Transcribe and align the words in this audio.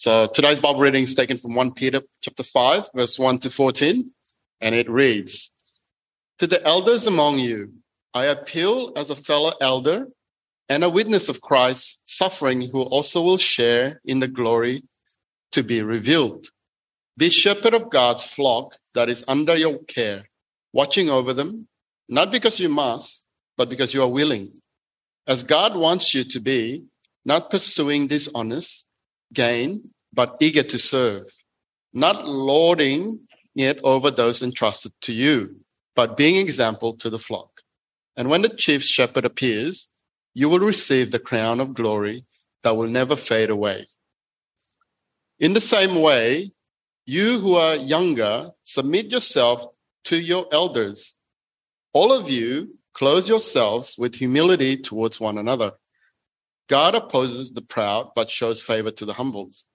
So 0.00 0.28
today's 0.32 0.58
Bible 0.58 0.80
reading 0.80 1.02
is 1.02 1.14
taken 1.14 1.36
from 1.36 1.54
1 1.54 1.74
Peter 1.74 2.00
chapter 2.22 2.42
5, 2.42 2.84
verse 2.94 3.18
1 3.18 3.40
to 3.40 3.50
14, 3.50 4.10
and 4.62 4.74
it 4.74 4.88
reads, 4.88 5.50
To 6.38 6.46
the 6.46 6.64
elders 6.64 7.06
among 7.06 7.38
you, 7.38 7.74
I 8.14 8.24
appeal 8.24 8.94
as 8.96 9.10
a 9.10 9.14
fellow 9.14 9.52
elder 9.60 10.06
and 10.70 10.82
a 10.82 10.88
witness 10.88 11.28
of 11.28 11.42
Christ's 11.42 11.98
suffering 12.06 12.70
who 12.72 12.80
also 12.80 13.20
will 13.20 13.36
share 13.36 14.00
in 14.02 14.20
the 14.20 14.26
glory 14.26 14.84
to 15.52 15.62
be 15.62 15.82
revealed. 15.82 16.46
Be 17.18 17.28
shepherd 17.28 17.74
of 17.74 17.90
God's 17.90 18.26
flock 18.26 18.78
that 18.94 19.10
is 19.10 19.22
under 19.28 19.54
your 19.54 19.80
care, 19.80 20.30
watching 20.72 21.10
over 21.10 21.34
them, 21.34 21.68
not 22.08 22.32
because 22.32 22.58
you 22.58 22.70
must, 22.70 23.26
but 23.58 23.68
because 23.68 23.92
you 23.92 24.00
are 24.00 24.08
willing, 24.08 24.62
as 25.26 25.44
God 25.44 25.76
wants 25.76 26.14
you 26.14 26.24
to 26.24 26.40
be, 26.40 26.86
not 27.26 27.50
pursuing 27.50 28.08
dishonest 28.08 28.86
gain, 29.32 29.90
but 30.12 30.36
eager 30.40 30.62
to 30.62 30.78
serve, 30.78 31.26
not 31.92 32.26
lording 32.26 33.20
it 33.54 33.78
over 33.84 34.10
those 34.10 34.42
entrusted 34.42 34.92
to 35.02 35.12
you, 35.12 35.56
but 35.94 36.16
being 36.16 36.36
example 36.36 36.96
to 36.98 37.10
the 37.10 37.18
flock. 37.18 37.60
And 38.16 38.28
when 38.28 38.42
the 38.42 38.48
chief 38.48 38.82
shepherd 38.82 39.24
appears, 39.24 39.88
you 40.34 40.48
will 40.48 40.60
receive 40.60 41.10
the 41.10 41.18
crown 41.18 41.60
of 41.60 41.74
glory 41.74 42.24
that 42.62 42.76
will 42.76 42.88
never 42.88 43.16
fade 43.16 43.50
away. 43.50 43.86
In 45.38 45.54
the 45.54 45.60
same 45.60 46.02
way, 46.02 46.52
you 47.06 47.40
who 47.40 47.54
are 47.54 47.76
younger, 47.76 48.50
submit 48.64 49.06
yourself 49.06 49.64
to 50.04 50.16
your 50.16 50.46
elders. 50.52 51.14
All 51.92 52.12
of 52.12 52.28
you, 52.28 52.78
clothe 52.94 53.26
yourselves 53.26 53.94
with 53.96 54.14
humility 54.14 54.76
towards 54.76 55.18
one 55.18 55.38
another. 55.38 55.72
God 56.70 56.94
opposes 56.94 57.50
the 57.50 57.62
proud, 57.62 58.12
but 58.14 58.30
shows 58.30 58.62
favor 58.62 58.92
to 58.92 59.04
the 59.04 59.14
humbles. 59.14 59.66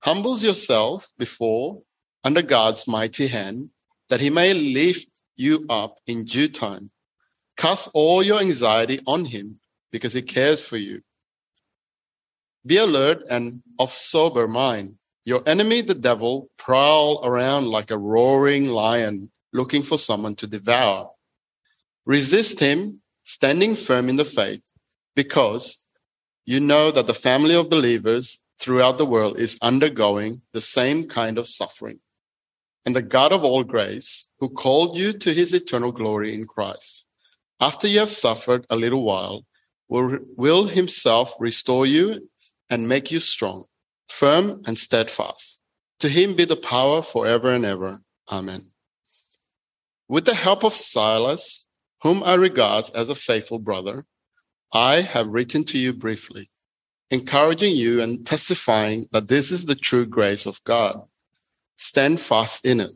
Humbles 0.00 0.42
yourself 0.42 1.08
before 1.16 1.82
under 2.24 2.42
God's 2.42 2.88
mighty 2.88 3.28
hand, 3.28 3.70
that 4.08 4.20
he 4.20 4.28
may 4.28 4.52
lift 4.52 5.08
you 5.36 5.64
up 5.70 5.94
in 6.08 6.24
due 6.24 6.48
time. 6.48 6.90
Cast 7.56 7.90
all 7.94 8.24
your 8.24 8.40
anxiety 8.40 9.00
on 9.06 9.24
him 9.24 9.60
because 9.92 10.12
he 10.12 10.22
cares 10.22 10.66
for 10.66 10.78
you. 10.78 11.00
Be 12.66 12.76
alert 12.76 13.22
and 13.30 13.62
of 13.78 13.92
sober 13.92 14.48
mind. 14.48 14.96
Your 15.24 15.48
enemy, 15.48 15.80
the 15.80 15.94
devil, 15.94 16.50
prowl 16.58 17.20
around 17.22 17.66
like 17.66 17.92
a 17.92 17.98
roaring 17.98 18.66
lion 18.66 19.30
looking 19.52 19.84
for 19.84 19.96
someone 19.96 20.34
to 20.36 20.48
devour. 20.48 21.08
Resist 22.04 22.58
him, 22.58 23.00
standing 23.22 23.76
firm 23.76 24.08
in 24.08 24.16
the 24.16 24.24
faith, 24.24 24.62
because 25.14 25.78
you 26.50 26.58
know 26.58 26.90
that 26.90 27.06
the 27.06 27.14
family 27.14 27.54
of 27.54 27.70
believers 27.70 28.42
throughout 28.58 28.98
the 28.98 29.06
world 29.06 29.38
is 29.38 29.56
undergoing 29.62 30.42
the 30.52 30.60
same 30.60 31.08
kind 31.08 31.38
of 31.38 31.46
suffering. 31.46 32.00
And 32.84 32.96
the 32.96 33.02
God 33.02 33.30
of 33.30 33.44
all 33.44 33.62
grace, 33.62 34.28
who 34.40 34.48
called 34.48 34.98
you 34.98 35.12
to 35.12 35.32
his 35.32 35.54
eternal 35.54 35.92
glory 35.92 36.34
in 36.34 36.48
Christ, 36.48 37.06
after 37.60 37.86
you 37.86 38.00
have 38.00 38.10
suffered 38.10 38.66
a 38.68 38.74
little 38.74 39.04
while, 39.04 39.46
will, 39.88 40.18
will 40.36 40.66
himself 40.66 41.32
restore 41.38 41.86
you 41.86 42.28
and 42.68 42.88
make 42.88 43.12
you 43.12 43.20
strong, 43.20 43.66
firm 44.08 44.60
and 44.66 44.76
steadfast. 44.76 45.60
To 46.00 46.08
him 46.08 46.34
be 46.34 46.46
the 46.46 46.56
power 46.56 47.00
forever 47.00 47.54
and 47.54 47.64
ever. 47.64 48.00
Amen. 48.28 48.72
With 50.08 50.24
the 50.24 50.34
help 50.34 50.64
of 50.64 50.74
Silas, 50.74 51.68
whom 52.02 52.24
I 52.24 52.34
regard 52.34 52.90
as 52.92 53.08
a 53.08 53.14
faithful 53.14 53.60
brother, 53.60 54.04
I 54.72 55.00
have 55.00 55.28
written 55.28 55.64
to 55.66 55.78
you 55.78 55.92
briefly, 55.92 56.50
encouraging 57.10 57.74
you 57.74 58.00
and 58.00 58.26
testifying 58.26 59.08
that 59.12 59.28
this 59.28 59.50
is 59.50 59.64
the 59.64 59.74
true 59.74 60.06
grace 60.06 60.46
of 60.46 60.62
God. 60.64 61.02
Stand 61.76 62.20
fast 62.20 62.64
in 62.64 62.80
it. 62.80 62.92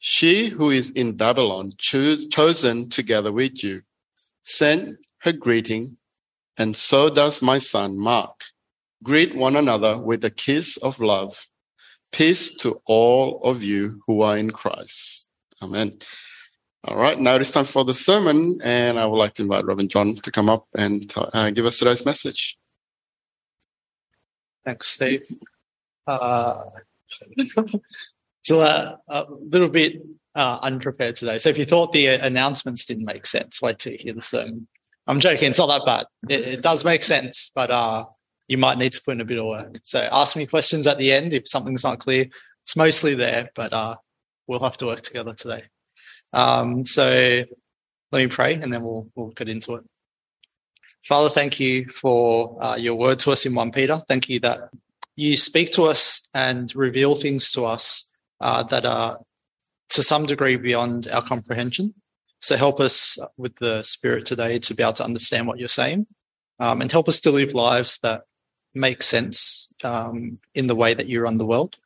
She 0.00 0.48
who 0.48 0.70
is 0.70 0.90
in 0.90 1.16
Babylon, 1.16 1.72
cho- 1.78 2.28
chosen 2.30 2.88
together 2.88 3.32
with 3.32 3.62
you, 3.62 3.82
send 4.44 4.96
her 5.18 5.32
greeting, 5.32 5.96
and 6.56 6.76
so 6.76 7.12
does 7.12 7.42
my 7.42 7.58
son 7.58 7.98
Mark. 7.98 8.40
Greet 9.02 9.36
one 9.36 9.54
another 9.54 10.00
with 10.00 10.24
a 10.24 10.30
kiss 10.30 10.76
of 10.78 10.98
love. 10.98 11.46
Peace 12.10 12.54
to 12.56 12.80
all 12.86 13.40
of 13.44 13.62
you 13.62 14.00
who 14.06 14.22
are 14.22 14.36
in 14.36 14.50
Christ. 14.50 15.28
Amen. 15.62 15.98
All 16.84 16.96
right, 16.96 17.18
now 17.18 17.34
it 17.34 17.42
is 17.42 17.50
time 17.50 17.64
for 17.64 17.84
the 17.84 17.92
sermon, 17.92 18.60
and 18.62 19.00
I 19.00 19.06
would 19.06 19.16
like 19.16 19.34
to 19.34 19.42
invite 19.42 19.64
Reverend 19.64 19.90
John 19.90 20.14
to 20.22 20.30
come 20.30 20.48
up 20.48 20.66
and 20.76 21.12
uh, 21.16 21.50
give 21.50 21.66
us 21.66 21.78
today's 21.78 22.04
message. 22.04 22.56
Thanks, 24.64 24.86
Steve. 24.88 25.22
Uh, 26.06 26.64
so 28.42 28.60
uh, 28.60 28.96
a 29.08 29.26
little 29.28 29.68
bit 29.68 30.02
uh, 30.36 30.60
unprepared 30.62 31.16
today. 31.16 31.38
So 31.38 31.48
if 31.48 31.58
you 31.58 31.64
thought 31.64 31.92
the 31.92 32.06
announcements 32.06 32.84
didn't 32.84 33.06
make 33.06 33.26
sense, 33.26 33.60
wait 33.60 33.80
till 33.80 33.92
you 33.92 33.98
hear 34.00 34.14
the 34.14 34.22
sermon. 34.22 34.68
I'm 35.08 35.18
joking; 35.18 35.48
it's 35.48 35.58
not 35.58 35.66
that 35.66 35.84
bad. 35.84 36.06
It, 36.32 36.46
it 36.46 36.62
does 36.62 36.84
make 36.84 37.02
sense, 37.02 37.50
but 37.56 37.72
uh, 37.72 38.04
you 38.46 38.56
might 38.56 38.78
need 38.78 38.92
to 38.92 39.02
put 39.02 39.12
in 39.12 39.20
a 39.20 39.24
bit 39.24 39.38
of 39.38 39.46
work. 39.46 39.80
So 39.82 40.08
ask 40.12 40.36
me 40.36 40.46
questions 40.46 40.86
at 40.86 40.98
the 40.98 41.12
end 41.12 41.32
if 41.32 41.48
something's 41.48 41.82
not 41.82 41.98
clear. 41.98 42.26
It's 42.64 42.76
mostly 42.76 43.14
there, 43.14 43.50
but 43.56 43.72
uh, 43.72 43.96
we'll 44.46 44.62
have 44.62 44.78
to 44.78 44.86
work 44.86 45.00
together 45.02 45.34
today. 45.34 45.64
Um, 46.32 46.84
so 46.84 47.44
let 48.12 48.18
me 48.18 48.26
pray 48.26 48.54
and 48.54 48.72
then 48.72 48.82
we'll, 48.82 49.08
we'll 49.14 49.28
get 49.28 49.48
into 49.48 49.74
it. 49.74 49.84
Father, 51.06 51.28
thank 51.28 51.58
you 51.58 51.86
for 51.86 52.62
uh, 52.62 52.76
your 52.76 52.94
word 52.94 53.18
to 53.20 53.30
us 53.30 53.46
in 53.46 53.54
1 53.54 53.72
Peter. 53.72 53.98
Thank 54.08 54.28
you 54.28 54.40
that 54.40 54.70
you 55.16 55.36
speak 55.36 55.72
to 55.72 55.84
us 55.84 56.28
and 56.34 56.74
reveal 56.74 57.14
things 57.14 57.50
to 57.52 57.64
us 57.64 58.10
uh, 58.40 58.62
that 58.64 58.84
are 58.84 59.18
to 59.90 60.02
some 60.02 60.26
degree 60.26 60.56
beyond 60.56 61.08
our 61.12 61.22
comprehension. 61.22 61.94
So 62.40 62.56
help 62.56 62.78
us 62.78 63.18
with 63.36 63.56
the 63.56 63.82
Spirit 63.82 64.26
today 64.26 64.58
to 64.60 64.74
be 64.74 64.82
able 64.82 64.92
to 64.94 65.04
understand 65.04 65.46
what 65.46 65.58
you're 65.58 65.68
saying 65.68 66.06
um, 66.60 66.80
and 66.80 66.92
help 66.92 67.08
us 67.08 67.20
to 67.20 67.30
live 67.30 67.54
lives 67.54 67.98
that 68.02 68.22
make 68.74 69.02
sense 69.02 69.68
um, 69.82 70.38
in 70.54 70.66
the 70.66 70.76
way 70.76 70.94
that 70.94 71.06
you 71.06 71.20
run 71.20 71.38
the 71.38 71.46
world. 71.46 71.76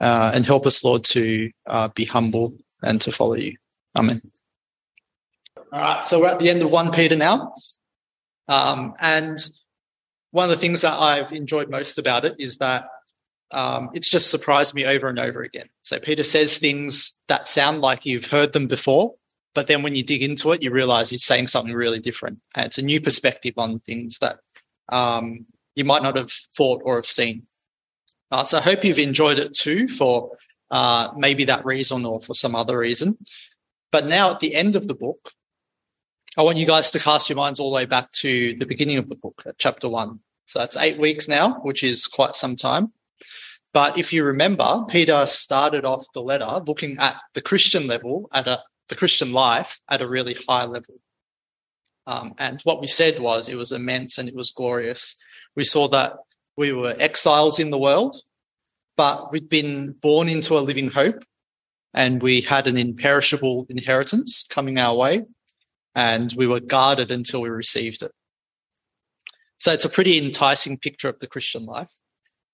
Uh, 0.00 0.32
and 0.34 0.46
help 0.46 0.66
us, 0.66 0.82
Lord, 0.82 1.04
to 1.04 1.50
uh, 1.66 1.88
be 1.88 2.06
humble 2.06 2.54
and 2.82 3.00
to 3.02 3.12
follow 3.12 3.34
you. 3.34 3.56
Amen. 3.96 4.20
All 5.72 5.80
right, 5.80 6.04
so 6.04 6.20
we're 6.20 6.28
at 6.28 6.38
the 6.38 6.50
end 6.50 6.62
of 6.62 6.72
1 6.72 6.92
Peter 6.92 7.16
now. 7.16 7.54
Um, 8.48 8.94
and 9.00 9.38
one 10.32 10.44
of 10.44 10.50
the 10.50 10.56
things 10.56 10.80
that 10.82 10.94
I've 10.94 11.32
enjoyed 11.32 11.70
most 11.70 11.98
about 11.98 12.24
it 12.24 12.36
is 12.38 12.56
that 12.56 12.86
um, 13.52 13.90
it's 13.94 14.10
just 14.10 14.30
surprised 14.30 14.74
me 14.74 14.84
over 14.84 15.08
and 15.08 15.18
over 15.18 15.42
again. 15.42 15.68
So 15.82 15.98
Peter 15.98 16.24
says 16.24 16.58
things 16.58 17.16
that 17.28 17.48
sound 17.48 17.80
like 17.80 18.06
you've 18.06 18.26
heard 18.26 18.52
them 18.52 18.66
before, 18.66 19.14
but 19.54 19.66
then 19.66 19.82
when 19.82 19.94
you 19.94 20.04
dig 20.04 20.22
into 20.22 20.52
it, 20.52 20.62
you 20.62 20.70
realize 20.70 21.10
he's 21.10 21.24
saying 21.24 21.48
something 21.48 21.74
really 21.74 21.98
different. 21.98 22.40
And 22.54 22.66
it's 22.66 22.78
a 22.78 22.82
new 22.82 23.00
perspective 23.00 23.54
on 23.56 23.80
things 23.80 24.18
that 24.18 24.38
um, 24.88 25.46
you 25.74 25.84
might 25.84 26.02
not 26.02 26.16
have 26.16 26.30
thought 26.56 26.82
or 26.84 26.96
have 26.96 27.06
seen. 27.06 27.46
Uh, 28.30 28.44
so 28.44 28.58
I 28.58 28.60
hope 28.60 28.84
you've 28.84 28.98
enjoyed 28.98 29.38
it 29.38 29.52
too 29.54 29.88
for 29.88 30.30
uh, 30.70 31.10
maybe 31.16 31.44
that 31.44 31.64
reason 31.64 32.04
or 32.04 32.20
for 32.20 32.34
some 32.34 32.54
other 32.54 32.78
reason. 32.78 33.18
But 33.92 34.06
now 34.06 34.30
at 34.30 34.40
the 34.40 34.54
end 34.54 34.76
of 34.76 34.86
the 34.86 34.94
book, 34.94 35.32
I 36.36 36.42
want 36.42 36.58
you 36.58 36.66
guys 36.66 36.90
to 36.92 37.00
cast 37.00 37.28
your 37.28 37.36
minds 37.36 37.58
all 37.58 37.70
the 37.70 37.74
way 37.74 37.86
back 37.86 38.12
to 38.12 38.54
the 38.56 38.66
beginning 38.66 38.98
of 38.98 39.08
the 39.08 39.16
book, 39.16 39.42
chapter 39.58 39.88
one. 39.88 40.20
So 40.46 40.60
that's 40.60 40.76
eight 40.76 40.98
weeks 40.98 41.28
now, 41.28 41.60
which 41.62 41.82
is 41.82 42.06
quite 42.06 42.34
some 42.34 42.56
time. 42.56 42.92
But 43.72 43.98
if 43.98 44.12
you 44.12 44.24
remember, 44.24 44.84
Peter 44.88 45.26
started 45.26 45.84
off 45.84 46.04
the 46.14 46.22
letter 46.22 46.62
looking 46.66 46.98
at 46.98 47.16
the 47.34 47.40
Christian 47.40 47.86
level, 47.86 48.28
at 48.32 48.46
a, 48.46 48.60
the 48.88 48.96
Christian 48.96 49.32
life 49.32 49.80
at 49.88 50.02
a 50.02 50.08
really 50.08 50.36
high 50.48 50.64
level. 50.64 50.94
Um, 52.06 52.34
and 52.38 52.60
what 52.62 52.80
we 52.80 52.88
said 52.88 53.20
was 53.20 53.48
it 53.48 53.54
was 53.56 53.70
immense 53.70 54.18
and 54.18 54.28
it 54.28 54.34
was 54.34 54.50
glorious. 54.50 55.16
We 55.54 55.64
saw 55.64 55.88
that 55.88 56.14
we 56.56 56.72
were 56.72 56.96
exiles 56.98 57.58
in 57.58 57.70
the 57.70 57.78
world, 57.78 58.16
but 59.00 59.32
we'd 59.32 59.48
been 59.48 59.92
born 60.02 60.28
into 60.28 60.58
a 60.58 60.60
living 60.60 60.90
hope 60.90 61.24
and 61.94 62.22
we 62.22 62.42
had 62.42 62.66
an 62.66 62.76
imperishable 62.76 63.64
inheritance 63.70 64.44
coming 64.50 64.76
our 64.76 64.94
way 64.94 65.24
and 65.94 66.34
we 66.36 66.46
were 66.46 66.60
guarded 66.60 67.10
until 67.10 67.40
we 67.40 67.48
received 67.48 68.02
it. 68.02 68.12
So 69.56 69.72
it's 69.72 69.86
a 69.86 69.88
pretty 69.88 70.18
enticing 70.18 70.76
picture 70.76 71.08
of 71.08 71.18
the 71.18 71.26
Christian 71.26 71.64
life. 71.64 71.88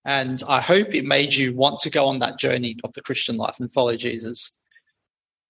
And 0.04 0.40
I 0.48 0.60
hope 0.60 0.94
it 0.94 1.04
made 1.04 1.34
you 1.34 1.52
want 1.52 1.80
to 1.80 1.90
go 1.90 2.04
on 2.04 2.20
that 2.20 2.38
journey 2.38 2.76
of 2.84 2.92
the 2.92 3.02
Christian 3.02 3.36
life 3.36 3.56
and 3.58 3.72
follow 3.72 3.96
Jesus. 3.96 4.54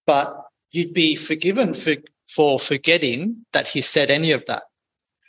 But 0.06 0.34
you'd 0.70 0.94
be 0.94 1.14
forgiven 1.14 1.74
for, 1.74 1.96
for 2.34 2.58
forgetting 2.58 3.44
that 3.52 3.68
he 3.68 3.82
said 3.82 4.10
any 4.10 4.32
of 4.32 4.46
that. 4.46 4.62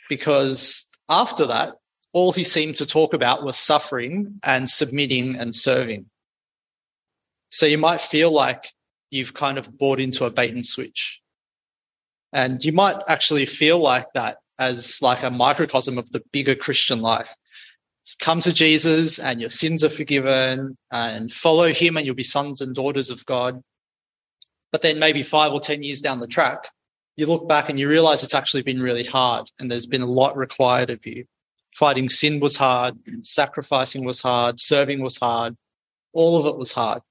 Because 0.08 0.88
after 1.10 1.46
that, 1.46 1.74
all 2.18 2.32
he 2.32 2.44
seemed 2.44 2.76
to 2.76 2.84
talk 2.84 3.14
about 3.14 3.44
was 3.44 3.56
suffering 3.60 4.40
and 4.44 4.68
submitting 4.68 5.36
and 5.36 5.54
serving. 5.54 6.08
So 7.52 7.68
you 7.68 7.78
might 7.78 8.02
feel 8.02 8.32
like 8.32 8.70
you've 9.12 9.36
kind 9.36 9.60
of 9.60 9.78
bought 9.78 10.00
into 10.00 10.26
a 10.26 10.32
bait 10.32 10.52
and 10.52 10.66
switch. 10.66 11.22
And 12.34 12.66
you 12.66 12.72
might 12.72 12.96
actually 13.08 13.46
feel 13.46 13.78
like 13.78 14.08
that 14.16 14.38
as 14.58 15.00
like 15.00 15.22
a 15.22 15.30
microcosm 15.30 16.00
of 16.00 16.12
the 16.12 16.24
bigger 16.34 16.56
Christian 16.56 17.02
life. 17.02 17.30
come 18.20 18.42
to 18.42 18.52
Jesus 18.52 19.20
and 19.20 19.40
your 19.40 19.52
sins 19.52 19.84
are 19.84 19.90
forgiven 20.02 20.76
and 20.92 21.32
follow 21.32 21.68
him 21.68 21.98
and 21.98 22.06
you'll 22.08 22.16
be 22.16 22.24
sons 22.24 22.62
and 22.62 22.74
daughters 22.74 23.12
of 23.12 23.24
God. 23.28 23.62
But 24.72 24.82
then 24.82 24.98
maybe 24.98 25.22
five 25.22 25.54
or 25.54 25.60
10 25.60 25.84
years 25.84 26.02
down 26.02 26.20
the 26.20 26.26
track, 26.26 26.70
you 27.16 27.28
look 27.28 27.48
back 27.48 27.70
and 27.70 27.80
you 27.80 27.88
realize 27.88 28.24
it's 28.24 28.34
actually 28.34 28.64
been 28.64 28.82
really 28.82 29.04
hard 29.04 29.52
and 29.60 29.70
there's 29.70 29.86
been 29.86 30.02
a 30.02 30.08
lot 30.22 30.36
required 30.36 30.90
of 30.90 31.06
you. 31.06 31.28
Fighting 31.78 32.10
sin 32.10 32.40
was 32.40 32.56
hard, 32.56 32.98
sacrificing 33.22 34.04
was 34.04 34.22
hard, 34.22 34.60
serving 34.60 35.02
was 35.02 35.18
hard, 35.18 35.56
all 36.12 36.40
of 36.40 36.48
it 36.48 36.58
was 36.58 36.72
hard. 36.72 37.04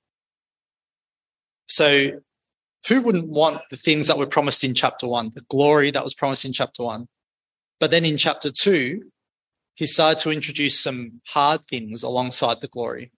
So, 1.68 2.20
who 2.88 3.00
wouldn't 3.00 3.28
want 3.28 3.62
the 3.70 3.76
things 3.76 4.08
that 4.08 4.18
were 4.18 4.26
promised 4.26 4.64
in 4.64 4.74
chapter 4.74 5.06
one, 5.06 5.30
the 5.34 5.42
glory 5.48 5.90
that 5.92 6.02
was 6.02 6.14
promised 6.14 6.44
in 6.44 6.52
chapter 6.52 6.82
one? 6.82 7.06
But 7.78 7.92
then 7.92 8.04
in 8.04 8.16
chapter 8.16 8.50
two, 8.50 9.02
he 9.74 9.86
started 9.86 10.18
to 10.22 10.30
introduce 10.30 10.80
some 10.80 11.20
hard 11.28 11.60
things 11.68 12.02
alongside 12.02 12.60
the 12.60 12.68
glory. 12.68 13.12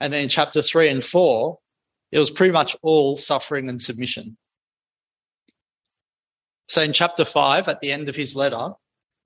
And 0.00 0.12
then 0.12 0.22
in 0.22 0.28
chapter 0.28 0.62
three 0.62 0.88
and 0.88 1.04
four, 1.04 1.58
it 2.12 2.18
was 2.18 2.30
pretty 2.30 2.52
much 2.52 2.76
all 2.82 3.16
suffering 3.16 3.68
and 3.68 3.80
submission. 3.80 4.36
So 6.68 6.80
in 6.80 6.92
chapter 6.92 7.24
five, 7.24 7.68
at 7.68 7.80
the 7.80 7.92
end 7.92 8.08
of 8.08 8.16
his 8.16 8.34
letter, 8.34 8.70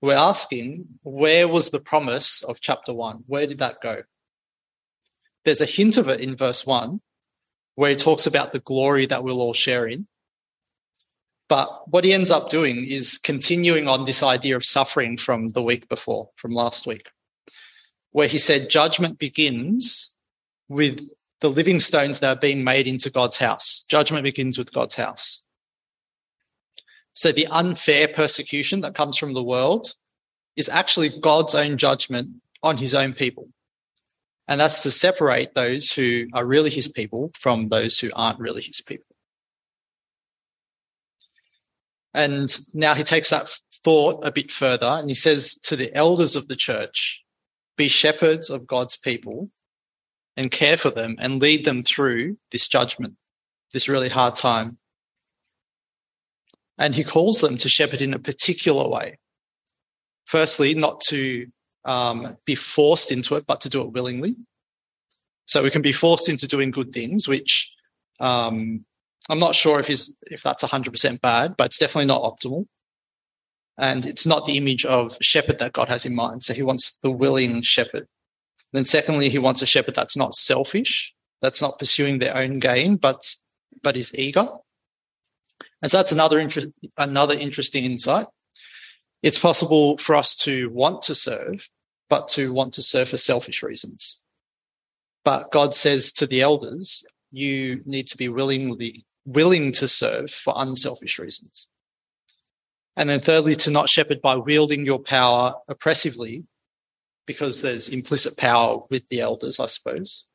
we're 0.01 0.15
asking, 0.15 0.85
where 1.03 1.47
was 1.47 1.69
the 1.69 1.79
promise 1.79 2.41
of 2.43 2.61
chapter 2.61 2.93
one? 2.93 3.23
Where 3.27 3.47
did 3.47 3.59
that 3.59 3.81
go? 3.81 4.03
There's 5.45 5.61
a 5.61 5.65
hint 5.65 5.97
of 5.97 6.07
it 6.07 6.21
in 6.21 6.35
verse 6.35 6.65
one, 6.65 7.01
where 7.75 7.89
he 7.89 7.95
talks 7.95 8.25
about 8.27 8.51
the 8.51 8.59
glory 8.59 9.05
that 9.05 9.23
we'll 9.23 9.41
all 9.41 9.53
share 9.53 9.87
in. 9.87 10.07
But 11.47 11.89
what 11.89 12.03
he 12.03 12.13
ends 12.13 12.29
up 12.29 12.49
doing 12.49 12.85
is 12.85 13.17
continuing 13.17 13.87
on 13.87 14.05
this 14.05 14.21
idea 14.21 14.55
of 14.55 14.63
suffering 14.63 15.17
from 15.17 15.49
the 15.49 15.63
week 15.63 15.89
before, 15.89 16.29
from 16.35 16.51
last 16.51 16.85
week, 16.85 17.07
where 18.11 18.27
he 18.27 18.37
said 18.37 18.69
judgment 18.69 19.17
begins 19.17 20.11
with 20.67 21.09
the 21.41 21.49
living 21.49 21.79
stones 21.79 22.19
that 22.19 22.37
are 22.37 22.39
being 22.39 22.63
made 22.63 22.85
into 22.85 23.09
God's 23.09 23.37
house. 23.37 23.83
Judgment 23.89 24.23
begins 24.23 24.57
with 24.57 24.71
God's 24.71 24.95
house. 24.95 25.41
So 27.19 27.33
the 27.33 27.47
unfair 27.47 28.07
persecution 28.07 28.79
that 28.79 28.95
comes 28.95 29.17
from 29.17 29.33
the 29.33 29.43
world 29.43 29.93
is 30.55 30.69
actually 30.69 31.09
God's 31.19 31.53
own 31.53 31.77
judgment 31.77 32.29
on 32.63 32.77
his 32.77 32.95
own 32.95 33.11
people. 33.11 33.49
And 34.47 34.61
that's 34.61 34.83
to 34.83 34.91
separate 34.91 35.53
those 35.53 35.91
who 35.91 36.27
are 36.33 36.45
really 36.45 36.69
his 36.69 36.87
people 36.87 37.33
from 37.37 37.67
those 37.67 37.99
who 37.99 38.09
aren't 38.15 38.39
really 38.39 38.61
his 38.61 38.79
people. 38.79 39.17
And 42.13 42.57
now 42.73 42.95
he 42.95 43.03
takes 43.03 43.31
that 43.31 43.49
thought 43.83 44.25
a 44.25 44.31
bit 44.31 44.49
further 44.49 44.87
and 44.87 45.09
he 45.09 45.15
says 45.15 45.55
to 45.63 45.75
the 45.75 45.93
elders 45.93 46.37
of 46.37 46.47
the 46.47 46.55
church, 46.55 47.21
be 47.75 47.89
shepherds 47.89 48.49
of 48.49 48.65
God's 48.65 48.95
people 48.95 49.49
and 50.37 50.51
care 50.51 50.77
for 50.77 50.89
them 50.89 51.17
and 51.19 51.41
lead 51.41 51.65
them 51.65 51.83
through 51.83 52.37
this 52.53 52.69
judgment, 52.69 53.15
this 53.73 53.89
really 53.89 54.07
hard 54.07 54.37
time. 54.37 54.78
And 56.79 56.95
he 56.95 57.03
calls 57.03 57.41
them 57.41 57.57
to 57.57 57.69
shepherd 57.69 58.01
in 58.01 58.13
a 58.13 58.19
particular 58.19 58.89
way. 58.89 59.19
Firstly, 60.25 60.73
not 60.73 61.01
to 61.09 61.47
um, 61.85 62.37
be 62.45 62.55
forced 62.55 63.11
into 63.11 63.35
it, 63.35 63.45
but 63.45 63.61
to 63.61 63.69
do 63.69 63.81
it 63.81 63.91
willingly. 63.91 64.35
So 65.45 65.61
we 65.61 65.69
can 65.69 65.81
be 65.81 65.91
forced 65.91 66.29
into 66.29 66.47
doing 66.47 66.71
good 66.71 66.93
things, 66.93 67.27
which 67.27 67.71
um, 68.19 68.85
I'm 69.29 69.39
not 69.39 69.55
sure 69.55 69.79
if 69.79 69.89
if 69.89 70.41
that's 70.43 70.63
100% 70.63 71.21
bad, 71.21 71.55
but 71.57 71.67
it's 71.67 71.77
definitely 71.77 72.07
not 72.07 72.23
optimal. 72.23 72.65
And 73.77 74.05
it's 74.05 74.25
not 74.25 74.45
the 74.45 74.57
image 74.57 74.85
of 74.85 75.17
shepherd 75.21 75.59
that 75.59 75.73
God 75.73 75.87
has 75.87 76.05
in 76.05 76.13
mind. 76.13 76.43
So 76.43 76.53
he 76.53 76.63
wants 76.63 76.99
the 77.01 77.11
willing 77.11 77.61
shepherd. 77.61 78.07
Then 78.73 78.85
secondly, 78.85 79.29
he 79.29 79.39
wants 79.39 79.61
a 79.61 79.65
shepherd 79.65 79.95
that's 79.95 80.17
not 80.17 80.35
selfish, 80.35 81.13
that's 81.41 81.61
not 81.61 81.79
pursuing 81.79 82.19
their 82.19 82.35
own 82.35 82.59
gain, 82.59 82.97
but 82.97 83.35
but 83.81 83.95
is 83.95 84.13
eager. 84.13 84.47
And 85.81 85.89
so 85.89 85.97
that's 85.97 86.11
another 86.11 86.39
inter- 86.39 86.73
another 86.97 87.35
interesting 87.35 87.85
insight. 87.85 88.27
It's 89.21 89.39
possible 89.39 89.97
for 89.97 90.15
us 90.15 90.35
to 90.37 90.69
want 90.69 91.01
to 91.03 91.15
serve, 91.15 91.69
but 92.09 92.27
to 92.29 92.53
want 92.53 92.73
to 92.73 92.81
serve 92.81 93.09
for 93.09 93.17
selfish 93.17 93.63
reasons. 93.63 94.21
But 95.23 95.51
God 95.51 95.75
says 95.75 96.11
to 96.13 96.25
the 96.25 96.41
elders, 96.41 97.03
you 97.31 97.81
need 97.85 98.07
to 98.07 98.17
be 98.17 98.29
willingly 98.29 99.05
willing 99.25 99.71
to 99.73 99.87
serve 99.87 100.31
for 100.31 100.53
unselfish 100.57 101.19
reasons. 101.19 101.67
And 102.95 103.09
then 103.09 103.19
thirdly, 103.19 103.55
to 103.55 103.69
not 103.69 103.89
shepherd 103.89 104.21
by 104.21 104.35
wielding 104.35 104.85
your 104.85 104.99
power 104.99 105.53
oppressively, 105.67 106.45
because 107.27 107.61
there's 107.61 107.89
implicit 107.89 108.37
power 108.37 108.79
with 108.89 109.07
the 109.09 109.21
elders, 109.21 109.59
I 109.59 109.67
suppose, 109.67 110.25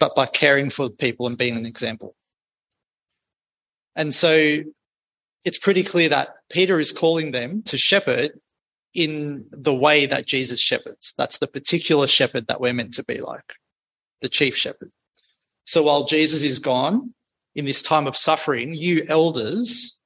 but 0.00 0.16
by 0.16 0.26
caring 0.26 0.70
for 0.70 0.90
people 0.90 1.28
and 1.28 1.38
being 1.38 1.56
an 1.56 1.66
example. 1.66 2.15
And 3.96 4.14
so 4.14 4.58
it's 5.44 5.58
pretty 5.58 5.82
clear 5.82 6.08
that 6.10 6.28
Peter 6.50 6.78
is 6.78 6.92
calling 6.92 7.32
them 7.32 7.62
to 7.64 7.78
shepherd 7.78 8.32
in 8.94 9.46
the 9.50 9.74
way 9.74 10.06
that 10.06 10.26
Jesus 10.26 10.60
shepherds. 10.60 11.14
That's 11.18 11.38
the 11.38 11.46
particular 11.46 12.06
shepherd 12.06 12.46
that 12.48 12.60
we're 12.60 12.72
meant 12.72 12.94
to 12.94 13.04
be 13.04 13.20
like, 13.20 13.54
the 14.20 14.28
chief 14.28 14.56
shepherd. 14.56 14.92
So 15.64 15.82
while 15.82 16.04
Jesus 16.04 16.42
is 16.42 16.58
gone 16.58 17.14
in 17.54 17.64
this 17.64 17.82
time 17.82 18.06
of 18.06 18.16
suffering, 18.16 18.74
you 18.74 19.04
elders 19.08 19.98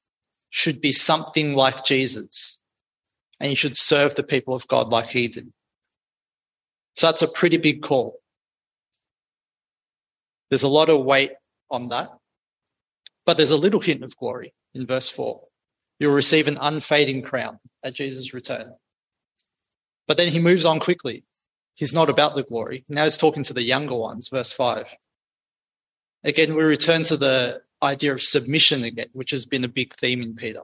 should 0.49 0.81
be 0.81 0.91
something 0.91 1.53
like 1.53 1.85
Jesus 1.85 2.59
and 3.39 3.49
you 3.49 3.55
should 3.55 3.77
serve 3.77 4.15
the 4.15 4.23
people 4.23 4.53
of 4.53 4.67
God 4.67 4.89
like 4.89 5.07
he 5.07 5.27
did. 5.27 5.51
So 6.95 7.07
that's 7.07 7.21
a 7.21 7.27
pretty 7.27 7.57
big 7.57 7.81
call. 7.81 8.19
There's 10.49 10.63
a 10.63 10.67
lot 10.67 10.89
of 10.89 11.03
weight 11.03 11.31
on 11.69 11.89
that. 11.89 12.09
But 13.25 13.37
there's 13.37 13.51
a 13.51 13.57
little 13.57 13.79
hint 13.79 14.03
of 14.03 14.15
glory 14.17 14.53
in 14.73 14.85
verse 14.85 15.09
4. 15.09 15.41
You'll 15.99 16.13
receive 16.13 16.47
an 16.47 16.57
unfading 16.59 17.21
crown 17.21 17.59
at 17.83 17.93
Jesus' 17.93 18.33
return. 18.33 18.73
But 20.07 20.17
then 20.17 20.29
he 20.29 20.39
moves 20.39 20.65
on 20.65 20.79
quickly. 20.79 21.23
He's 21.75 21.93
not 21.93 22.09
about 22.09 22.35
the 22.35 22.43
glory. 22.43 22.85
Now 22.89 23.03
he's 23.03 23.17
talking 23.17 23.43
to 23.43 23.53
the 23.53 23.63
younger 23.63 23.95
ones, 23.95 24.29
verse 24.29 24.51
5. 24.51 24.87
Again, 26.23 26.55
we 26.55 26.63
return 26.63 27.03
to 27.03 27.17
the 27.17 27.61
idea 27.81 28.13
of 28.13 28.21
submission 28.21 28.83
again, 28.83 29.09
which 29.13 29.31
has 29.31 29.45
been 29.45 29.63
a 29.63 29.69
big 29.69 29.95
theme 29.95 30.21
in 30.21 30.35
Peter. 30.35 30.61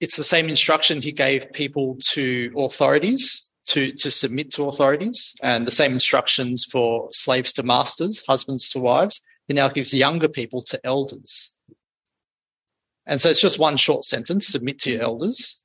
It's 0.00 0.16
the 0.16 0.24
same 0.24 0.48
instruction 0.48 1.02
he 1.02 1.12
gave 1.12 1.52
people 1.52 1.98
to 2.12 2.52
authorities 2.56 3.48
to, 3.66 3.92
to 3.92 4.10
submit 4.10 4.50
to 4.52 4.64
authorities, 4.64 5.34
and 5.42 5.66
the 5.66 5.72
same 5.72 5.92
instructions 5.92 6.64
for 6.70 7.08
slaves 7.12 7.52
to 7.54 7.62
masters, 7.62 8.22
husbands 8.26 8.68
to 8.70 8.80
wives. 8.80 9.22
He 9.50 9.54
now 9.54 9.68
gives 9.68 9.92
younger 9.92 10.28
people 10.28 10.62
to 10.62 10.78
elders. 10.84 11.52
And 13.04 13.20
so 13.20 13.30
it's 13.30 13.40
just 13.40 13.58
one 13.58 13.76
short 13.76 14.04
sentence 14.04 14.46
submit 14.46 14.78
to 14.82 14.92
your 14.92 15.02
elders. 15.02 15.60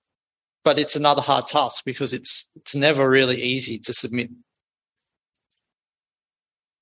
But 0.64 0.80
it's 0.80 0.96
another 0.96 1.22
hard 1.22 1.46
task 1.46 1.86
because 1.86 2.12
it's, 2.12 2.50
it's 2.56 2.74
never 2.74 3.08
really 3.08 3.40
easy 3.40 3.78
to 3.78 3.94
submit. 3.94 4.32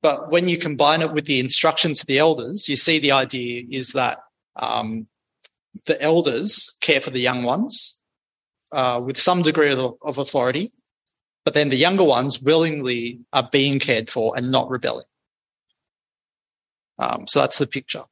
But 0.01 0.31
when 0.31 0.47
you 0.47 0.57
combine 0.57 1.01
it 1.01 1.11
with 1.11 1.25
the 1.25 1.41
instruction 1.41 1.93
to 1.93 2.05
the 2.05 2.19
elders, 2.19 2.69
you 2.69 2.77
see 2.77 2.99
the 2.99 3.11
idea 3.11 3.63
is 3.69 3.91
that 3.91 4.19
um, 4.55 5.07
the 5.85 6.01
elders 6.01 6.73
care 6.79 7.01
for 7.01 7.09
the 7.09 7.19
young 7.19 7.43
ones 7.43 7.99
uh, 8.71 9.01
with 9.03 9.17
some 9.17 9.41
degree 9.41 9.73
of, 9.73 9.95
of 10.01 10.17
authority, 10.17 10.71
but 11.43 11.53
then 11.53 11.67
the 11.67 11.75
younger 11.75 12.05
ones 12.05 12.41
willingly 12.41 13.19
are 13.33 13.49
being 13.51 13.77
cared 13.77 14.09
for 14.09 14.37
and 14.37 14.53
not 14.53 14.69
rebelling. 14.69 15.03
Um, 16.99 17.27
so 17.27 17.39
that's 17.39 17.57
the 17.57 17.67
picture. 17.67 18.03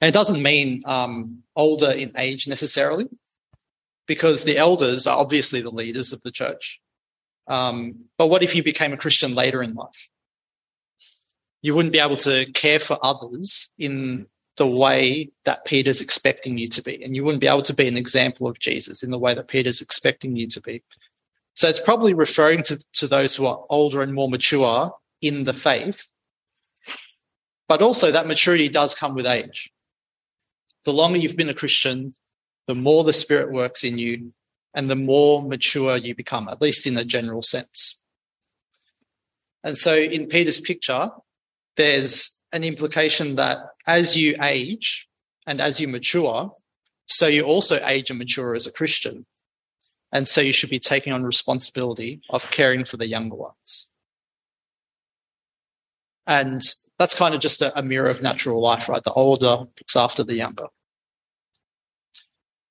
And 0.00 0.08
it 0.08 0.14
doesn't 0.14 0.42
mean 0.42 0.82
um, 0.86 1.42
older 1.54 1.90
in 1.90 2.12
age 2.16 2.48
necessarily, 2.48 3.08
because 4.06 4.44
the 4.44 4.56
elders 4.56 5.06
are 5.06 5.18
obviously 5.18 5.60
the 5.60 5.70
leaders 5.70 6.12
of 6.12 6.22
the 6.22 6.32
church. 6.32 6.80
Um, 7.46 8.06
but 8.16 8.28
what 8.28 8.42
if 8.42 8.54
you 8.54 8.62
became 8.62 8.92
a 8.92 8.96
Christian 8.96 9.34
later 9.34 9.62
in 9.62 9.74
life? 9.74 10.08
You 11.62 11.74
wouldn't 11.74 11.92
be 11.92 11.98
able 11.98 12.16
to 12.16 12.50
care 12.52 12.78
for 12.78 12.98
others 13.02 13.72
in 13.78 14.26
the 14.56 14.66
way 14.66 15.30
that 15.44 15.64
Peter's 15.64 16.00
expecting 16.00 16.58
you 16.58 16.66
to 16.68 16.82
be. 16.82 17.02
And 17.02 17.14
you 17.14 17.24
wouldn't 17.24 17.40
be 17.40 17.46
able 17.46 17.62
to 17.62 17.74
be 17.74 17.88
an 17.88 17.96
example 17.96 18.46
of 18.46 18.58
Jesus 18.58 19.02
in 19.02 19.10
the 19.10 19.18
way 19.18 19.34
that 19.34 19.48
Peter's 19.48 19.80
expecting 19.80 20.36
you 20.36 20.46
to 20.48 20.60
be. 20.60 20.82
So 21.54 21.68
it's 21.68 21.80
probably 21.80 22.14
referring 22.14 22.62
to, 22.64 22.82
to 22.94 23.06
those 23.06 23.36
who 23.36 23.46
are 23.46 23.64
older 23.68 24.02
and 24.02 24.14
more 24.14 24.28
mature 24.28 24.92
in 25.20 25.44
the 25.44 25.52
faith 25.52 26.08
but 27.70 27.82
also, 27.82 28.10
that 28.10 28.26
maturity 28.26 28.68
does 28.68 28.96
come 28.96 29.14
with 29.14 29.26
age. 29.26 29.70
The 30.86 30.92
longer 30.92 31.20
you've 31.20 31.36
been 31.36 31.48
a 31.48 31.54
Christian, 31.54 32.14
the 32.66 32.74
more 32.74 33.04
the 33.04 33.12
Spirit 33.12 33.52
works 33.52 33.84
in 33.84 33.96
you 33.96 34.32
and 34.74 34.90
the 34.90 34.96
more 34.96 35.40
mature 35.40 35.96
you 35.96 36.16
become, 36.16 36.48
at 36.48 36.60
least 36.60 36.84
in 36.84 36.98
a 36.98 37.04
general 37.04 37.42
sense. 37.42 37.94
And 39.62 39.76
so, 39.76 39.94
in 39.94 40.26
Peter's 40.26 40.58
picture, 40.58 41.10
there's 41.76 42.40
an 42.50 42.64
implication 42.64 43.36
that 43.36 43.58
as 43.86 44.16
you 44.16 44.34
age 44.42 45.08
and 45.46 45.60
as 45.60 45.80
you 45.80 45.86
mature, 45.86 46.52
so 47.06 47.28
you 47.28 47.44
also 47.44 47.78
age 47.86 48.10
and 48.10 48.18
mature 48.18 48.56
as 48.56 48.66
a 48.66 48.72
Christian. 48.72 49.26
And 50.10 50.26
so 50.26 50.40
you 50.40 50.52
should 50.52 50.70
be 50.70 50.80
taking 50.80 51.12
on 51.12 51.22
responsibility 51.22 52.20
of 52.30 52.50
caring 52.50 52.84
for 52.84 52.96
the 52.96 53.06
younger 53.06 53.36
ones. 53.36 53.86
And 56.26 56.62
that's 57.00 57.14
kind 57.14 57.34
of 57.34 57.40
just 57.40 57.62
a, 57.62 57.76
a 57.78 57.82
mirror 57.82 58.10
of 58.10 58.20
natural 58.20 58.60
life, 58.60 58.86
right? 58.86 59.02
The 59.02 59.12
older 59.14 59.56
looks 59.60 59.96
after 59.96 60.22
the 60.22 60.34
younger. 60.34 60.66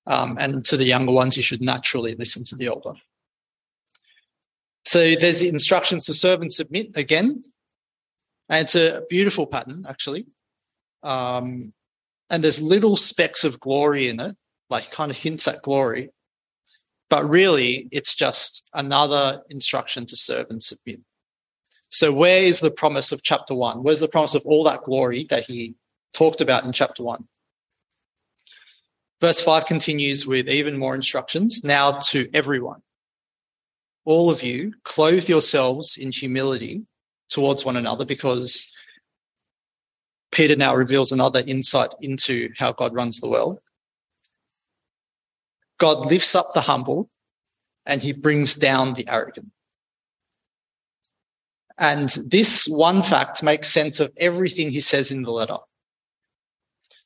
Um, 0.06 0.38
and 0.40 0.64
to 0.66 0.78
the 0.78 0.86
younger 0.86 1.12
ones, 1.12 1.36
you 1.36 1.42
should 1.42 1.64
naturally 1.64 2.14
listen 2.14 2.44
to 2.46 2.56
the 2.56 2.68
older. 2.70 2.94
So 4.86 5.16
there's 5.16 5.40
the 5.40 5.50
instructions 5.50 6.06
to 6.06 6.14
serve 6.14 6.42
and 6.42 6.52
submit 6.52 6.92
again. 6.94 7.44
And 8.50 8.62
it's 8.62 8.76
a 8.76 9.02
beautiful 9.10 9.48
pattern, 9.48 9.86
actually. 9.90 10.28
Um, 11.02 11.74
and 12.30 12.44
there's 12.44 12.62
little 12.62 12.98
specks 12.98 13.44
of 13.44 13.60
glory 13.60 14.10
in 14.10 14.20
it, 14.20 14.38
like 14.70 14.92
kind 14.92 15.10
of 15.10 15.18
hints 15.18 15.48
at 15.48 15.64
glory. 15.64 16.12
But 17.10 17.28
really, 17.28 17.90
it's 17.92 18.14
just 18.14 18.70
another 18.76 19.42
instruction 19.50 20.06
to 20.06 20.16
serve 20.16 20.52
and 20.52 20.62
submit. 20.62 21.00
So, 21.90 22.14
where 22.14 22.44
is 22.44 22.60
the 22.60 22.72
promise 22.72 23.12
of 23.12 23.24
chapter 23.24 23.56
one? 23.56 23.84
Where's 23.84 24.00
the 24.00 24.08
promise 24.08 24.36
of 24.36 24.46
all 24.46 24.64
that 24.66 24.84
glory 24.84 25.26
that 25.30 25.46
he 25.46 25.76
talked 26.14 26.42
about 26.42 26.64
in 26.64 26.72
chapter 26.72 27.04
one? 27.04 27.28
Verse 29.22 29.42
5 29.42 29.66
continues 29.66 30.26
with 30.26 30.48
even 30.48 30.78
more 30.78 30.96
instructions. 30.96 31.64
Now 31.64 32.00
to 32.10 32.30
everyone, 32.34 32.82
all 34.06 34.30
of 34.30 34.44
you, 34.44 34.74
clothe 34.84 35.28
yourselves 35.28 35.98
in 35.98 36.12
humility 36.12 36.84
towards 37.30 37.66
one 37.66 37.76
another 37.76 38.06
because 38.06 38.72
Peter 40.32 40.56
now 40.56 40.76
reveals 40.76 41.12
another 41.12 41.44
insight 41.46 41.90
into 42.02 42.50
how 42.58 42.72
God 42.72 42.94
runs 42.94 43.20
the 43.20 43.28
world. 43.28 43.60
God 45.80 46.10
lifts 46.10 46.36
up 46.36 46.48
the 46.54 46.62
humble 46.62 47.10
and 47.86 48.02
he 48.02 48.14
brings 48.14 48.56
down 48.56 48.94
the 48.94 49.08
arrogant. 49.10 49.48
And 51.80 52.10
this 52.26 52.68
one 52.68 53.04
fact 53.04 53.42
makes 53.42 53.70
sense 53.70 54.02
of 54.02 54.12
everything 54.18 54.70
he 54.70 54.82
says 54.82 55.12
in 55.12 55.24
the 55.24 55.32
letter. 55.32 55.58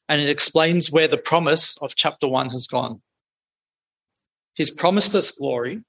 And 0.10 0.20
it 0.20 0.30
explains 0.30 0.92
where 0.92 1.08
the 1.08 1.18
promise 1.18 1.78
of 1.78 1.96
chapter 1.96 2.28
one 2.28 2.50
has 2.50 2.66
gone. 2.66 3.02
He's 4.56 4.72
promised 4.72 5.14
us 5.14 5.32
glory, 5.32 5.84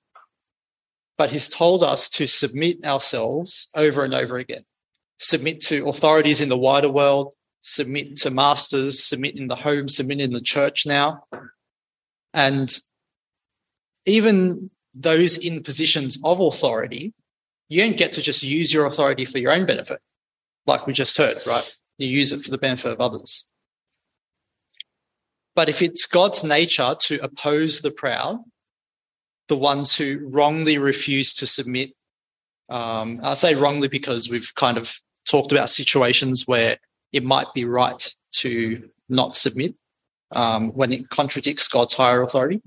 but 1.16 1.30
he's 1.30 1.48
told 1.48 1.82
us 1.82 2.10
to 2.10 2.26
submit 2.26 2.84
ourselves 2.84 3.68
over 3.74 4.04
and 4.04 4.14
over 4.14 4.36
again. 4.36 4.64
Submit 5.18 5.62
to 5.62 5.88
authorities 5.88 6.42
in 6.42 6.50
the 6.50 6.58
wider 6.58 6.90
world, 6.90 7.32
submit 7.62 8.18
to 8.18 8.30
masters, 8.30 9.02
submit 9.02 9.36
in 9.36 9.48
the 9.48 9.56
home, 9.56 9.88
submit 9.88 10.20
in 10.20 10.32
the 10.32 10.40
church 10.40 10.84
now. 10.84 11.24
And 12.34 12.70
even 14.04 14.70
those 14.94 15.38
in 15.38 15.62
positions 15.62 16.18
of 16.22 16.40
authority, 16.40 17.14
you 17.74 17.82
don't 17.82 17.96
get 17.96 18.12
to 18.12 18.22
just 18.22 18.44
use 18.44 18.72
your 18.72 18.86
authority 18.86 19.24
for 19.24 19.38
your 19.38 19.50
own 19.50 19.66
benefit, 19.66 19.98
like 20.64 20.86
we 20.86 20.92
just 20.92 21.18
heard, 21.18 21.38
right? 21.44 21.68
You 21.98 22.06
use 22.06 22.32
it 22.32 22.44
for 22.44 22.52
the 22.52 22.58
benefit 22.58 22.92
of 22.92 23.00
others. 23.00 23.48
But 25.56 25.68
if 25.68 25.82
it's 25.82 26.06
God's 26.06 26.44
nature 26.44 26.94
to 26.98 27.18
oppose 27.20 27.80
the 27.80 27.90
proud, 27.90 28.38
the 29.48 29.56
ones 29.56 29.96
who 29.96 30.20
wrongly 30.32 30.78
refuse 30.78 31.34
to 31.34 31.46
submit, 31.46 31.90
um, 32.68 33.18
I 33.24 33.34
say 33.34 33.56
wrongly 33.56 33.88
because 33.88 34.28
we've 34.28 34.52
kind 34.54 34.78
of 34.78 34.94
talked 35.28 35.50
about 35.50 35.68
situations 35.68 36.46
where 36.46 36.78
it 37.12 37.24
might 37.24 37.52
be 37.54 37.64
right 37.64 38.08
to 38.34 38.88
not 39.08 39.34
submit 39.34 39.74
um, 40.30 40.70
when 40.70 40.92
it 40.92 41.10
contradicts 41.10 41.66
God's 41.66 41.94
higher 41.94 42.22
authority, 42.22 42.62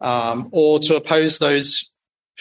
um, 0.00 0.48
or 0.50 0.80
to 0.80 0.96
oppose 0.96 1.38
those 1.38 1.92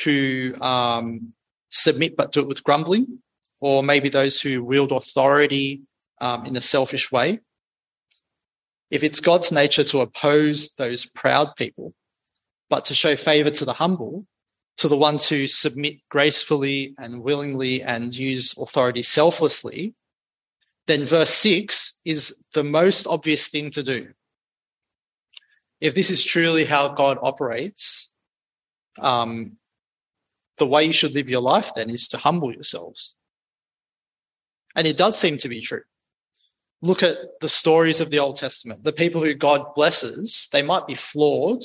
who 0.04 0.56
um, 0.60 1.34
submit 1.74 2.16
but 2.16 2.32
do 2.32 2.42
it 2.42 2.48
with 2.48 2.64
grumbling, 2.64 3.20
or 3.60 3.84
maybe 3.84 4.08
those 4.08 4.40
who 4.40 4.64
wield 4.64 4.92
authority 4.92 5.82
um, 6.22 6.46
in 6.46 6.56
a 6.56 6.62
selfish 6.62 7.12
way. 7.12 7.40
If 8.92 9.04
it's 9.04 9.20
God's 9.20 9.52
nature 9.52 9.84
to 9.86 10.02
oppose 10.02 10.74
those 10.78 11.06
proud 11.08 11.56
people, 11.58 11.94
but 12.70 12.86
to 12.86 12.94
show 12.94 13.16
favor 13.16 13.50
to 13.50 13.66
the 13.66 13.74
humble, 13.74 14.26
to 14.78 14.88
the 14.88 14.98
ones 14.98 15.28
who 15.28 15.48
submit 15.48 15.98
gracefully 16.10 16.94
and 17.00 17.24
willingly 17.24 17.82
and 17.82 18.16
use 18.16 18.56
authority 18.58 19.02
selflessly, 19.02 19.96
then 20.86 21.06
verse 21.06 21.34
6 21.34 22.00
is 22.06 22.36
the 22.54 22.64
most 22.64 23.08
obvious 23.08 23.48
thing 23.48 23.72
to 23.72 23.84
do. 23.84 24.10
If 25.82 25.96
this 25.96 26.12
is 26.12 26.24
truly 26.24 26.66
how 26.66 26.90
God 26.90 27.18
operates, 27.22 28.12
um, 29.00 29.58
the 30.58 30.68
way 30.68 30.84
you 30.84 30.94
should 30.94 31.14
live 31.14 31.30
your 31.30 31.42
life 31.42 31.72
then 31.76 31.90
is 31.90 32.08
to 32.10 32.18
humble 32.18 32.54
yourselves. 32.54 33.14
And 34.76 34.88
it 34.88 34.98
does 34.98 35.18
seem 35.18 35.38
to 35.38 35.50
be 35.50 35.62
true. 35.62 35.82
Look 36.82 37.02
at 37.02 37.18
the 37.40 37.50
stories 37.50 38.02
of 38.02 38.10
the 38.10 38.20
Old 38.20 38.36
Testament. 38.36 38.84
The 38.84 38.92
people 38.92 39.24
who 39.24 39.34
God 39.34 39.74
blesses, 39.76 40.50
they 40.52 40.62
might 40.62 40.86
be 40.86 40.96
flawed, 40.96 41.64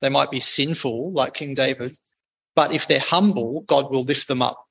they 0.00 0.08
might 0.08 0.30
be 0.30 0.40
sinful, 0.40 1.12
like 1.12 1.34
King 1.34 1.54
David, 1.54 1.96
but 2.54 2.72
if 2.72 2.86
they're 2.86 3.00
humble, 3.00 3.62
God 3.62 3.90
will 3.90 4.02
lift 4.02 4.28
them 4.28 4.42
up. 4.42 4.64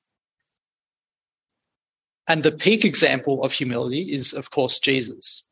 And 2.28 2.42
the 2.42 2.52
peak 2.52 2.84
example 2.84 3.42
of 3.42 3.52
humility 3.52 4.12
is, 4.12 4.34
of 4.34 4.50
course, 4.50 4.78
Jesus, 4.78 5.48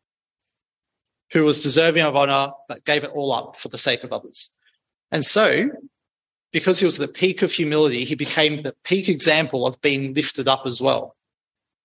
who 1.33 1.45
was 1.45 1.63
deserving 1.63 2.03
of 2.03 2.15
honor, 2.15 2.53
but 2.69 2.85
gave 2.85 3.05
it 3.05 3.11
all 3.15 3.33
up 3.33 3.57
for 3.57 3.69
the 3.69 3.79
sake 3.79 4.05
of 4.05 4.13
others. 4.13 4.51
And 5.11 5.25
so, 5.25 5.71
because 6.57 6.79
he 6.79 6.87
was 6.87 6.97
the 6.97 7.07
peak 7.07 7.43
of 7.43 7.53
humility, 7.53 8.05
he 8.05 8.15
became 8.15 8.63
the 8.63 8.75
peak 8.83 9.11
example 9.11 9.67
of 9.67 9.79
being 9.83 10.15
lifted 10.15 10.49
up 10.49 10.65
as 10.65 10.81
well. 10.81 11.15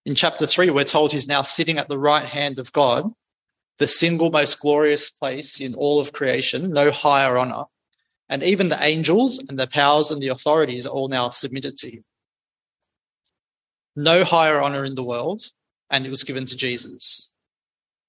In 0.06 0.16
chapter 0.16 0.48
three, 0.48 0.70
we're 0.70 0.86
told 0.86 1.12
he's 1.12 1.28
now 1.28 1.42
sitting 1.42 1.78
at 1.78 1.90
the 1.90 2.00
right 2.00 2.26
hand 2.26 2.58
of 2.58 2.72
God, 2.72 3.12
the 3.80 3.88
single 3.88 4.32
most 4.32 4.62
glorious 4.62 5.10
place 5.10 5.60
in 5.60 5.76
all 5.76 6.00
of 6.00 6.14
creation, 6.14 6.72
no 6.72 6.90
higher 6.90 7.38
honor. 7.38 7.66
And 8.30 8.44
even 8.44 8.70
the 8.70 8.82
angels 8.82 9.44
and 9.50 9.60
the 9.60 9.68
powers 9.68 10.10
and 10.10 10.22
the 10.22 10.30
authorities 10.30 10.88
are 10.88 10.92
all 10.92 11.10
now 11.10 11.32
submitted 11.32 11.76
to 11.78 11.90
him 11.90 12.06
no 13.96 14.24
higher 14.24 14.62
honor 14.62 14.86
in 14.86 14.96
the 14.96 15.04
world, 15.04 15.50
and 15.90 16.06
it 16.06 16.10
was 16.10 16.24
given 16.24 16.46
to 16.46 16.56
Jesus 16.56 17.32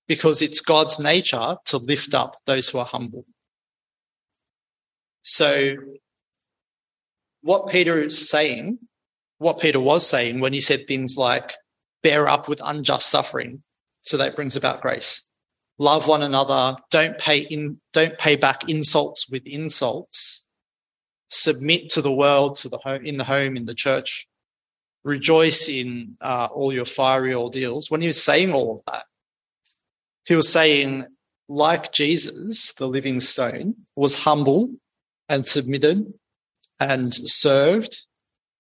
because 0.08 0.42
it's 0.42 0.60
God's 0.60 0.98
nature 0.98 1.56
to 1.66 1.78
lift 1.78 2.14
up 2.14 2.36
those 2.46 2.68
who 2.68 2.78
are 2.78 2.84
humble. 2.84 3.24
So, 5.22 5.76
what 7.42 7.68
Peter 7.68 7.98
is 7.98 8.28
saying, 8.28 8.78
what 9.38 9.60
Peter 9.60 9.80
was 9.80 10.06
saying 10.06 10.40
when 10.40 10.52
he 10.52 10.60
said 10.60 10.86
things 10.86 11.16
like, 11.16 11.54
bear 12.02 12.28
up 12.28 12.48
with 12.48 12.60
unjust 12.64 13.10
suffering, 13.10 13.62
so 14.02 14.16
that 14.16 14.36
brings 14.36 14.56
about 14.56 14.80
grace. 14.80 15.26
Love 15.78 16.06
one 16.06 16.22
another. 16.22 16.76
Don't 16.90 17.18
pay 17.18 17.38
in, 17.38 17.80
don't 17.92 18.18
pay 18.18 18.36
back 18.36 18.68
insults 18.68 19.28
with 19.28 19.42
insults. 19.46 20.44
Submit 21.28 21.88
to 21.90 22.02
the 22.02 22.12
world, 22.12 22.56
to 22.56 22.68
the 22.68 22.78
home, 22.78 23.06
in 23.06 23.16
the 23.16 23.24
home, 23.24 23.56
in 23.56 23.64
the 23.64 23.74
church 23.74 24.28
rejoice 25.04 25.68
in 25.68 26.16
uh, 26.20 26.48
all 26.52 26.72
your 26.72 26.84
fiery 26.84 27.34
ordeals, 27.34 27.90
when 27.90 28.00
he 28.00 28.06
was 28.06 28.22
saying 28.22 28.52
all 28.52 28.76
of 28.76 28.92
that, 28.92 29.04
he 30.24 30.34
was 30.34 30.48
saying, 30.48 31.06
like 31.48 31.92
Jesus, 31.92 32.72
the 32.74 32.86
living 32.86 33.20
stone, 33.20 33.74
was 33.96 34.20
humble 34.20 34.70
and 35.28 35.46
submitted 35.46 36.12
and 36.90 37.12
served 37.14 38.06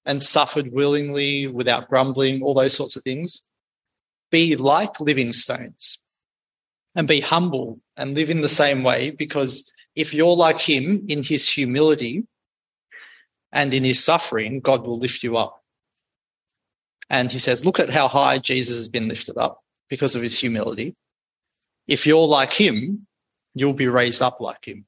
and 0.04 0.22
suffered 0.22 0.72
willingly 0.72 1.46
without 1.46 1.88
grumbling, 1.88 2.42
all 2.42 2.54
those 2.54 2.74
sorts 2.74 2.96
of 2.96 3.02
things. 3.02 3.42
Be 4.30 4.56
like 4.56 5.00
living 5.00 5.32
stones 5.32 5.98
and 6.94 7.06
be 7.06 7.20
humble 7.20 7.80
and 7.96 8.14
live 8.14 8.30
in 8.30 8.40
the 8.40 8.48
same 8.48 8.82
way 8.82 9.10
because 9.10 9.70
if 9.94 10.14
you're 10.14 10.36
like 10.36 10.60
him 10.60 11.04
in 11.08 11.22
his 11.22 11.48
humility 11.48 12.24
and 13.52 13.72
in 13.74 13.84
his 13.84 14.02
suffering, 14.02 14.60
God 14.60 14.86
will 14.86 14.98
lift 14.98 15.22
you 15.22 15.36
up. 15.36 15.62
And 17.10 17.30
he 17.30 17.38
says, 17.38 17.64
look 17.64 17.78
at 17.78 17.90
how 17.90 18.08
high 18.08 18.38
Jesus 18.38 18.76
has 18.76 18.88
been 18.88 19.08
lifted 19.08 19.36
up 19.36 19.62
because 19.90 20.14
of 20.14 20.22
his 20.22 20.38
humility. 20.38 20.96
If 21.86 22.06
you're 22.06 22.26
like 22.26 22.54
him, 22.54 23.06
you'll 23.54 23.74
be 23.74 23.88
raised 23.88 24.22
up 24.22 24.40
like 24.40 24.66
him. 24.66 24.86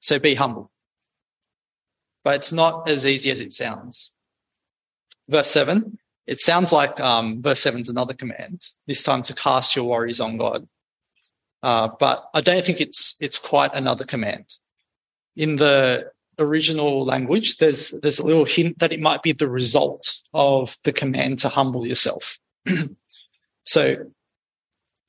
So 0.00 0.18
be 0.18 0.34
humble. 0.34 0.72
But 2.24 2.36
it's 2.36 2.52
not 2.52 2.88
as 2.88 3.06
easy 3.06 3.30
as 3.30 3.40
it 3.40 3.52
sounds. 3.52 4.10
Verse 5.28 5.50
seven, 5.50 5.98
it 6.26 6.40
sounds 6.40 6.72
like 6.72 6.98
um, 7.00 7.42
verse 7.42 7.60
seven 7.60 7.82
is 7.82 7.88
another 7.88 8.14
command, 8.14 8.62
this 8.86 9.02
time 9.02 9.22
to 9.24 9.34
cast 9.34 9.76
your 9.76 9.84
worries 9.84 10.20
on 10.20 10.38
God. 10.38 10.66
Uh, 11.62 11.88
but 11.98 12.28
I 12.34 12.40
don't 12.40 12.64
think 12.64 12.80
it's 12.80 13.16
it's 13.20 13.38
quite 13.38 13.72
another 13.74 14.04
command. 14.04 14.46
In 15.36 15.56
the 15.56 16.10
original 16.38 17.04
language, 17.04 17.58
there's 17.58 17.90
there's 18.02 18.18
a 18.18 18.26
little 18.26 18.44
hint 18.44 18.78
that 18.80 18.92
it 18.92 19.00
might 19.00 19.22
be 19.22 19.32
the 19.32 19.48
result 19.48 20.20
of 20.32 20.76
the 20.84 20.92
command 20.92 21.38
to 21.40 21.48
humble 21.48 21.86
yourself. 21.86 22.38
so 23.64 23.96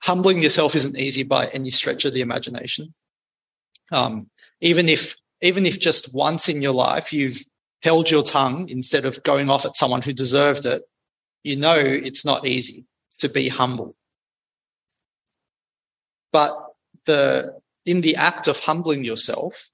humbling 0.02 0.42
yourself 0.42 0.76
isn't 0.76 0.98
easy 0.98 1.24
by 1.24 1.48
any 1.48 1.70
stretch 1.70 2.06
of 2.06 2.14
the 2.14 2.22
imagination. 2.22 2.94
Um, 3.92 4.30
even 4.62 4.88
if 4.88 5.16
even 5.42 5.66
if 5.66 5.80
just 5.80 6.14
once 6.14 6.50
in 6.50 6.62
your 6.62 6.74
life 6.74 7.14
you've 7.14 7.44
held 7.82 8.10
your 8.10 8.24
tongue 8.24 8.68
instead 8.70 9.06
of 9.06 9.22
going 9.24 9.50
off 9.50 9.66
at 9.66 9.76
someone 9.76 10.02
who 10.02 10.14
deserved 10.14 10.66
it, 10.66 10.84
you 11.44 11.56
know 11.56 11.78
it's 11.78 12.26
not 12.26 12.48
easy 12.48 12.86
to 13.20 13.30
be 13.30 13.48
humble. 13.48 13.96
But 16.32 16.58
the, 17.06 17.60
in 17.86 18.02
the 18.02 18.16
act 18.16 18.48
of 18.48 18.60
humbling 18.60 19.06
yourself, 19.06 19.70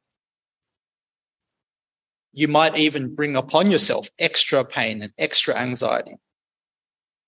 you 2.34 2.48
might 2.48 2.78
even 2.78 3.16
bring 3.16 3.36
upon 3.36 3.72
yourself 3.72 4.08
extra 4.20 4.64
pain 4.64 5.02
and 5.02 5.12
extra 5.18 5.56
anxiety 5.56 6.16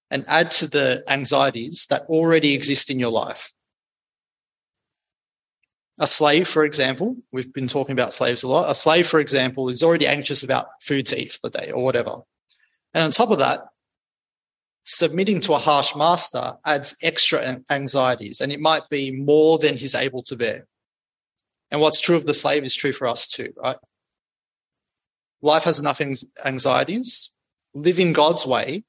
and 0.10 0.24
add 0.28 0.52
to 0.52 0.68
the 0.68 1.04
anxieties 1.08 1.88
that 1.90 2.04
already 2.04 2.54
exist 2.54 2.90
in 2.90 3.00
your 3.00 3.10
life. 3.10 3.52
A 6.00 6.08
slave, 6.08 6.48
for 6.48 6.64
example, 6.64 7.16
we've 7.32 7.54
been 7.54 7.68
talking 7.68 7.94
about 7.94 8.14
slaves 8.14 8.44
a 8.44 8.48
lot. 8.48 8.70
A 8.70 8.76
slave, 8.76 9.08
for 9.08 9.20
example, 9.20 9.70
is 9.70 9.84
already 9.84 10.08
anxious 10.08 10.44
about 10.44 10.68
food 10.82 11.06
to 11.08 11.22
eat 11.22 11.34
for 11.34 11.50
the 11.50 11.60
day 11.60 11.72
or 11.72 11.84
whatever. 11.84 12.22
And 12.94 13.04
on 13.04 13.12
top 13.12 13.30
of 13.30 13.38
that, 13.40 13.60
submitting 14.86 15.40
to 15.42 15.54
a 15.54 15.60
harsh 15.60 15.96
master 15.96 16.54
adds 16.66 16.96
extra 17.02 17.62
anxieties 17.70 18.42
and 18.42 18.52
it 18.52 18.60
might 18.60 18.90
be 18.90 19.12
more 19.12 19.58
than 19.58 19.78
he's 19.78 19.96
able 19.96 20.24
to 20.24 20.36
bear. 20.36 20.68
And 21.72 21.80
what's 21.80 22.02
true 22.02 22.16
of 22.16 22.26
the 22.26 22.34
slave 22.34 22.64
is 22.64 22.76
true 22.76 22.92
for 22.92 23.08
us 23.08 23.28
too, 23.28 23.54
right? 23.56 23.78
Life 25.42 25.64
has 25.64 25.80
enough 25.80 26.02
anxieties. 26.44 27.32
Living 27.74 28.14
God's 28.14 28.46
way 28.46 28.84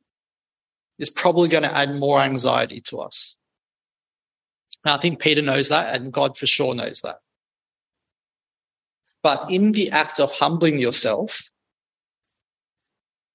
is 0.98 1.10
probably 1.10 1.48
going 1.48 1.62
to 1.62 1.76
add 1.76 1.94
more 1.94 2.20
anxiety 2.20 2.80
to 2.82 2.98
us. 3.00 3.36
And 4.84 4.92
I 4.92 4.98
think 4.98 5.18
Peter 5.18 5.42
knows 5.42 5.70
that, 5.70 5.94
and 5.94 6.12
God 6.12 6.36
for 6.36 6.46
sure 6.46 6.74
knows 6.74 7.00
that. 7.00 7.16
But 9.22 9.50
in 9.50 9.72
the 9.72 9.90
act 9.90 10.20
of 10.20 10.32
humbling 10.32 10.78
yourself, 10.78 11.40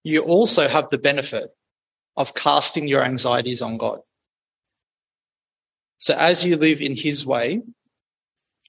you 0.03 0.21
also 0.21 0.67
have 0.67 0.89
the 0.91 0.99
benefit 0.99 1.49
of 2.15 2.35
casting 2.35 2.87
your 2.87 3.03
anxieties 3.03 3.61
on 3.61 3.77
God. 3.77 4.01
So 5.97 6.15
as 6.15 6.45
you 6.45 6.55
live 6.55 6.81
in 6.81 6.95
His 6.95 7.25
way, 7.25 7.61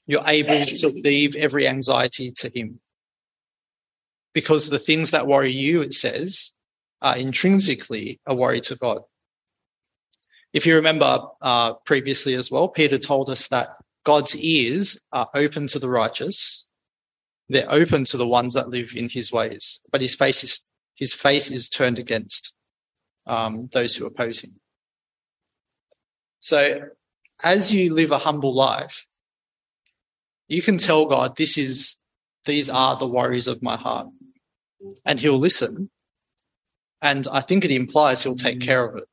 you're 0.06 0.26
able 0.26 0.64
to 0.64 0.88
leave 0.88 1.36
every 1.36 1.68
anxiety 1.68 2.32
to 2.32 2.50
Him. 2.52 2.80
Because 4.32 4.70
the 4.70 4.78
things 4.78 5.10
that 5.10 5.26
worry 5.26 5.52
you, 5.52 5.82
it 5.82 5.92
says, 5.92 6.52
are 7.02 7.16
intrinsically 7.16 8.20
a 8.26 8.34
worry 8.34 8.60
to 8.62 8.76
God. 8.76 9.02
If 10.52 10.66
you 10.66 10.74
remember 10.74 11.20
uh, 11.40 11.74
previously 11.86 12.34
as 12.34 12.50
well, 12.50 12.68
Peter 12.68 12.98
told 12.98 13.30
us 13.30 13.48
that 13.48 13.68
God's 14.04 14.36
ears 14.36 15.00
are 15.12 15.28
open 15.34 15.66
to 15.68 15.78
the 15.78 15.88
righteous. 15.88 16.66
They're 17.48 17.70
open 17.70 18.04
to 18.06 18.16
the 18.16 18.26
ones 18.26 18.54
that 18.54 18.68
live 18.68 18.92
in 18.94 19.08
his 19.08 19.32
ways, 19.32 19.80
but 19.92 20.00
his 20.00 20.14
face 20.14 20.42
is, 20.42 20.68
his 20.94 21.14
face 21.14 21.50
is 21.50 21.68
turned 21.68 21.98
against 21.98 22.54
um, 23.26 23.68
those 23.72 23.94
who 23.94 24.06
oppose 24.06 24.40
him. 24.40 24.60
So 26.40 26.80
as 27.42 27.72
you 27.72 27.92
live 27.92 28.10
a 28.10 28.18
humble 28.18 28.54
life, 28.54 29.06
you 30.48 30.62
can 30.62 30.78
tell 30.78 31.06
God, 31.06 31.36
this 31.36 31.56
is, 31.56 32.00
these 32.44 32.68
are 32.68 32.98
the 32.98 33.06
worries 33.06 33.46
of 33.46 33.62
my 33.62 33.76
heart. 33.76 34.08
And 35.04 35.20
he'll 35.20 35.38
listen. 35.38 35.90
And 37.02 37.26
I 37.30 37.40
think 37.40 37.64
it 37.64 37.70
implies 37.70 38.22
he'll 38.22 38.34
take 38.34 38.60
care 38.60 38.84
of 38.84 38.96
it. 38.96 39.04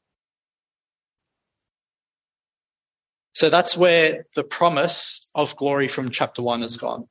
So 3.37 3.51
that's 3.51 3.77
where 3.77 4.25
the 4.33 4.43
promise 4.43 5.29
of 5.35 5.55
glory 5.57 5.89
from 5.89 6.09
chapter 6.09 6.41
one 6.41 6.63
has 6.63 6.75
gone. 6.75 7.07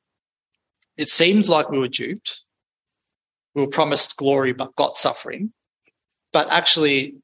It 0.97 1.07
seems 1.07 1.47
like 1.47 1.69
we 1.69 1.79
were 1.79 1.87
duped. 1.87 2.41
We 3.55 3.61
were 3.61 3.69
promised 3.69 4.17
glory, 4.17 4.51
but 4.51 4.75
got 4.75 4.97
suffering. 4.97 5.53
But 6.33 6.49
actually, 6.49 7.15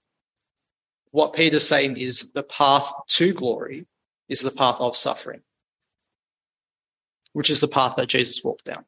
what 1.12 1.34
Peter's 1.34 1.68
saying 1.68 1.98
is 1.98 2.32
the 2.32 2.44
path 2.44 2.94
to 3.08 3.34
glory 3.34 3.88
is 4.30 4.39
the 4.39 4.52
path 4.52 4.78
of 4.80 4.96
suffering, 4.96 5.42
which 7.34 7.50
is 7.50 7.60
the 7.60 7.68
path 7.68 7.96
that 7.98 8.08
Jesus 8.08 8.42
walked 8.42 8.63
down. 8.63 8.86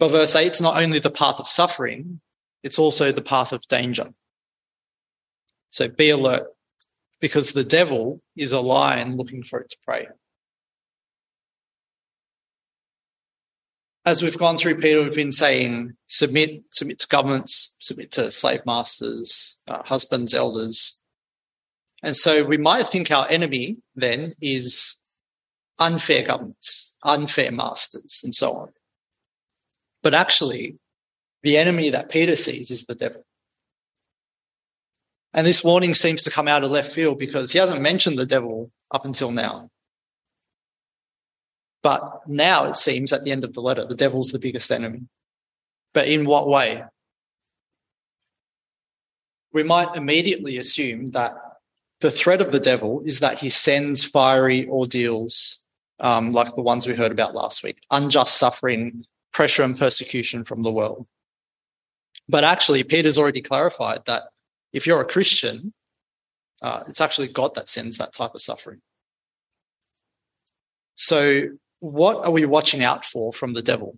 But 0.00 0.08
verse 0.08 0.34
8, 0.34 0.50
is 0.50 0.60
not 0.60 0.82
only 0.82 0.98
the 0.98 1.08
path 1.08 1.38
of 1.38 1.46
suffering, 1.46 2.20
it's 2.64 2.80
also 2.80 3.12
the 3.12 3.22
path 3.22 3.52
of 3.52 3.62
danger. 3.68 4.12
So 5.70 5.88
be 5.88 6.10
alert 6.10 6.48
because 7.22 7.52
the 7.52 7.64
devil 7.64 8.20
is 8.36 8.50
a 8.50 8.60
lion 8.60 9.16
looking 9.16 9.44
for 9.44 9.60
its 9.60 9.76
prey. 9.76 10.08
As 14.04 14.20
we've 14.20 14.36
gone 14.36 14.58
through, 14.58 14.80
Peter, 14.80 15.00
we've 15.00 15.14
been 15.14 15.30
saying 15.30 15.92
submit, 16.08 16.64
submit 16.72 16.98
to 16.98 17.06
governments, 17.06 17.76
submit 17.78 18.10
to 18.12 18.32
slave 18.32 18.66
masters, 18.66 19.56
uh, 19.68 19.84
husbands, 19.84 20.34
elders. 20.34 21.00
And 22.02 22.16
so 22.16 22.44
we 22.44 22.56
might 22.56 22.88
think 22.88 23.12
our 23.12 23.28
enemy 23.30 23.76
then 23.94 24.34
is 24.42 24.98
unfair 25.78 26.26
governments, 26.26 26.92
unfair 27.04 27.52
masters, 27.52 28.22
and 28.24 28.34
so 28.34 28.52
on. 28.54 28.72
But 30.02 30.12
actually, 30.12 30.78
the 31.44 31.56
enemy 31.56 31.90
that 31.90 32.10
Peter 32.10 32.34
sees 32.34 32.72
is 32.72 32.86
the 32.86 32.96
devil. 32.96 33.24
And 35.34 35.46
this 35.46 35.64
warning 35.64 35.94
seems 35.94 36.22
to 36.24 36.30
come 36.30 36.48
out 36.48 36.62
of 36.62 36.70
left 36.70 36.92
field 36.92 37.18
because 37.18 37.52
he 37.52 37.58
hasn't 37.58 37.80
mentioned 37.80 38.18
the 38.18 38.26
devil 38.26 38.70
up 38.90 39.04
until 39.04 39.30
now. 39.30 39.70
But 41.82 42.28
now 42.28 42.64
it 42.66 42.76
seems 42.76 43.12
at 43.12 43.24
the 43.24 43.32
end 43.32 43.42
of 43.42 43.54
the 43.54 43.62
letter, 43.62 43.84
the 43.86 43.94
devil's 43.94 44.30
the 44.30 44.38
biggest 44.38 44.70
enemy. 44.70 45.02
But 45.94 46.08
in 46.08 46.26
what 46.26 46.48
way? 46.48 46.84
We 49.52 49.62
might 49.62 49.96
immediately 49.96 50.58
assume 50.58 51.06
that 51.08 51.32
the 52.00 52.10
threat 52.10 52.40
of 52.40 52.52
the 52.52 52.60
devil 52.60 53.02
is 53.04 53.20
that 53.20 53.38
he 53.38 53.48
sends 53.48 54.04
fiery 54.04 54.66
ordeals 54.68 55.60
um, 56.00 56.30
like 56.30 56.54
the 56.54 56.62
ones 56.62 56.86
we 56.86 56.94
heard 56.94 57.12
about 57.12 57.34
last 57.34 57.62
week, 57.62 57.78
unjust 57.90 58.36
suffering, 58.36 59.04
pressure 59.32 59.62
and 59.62 59.78
persecution 59.78 60.44
from 60.44 60.62
the 60.62 60.72
world. 60.72 61.06
But 62.28 62.44
actually, 62.44 62.82
Peter's 62.82 63.18
already 63.18 63.42
clarified 63.42 64.00
that 64.06 64.24
if 64.72 64.86
you're 64.86 65.00
a 65.00 65.06
Christian, 65.06 65.72
uh, 66.62 66.84
it's 66.88 67.00
actually 67.00 67.28
God 67.28 67.54
that 67.54 67.68
sends 67.68 67.98
that 67.98 68.12
type 68.12 68.34
of 68.34 68.40
suffering. 68.40 68.80
So, 70.94 71.48
what 71.80 72.24
are 72.24 72.30
we 72.30 72.46
watching 72.46 72.84
out 72.84 73.04
for 73.04 73.32
from 73.32 73.54
the 73.54 73.62
devil? 73.62 73.96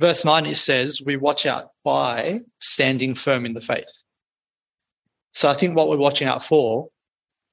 Verse 0.00 0.24
9, 0.24 0.46
it 0.46 0.56
says, 0.56 1.02
We 1.04 1.16
watch 1.16 1.46
out 1.46 1.70
by 1.84 2.40
standing 2.58 3.14
firm 3.14 3.44
in 3.44 3.52
the 3.52 3.60
faith. 3.60 3.84
So, 5.34 5.50
I 5.50 5.54
think 5.54 5.76
what 5.76 5.88
we're 5.88 5.96
watching 5.96 6.26
out 6.26 6.44
for 6.44 6.88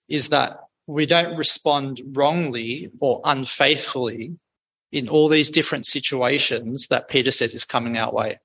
is 0.08 0.30
that 0.30 0.58
we 0.88 1.06
don't 1.06 1.38
respond 1.38 2.02
wrongly 2.14 2.90
or 3.00 3.22
unfaithfully 3.26 4.36
in 4.92 5.08
all 5.08 5.30
these 5.30 5.52
different 5.52 5.86
situations 5.86 6.88
that 6.88 7.10
Peter 7.10 7.32
says 7.32 7.54
is 7.54 7.66
coming 7.66 7.98
our 7.98 8.12
way 8.12 8.40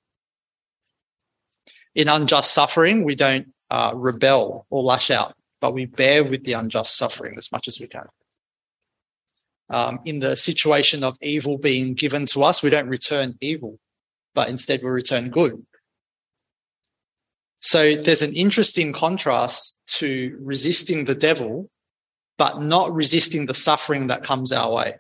in 1.95 2.09
unjust 2.09 2.53
suffering, 2.53 3.05
we 3.05 3.15
don't 3.15 3.49
uh, 3.71 3.93
rebel 3.95 4.67
or 4.71 4.83
lash 4.83 5.11
out, 5.11 5.35
but 5.61 5.75
we 5.75 5.87
bear 5.87 6.25
with 6.25 6.45
the 6.45 6.53
unjust 6.53 6.97
suffering 6.97 7.35
as 7.39 7.51
much 7.53 7.69
as 7.69 7.81
we 7.81 7.87
can. 7.87 8.07
Um, 9.71 10.01
in 10.05 10.19
the 10.19 10.37
situation 10.37 11.03
of 11.05 11.17
evil 11.23 11.57
being 11.57 11.95
given 11.95 12.27
to 12.27 12.45
us, 12.45 12.63
we 12.63 12.71
don't 12.71 12.89
return 12.89 13.37
evil, 13.41 13.79
but 14.35 14.49
instead 14.49 14.83
we 14.83 14.91
return 14.91 15.31
good. 15.31 15.65
So 17.61 17.97
there's 17.97 18.23
an 18.23 18.35
interesting 18.35 18.93
contrast 18.93 19.79
to 19.87 20.37
resisting 20.41 21.07
the 21.07 21.15
devil, 21.15 21.71
but 22.37 22.61
not 22.61 22.93
resisting 22.93 23.47
the 23.47 23.55
suffering 23.55 24.09
that 24.09 24.23
comes 24.23 24.53
our 24.53 24.71
way. 24.71 24.99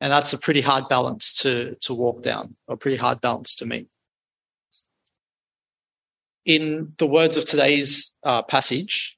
And 0.00 0.10
that's 0.10 0.32
a 0.32 0.38
pretty 0.38 0.62
hard 0.62 0.88
balance 0.88 1.34
to, 1.42 1.76
to 1.82 1.94
walk 1.94 2.22
down, 2.22 2.56
a 2.66 2.76
pretty 2.76 2.96
hard 2.96 3.20
balance 3.20 3.54
to 3.56 3.66
meet 3.66 3.88
in 6.44 6.92
the 6.98 7.06
words 7.06 7.36
of 7.36 7.44
today's 7.44 8.14
uh, 8.24 8.42
passage, 8.42 9.16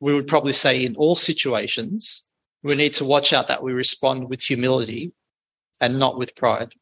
we 0.00 0.14
would 0.14 0.26
probably 0.26 0.52
say 0.52 0.84
in 0.84 0.96
all 0.96 1.16
situations, 1.16 2.26
we 2.62 2.74
need 2.74 2.94
to 2.94 3.04
watch 3.04 3.32
out 3.32 3.48
that 3.48 3.62
we 3.62 3.72
respond 3.72 4.28
with 4.28 4.42
humility 4.42 5.12
and 5.80 5.98
not 5.98 6.18
with 6.18 6.36
pride. 6.36 6.72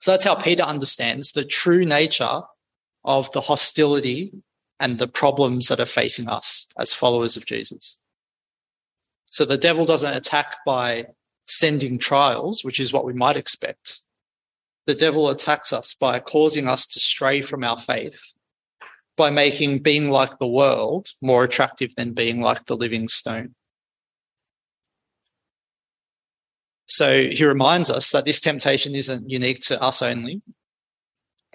So 0.00 0.10
that's 0.10 0.24
how 0.24 0.34
Peter 0.34 0.62
understands 0.62 1.32
the 1.32 1.44
true 1.44 1.84
nature 1.84 2.42
of 3.04 3.30
the 3.32 3.40
hostility 3.40 4.32
and 4.78 4.98
the 4.98 5.08
problems 5.08 5.68
that 5.68 5.80
are 5.80 5.86
facing 5.86 6.28
us 6.28 6.66
as 6.78 6.92
followers 6.92 7.36
of 7.36 7.46
Jesus. 7.46 7.96
So 9.30 9.44
the 9.44 9.58
devil 9.58 9.84
doesn't 9.86 10.16
attack 10.16 10.56
by 10.64 11.06
sending 11.46 11.98
trials, 11.98 12.62
which 12.64 12.78
is 12.78 12.92
what 12.92 13.04
we 13.04 13.12
might 13.12 13.36
expect 13.36 14.00
the 14.86 14.94
devil 14.94 15.28
attacks 15.28 15.72
us 15.72 15.94
by 15.94 16.20
causing 16.20 16.68
us 16.68 16.86
to 16.86 17.00
stray 17.00 17.42
from 17.42 17.64
our 17.64 17.78
faith, 17.78 18.20
by 19.16 19.30
making 19.30 19.80
being 19.80 20.10
like 20.10 20.38
the 20.38 20.46
world 20.46 21.08
more 21.20 21.44
attractive 21.44 21.90
than 21.96 22.12
being 22.12 22.40
like 22.40 22.66
the 22.66 22.76
living 22.76 23.08
stone. 23.08 23.54
So 26.86 27.28
he 27.30 27.44
reminds 27.44 27.90
us 27.90 28.12
that 28.12 28.24
this 28.24 28.40
temptation 28.40 28.94
isn't 28.94 29.28
unique 29.28 29.60
to 29.62 29.82
us 29.82 30.02
only, 30.02 30.40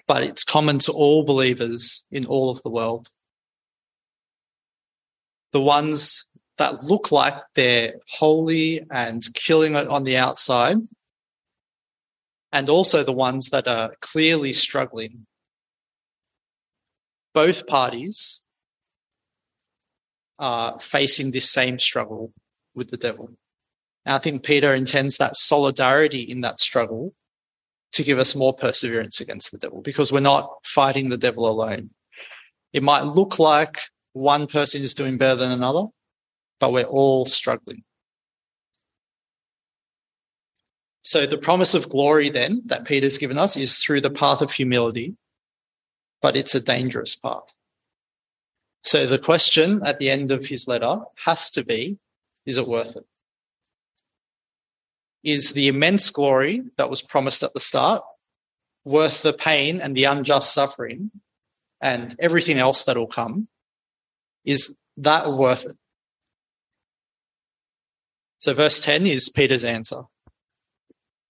but 0.06 0.22
it's 0.22 0.44
common 0.44 0.78
to 0.80 0.92
all 0.92 1.24
believers 1.24 2.04
in 2.10 2.26
all 2.26 2.50
of 2.50 2.62
the 2.62 2.70
world. 2.70 3.08
The 5.52 5.62
ones 5.62 6.28
that 6.58 6.82
look 6.82 7.10
like 7.10 7.34
they're 7.54 7.94
holy 8.08 8.82
and 8.90 9.22
killing 9.34 9.74
it 9.74 9.88
on 9.88 10.04
the 10.04 10.18
outside, 10.18 10.76
and 12.52 12.68
also 12.68 13.02
the 13.02 13.12
ones 13.12 13.48
that 13.50 13.66
are 13.66 13.94
clearly 14.00 14.52
struggling. 14.52 15.26
Both 17.34 17.66
parties 17.66 18.42
are 20.38 20.78
facing 20.80 21.30
this 21.30 21.50
same 21.50 21.78
struggle 21.78 22.32
with 22.74 22.90
the 22.90 22.96
devil. 22.96 23.30
And 24.04 24.16
I 24.16 24.18
think 24.18 24.42
Peter 24.44 24.74
intends 24.74 25.16
that 25.16 25.36
solidarity 25.36 26.20
in 26.20 26.42
that 26.42 26.60
struggle 26.60 27.14
to 27.92 28.02
give 28.02 28.18
us 28.18 28.34
more 28.34 28.54
perseverance 28.54 29.20
against 29.20 29.52
the 29.52 29.58
devil 29.58 29.80
because 29.80 30.12
we're 30.12 30.20
not 30.20 30.50
fighting 30.64 31.08
the 31.08 31.18
devil 31.18 31.48
alone. 31.48 31.90
It 32.72 32.82
might 32.82 33.02
look 33.02 33.38
like 33.38 33.78
one 34.14 34.46
person 34.46 34.82
is 34.82 34.94
doing 34.94 35.18
better 35.18 35.36
than 35.36 35.52
another, 35.52 35.84
but 36.58 36.72
we're 36.72 36.84
all 36.84 37.26
struggling. 37.26 37.84
So 41.02 41.26
the 41.26 41.38
promise 41.38 41.74
of 41.74 41.88
glory 41.88 42.30
then 42.30 42.62
that 42.66 42.84
Peter's 42.84 43.18
given 43.18 43.36
us 43.36 43.56
is 43.56 43.78
through 43.78 44.00
the 44.00 44.10
path 44.10 44.40
of 44.40 44.52
humility, 44.52 45.16
but 46.20 46.36
it's 46.36 46.54
a 46.54 46.60
dangerous 46.60 47.16
path. 47.16 47.42
So 48.84 49.06
the 49.06 49.18
question 49.18 49.82
at 49.84 49.98
the 49.98 50.10
end 50.10 50.30
of 50.30 50.46
his 50.46 50.66
letter 50.68 51.00
has 51.24 51.50
to 51.50 51.64
be, 51.64 51.98
is 52.46 52.56
it 52.56 52.68
worth 52.68 52.96
it? 52.96 53.04
Is 55.24 55.52
the 55.52 55.68
immense 55.68 56.10
glory 56.10 56.62
that 56.78 56.90
was 56.90 57.02
promised 57.02 57.42
at 57.42 57.52
the 57.52 57.60
start 57.60 58.02
worth 58.84 59.22
the 59.22 59.32
pain 59.32 59.80
and 59.80 59.96
the 59.96 60.04
unjust 60.04 60.52
suffering 60.52 61.10
and 61.80 62.14
everything 62.18 62.58
else 62.58 62.84
that 62.84 62.96
will 62.96 63.06
come? 63.06 63.48
Is 64.44 64.74
that 64.96 65.30
worth 65.30 65.64
it? 65.64 65.76
So 68.38 68.54
verse 68.54 68.80
10 68.80 69.06
is 69.06 69.28
Peter's 69.28 69.62
answer. 69.62 70.02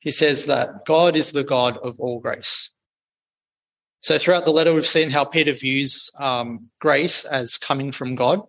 He 0.03 0.11
says 0.11 0.47
that 0.47 0.85
God 0.85 1.17
is 1.17 1.31
the 1.31 1.45
God 1.45 1.79
of 1.79 2.01
all 2.01 2.19
grace. 2.19 2.71
So 4.01 4.19
throughout 4.19 4.45
the 4.45 4.51
letter, 4.51 4.75
we've 4.75 4.85
seen 4.85 5.11
how 5.11 5.25
Peter 5.25 5.53
views 5.53 6.11
um, 6.19 6.71
grace 6.81 7.25
as 7.25 7.57
coming 7.57 7.93
from 7.93 8.17
God. 8.17 8.41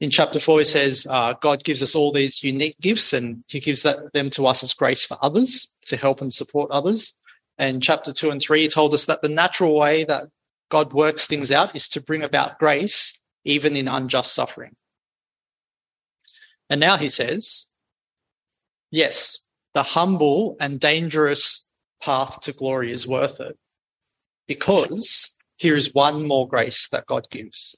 In 0.00 0.10
chapter 0.10 0.40
four, 0.40 0.58
he 0.58 0.64
says 0.64 1.06
uh, 1.08 1.34
God 1.40 1.62
gives 1.62 1.84
us 1.84 1.94
all 1.94 2.10
these 2.10 2.42
unique 2.42 2.74
gifts, 2.80 3.12
and 3.12 3.44
He 3.46 3.60
gives 3.60 3.82
that, 3.82 4.12
them 4.12 4.28
to 4.30 4.48
us 4.48 4.64
as 4.64 4.74
grace 4.74 5.06
for 5.06 5.16
others 5.22 5.72
to 5.86 5.96
help 5.96 6.20
and 6.20 6.34
support 6.34 6.68
others. 6.72 7.16
And 7.56 7.80
chapter 7.80 8.10
two 8.10 8.30
and 8.30 8.42
three, 8.42 8.62
he 8.62 8.68
told 8.68 8.92
us 8.92 9.06
that 9.06 9.22
the 9.22 9.28
natural 9.28 9.78
way 9.78 10.02
that 10.02 10.24
God 10.68 10.92
works 10.92 11.28
things 11.28 11.52
out 11.52 11.76
is 11.76 11.86
to 11.90 12.02
bring 12.02 12.24
about 12.24 12.58
grace 12.58 13.20
even 13.44 13.76
in 13.76 13.86
unjust 13.86 14.34
suffering. 14.34 14.74
And 16.68 16.80
now 16.80 16.96
he 16.96 17.08
says, 17.08 17.70
yes, 18.90 19.44
the 19.74 19.82
humble 19.82 20.56
and 20.60 20.80
dangerous 20.80 21.68
path 22.02 22.40
to 22.40 22.52
glory 22.52 22.90
is 22.90 23.06
worth 23.06 23.40
it 23.40 23.58
because 24.46 25.36
here 25.56 25.76
is 25.76 25.94
one 25.94 26.26
more 26.26 26.48
grace 26.48 26.88
that 26.88 27.06
God 27.06 27.28
gives. 27.30 27.76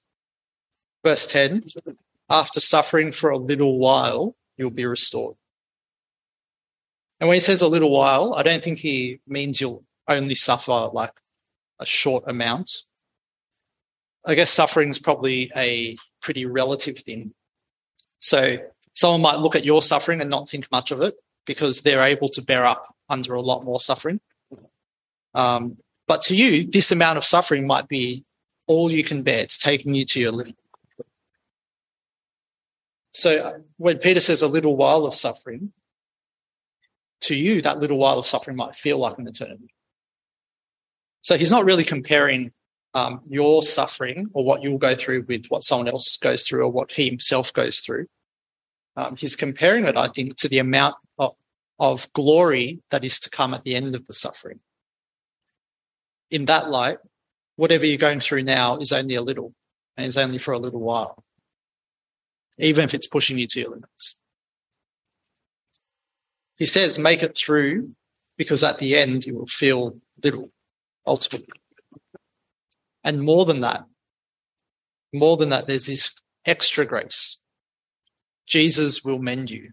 Verse 1.04 1.26
10 1.26 1.64
After 2.30 2.60
suffering 2.60 3.12
for 3.12 3.30
a 3.30 3.38
little 3.38 3.78
while, 3.78 4.36
you'll 4.56 4.70
be 4.70 4.86
restored. 4.86 5.36
And 7.20 7.28
when 7.28 7.36
he 7.36 7.40
says 7.40 7.60
a 7.60 7.68
little 7.68 7.90
while, 7.90 8.34
I 8.34 8.42
don't 8.42 8.62
think 8.62 8.78
he 8.78 9.20
means 9.26 9.60
you'll 9.60 9.84
only 10.08 10.34
suffer 10.34 10.88
like 10.92 11.12
a 11.78 11.86
short 11.86 12.24
amount. 12.26 12.82
I 14.24 14.34
guess 14.34 14.50
suffering 14.50 14.88
is 14.88 14.98
probably 14.98 15.50
a 15.56 15.96
pretty 16.20 16.46
relative 16.46 16.98
thing. 16.98 17.32
So 18.18 18.58
someone 18.94 19.20
might 19.20 19.40
look 19.40 19.56
at 19.56 19.64
your 19.64 19.82
suffering 19.82 20.20
and 20.20 20.30
not 20.30 20.48
think 20.48 20.70
much 20.70 20.90
of 20.90 21.00
it 21.00 21.14
because 21.46 21.80
they're 21.80 22.02
able 22.02 22.28
to 22.28 22.42
bear 22.42 22.64
up 22.64 22.94
under 23.08 23.34
a 23.34 23.40
lot 23.40 23.64
more 23.64 23.80
suffering. 23.80 24.20
Um, 25.34 25.78
but 26.06 26.22
to 26.22 26.36
you, 26.36 26.64
this 26.64 26.90
amount 26.90 27.18
of 27.18 27.24
suffering 27.24 27.66
might 27.66 27.88
be 27.88 28.24
all 28.66 28.90
you 28.90 29.04
can 29.04 29.22
bear. 29.22 29.40
It's 29.40 29.58
taking 29.58 29.94
you 29.94 30.04
to 30.06 30.20
your 30.20 30.32
limit. 30.32 30.56
So 33.14 33.62
when 33.76 33.98
Peter 33.98 34.20
says 34.20 34.42
a 34.42 34.48
little 34.48 34.76
while 34.76 35.04
of 35.04 35.14
suffering, 35.14 35.72
to 37.22 37.36
you, 37.36 37.62
that 37.62 37.78
little 37.78 37.98
while 37.98 38.18
of 38.18 38.26
suffering 38.26 38.56
might 38.56 38.74
feel 38.74 38.98
like 38.98 39.18
an 39.18 39.28
eternity. 39.28 39.72
So 41.22 41.36
he's 41.36 41.50
not 41.50 41.64
really 41.64 41.84
comparing 41.84 42.52
um, 42.94 43.20
your 43.28 43.62
suffering 43.62 44.28
or 44.34 44.44
what 44.44 44.62
you'll 44.62 44.78
go 44.78 44.94
through 44.94 45.24
with 45.28 45.46
what 45.46 45.62
someone 45.62 45.88
else 45.88 46.16
goes 46.16 46.46
through 46.46 46.62
or 46.64 46.68
what 46.68 46.90
he 46.90 47.06
himself 47.06 47.52
goes 47.52 47.80
through. 47.80 48.06
Um, 48.96 49.16
he's 49.16 49.36
comparing 49.36 49.84
it, 49.84 49.96
I 49.96 50.08
think, 50.08 50.36
to 50.38 50.48
the 50.48 50.58
amount 50.58 50.96
of, 51.18 51.34
of 51.78 52.12
glory 52.12 52.80
that 52.90 53.04
is 53.04 53.18
to 53.20 53.30
come 53.30 53.54
at 53.54 53.64
the 53.64 53.74
end 53.74 53.94
of 53.94 54.06
the 54.06 54.12
suffering. 54.12 54.60
In 56.30 56.46
that 56.46 56.70
light, 56.70 56.98
whatever 57.56 57.86
you're 57.86 57.98
going 57.98 58.20
through 58.20 58.42
now 58.42 58.78
is 58.78 58.92
only 58.92 59.14
a 59.14 59.22
little 59.22 59.54
and 59.96 60.06
is 60.06 60.16
only 60.16 60.38
for 60.38 60.52
a 60.52 60.58
little 60.58 60.80
while, 60.80 61.22
even 62.58 62.84
if 62.84 62.94
it's 62.94 63.06
pushing 63.06 63.38
you 63.38 63.46
to 63.46 63.60
your 63.60 63.70
limits. 63.70 64.16
He 66.56 66.66
says, 66.66 66.98
make 66.98 67.22
it 67.22 67.36
through 67.36 67.94
because 68.36 68.62
at 68.62 68.78
the 68.78 68.96
end 68.96 69.26
you 69.26 69.34
will 69.34 69.46
feel 69.46 69.96
little 70.22 70.48
ultimately. 71.06 71.60
And 73.04 73.22
more 73.22 73.44
than 73.44 73.60
that, 73.60 73.84
more 75.12 75.36
than 75.36 75.50
that, 75.50 75.66
there's 75.66 75.86
this 75.86 76.14
extra 76.46 76.86
grace 76.86 77.38
Jesus 78.52 79.02
will 79.02 79.18
mend 79.18 79.50
you, 79.50 79.70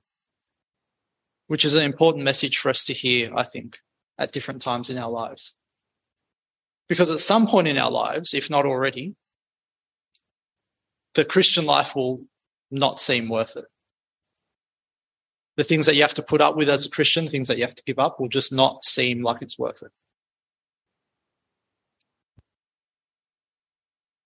which 1.48 1.66
is 1.66 1.76
an 1.76 1.84
important 1.84 2.24
message 2.24 2.58
for 2.58 2.70
us 2.70 2.86
to 2.86 2.94
hear, 2.94 3.30
I 3.36 3.44
think, 3.44 3.78
at 4.18 4.32
different 4.32 4.62
times 4.62 4.90
in 4.90 4.98
our 4.98 5.12
lives. 5.12 5.58
Because 6.88 7.12
at 7.12 7.20
some 7.20 7.46
point 7.46 7.68
in 7.68 7.78
our 7.78 7.92
lives, 7.92 8.34
if 8.34 8.50
not 8.50 8.66
already, 8.66 9.16
the 11.14 11.26
Christian 11.26 11.66
life 11.66 11.94
will 11.94 12.22
not 12.72 13.02
seem 13.02 13.28
worth 13.28 13.58
it. 13.58 13.66
The 15.58 15.66
things 15.66 15.86
that 15.86 15.96
you 15.96 16.04
have 16.04 16.14
to 16.14 16.24
put 16.24 16.40
up 16.40 16.56
with 16.56 16.70
as 16.70 16.86
a 16.86 16.90
Christian, 16.90 17.28
things 17.28 17.50
that 17.50 17.58
you 17.58 17.66
have 17.66 17.76
to 17.76 17.84
give 17.84 18.00
up, 18.00 18.18
will 18.18 18.30
just 18.30 18.54
not 18.54 18.86
seem 18.86 19.22
like 19.22 19.42
it's 19.42 19.60
worth 19.60 19.82
it. 19.82 19.92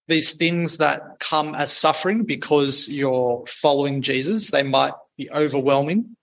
These 0.07 0.33
things 0.33 0.77
that 0.77 1.01
come 1.19 1.55
as 1.55 1.71
suffering 1.71 2.23
because 2.23 2.89
you're 2.89 3.43
following 3.47 4.01
Jesus, 4.01 4.51
they 4.51 4.63
might 4.63 4.93
be 5.17 5.31
overwhelming 5.31 6.15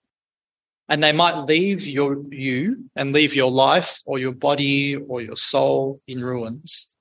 and 0.89 1.03
they 1.03 1.13
might 1.13 1.45
leave 1.47 1.87
your 1.87 2.21
you 2.31 2.91
and 2.97 3.13
leave 3.13 3.35
your 3.35 3.51
life 3.51 4.01
or 4.05 4.19
your 4.19 4.33
body 4.33 4.97
or 4.97 5.23
your 5.23 5.37
soul 5.37 6.01
in 6.09 6.23
ruins. 6.23 6.93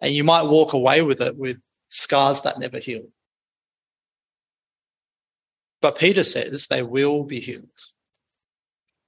And 0.00 0.14
you 0.14 0.24
might 0.24 0.42
walk 0.42 0.74
away 0.74 1.02
with 1.02 1.20
it 1.22 1.36
with 1.36 1.58
scars 1.88 2.42
that 2.42 2.58
never 2.58 2.78
heal. 2.78 3.04
But 5.80 5.98
Peter 5.98 6.22
says 6.22 6.66
they 6.66 6.82
will 6.82 7.24
be 7.24 7.40
healed. 7.40 7.64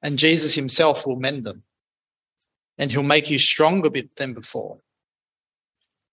And 0.03 0.19
Jesus 0.19 0.55
himself 0.55 1.07
will 1.07 1.17
mend 1.17 1.45
them. 1.45 1.63
And 2.79 2.91
he'll 2.91 3.03
make 3.03 3.31
you 3.31 3.39
stronger 3.39 3.91
than 4.17 4.33
before. 4.33 4.79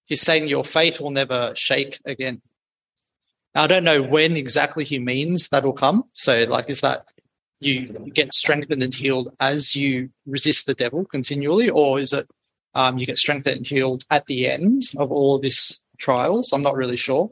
He's 0.09 0.21
saying 0.21 0.47
your 0.47 0.65
faith 0.65 0.99
will 0.99 1.11
never 1.11 1.53
shake 1.55 1.99
again. 2.03 2.41
Now, 3.53 3.63
I 3.63 3.67
don't 3.67 3.83
know 3.83 4.01
when 4.01 4.35
exactly 4.35 4.83
he 4.83 4.97
means 4.97 5.47
that'll 5.47 5.71
come. 5.71 6.03
So, 6.15 6.45
like, 6.49 6.67
is 6.69 6.81
that 6.81 7.05
you 7.59 8.11
get 8.13 8.33
strengthened 8.33 8.81
and 8.81 8.93
healed 8.93 9.33
as 9.39 9.75
you 9.75 10.09
resist 10.25 10.65
the 10.65 10.73
devil 10.73 11.05
continually, 11.05 11.69
or 11.69 11.99
is 11.99 12.11
it 12.11 12.27
um, 12.73 12.97
you 12.97 13.05
get 13.05 13.19
strengthened 13.19 13.57
and 13.57 13.67
healed 13.67 14.03
at 14.09 14.25
the 14.25 14.47
end 14.49 14.83
of 14.97 15.11
all 15.11 15.35
of 15.35 15.43
this 15.43 15.79
trials? 15.99 16.51
I'm 16.53 16.63
not 16.63 16.75
really 16.75 16.97
sure. 16.97 17.31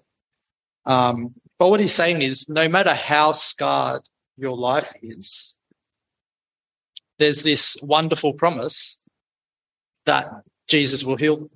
Um, 0.86 1.34
but 1.58 1.70
what 1.70 1.80
he's 1.80 1.94
saying 1.94 2.22
is, 2.22 2.48
no 2.48 2.70
matter 2.70 2.94
how 2.94 3.32
scarred 3.32 4.04
your 4.38 4.56
life 4.56 4.94
is, 5.02 5.56
there's 7.18 7.42
this 7.42 7.76
wonderful 7.82 8.34
promise 8.34 9.02
that 10.06 10.28
Jesus 10.68 11.04
will 11.04 11.18
heal 11.18 11.50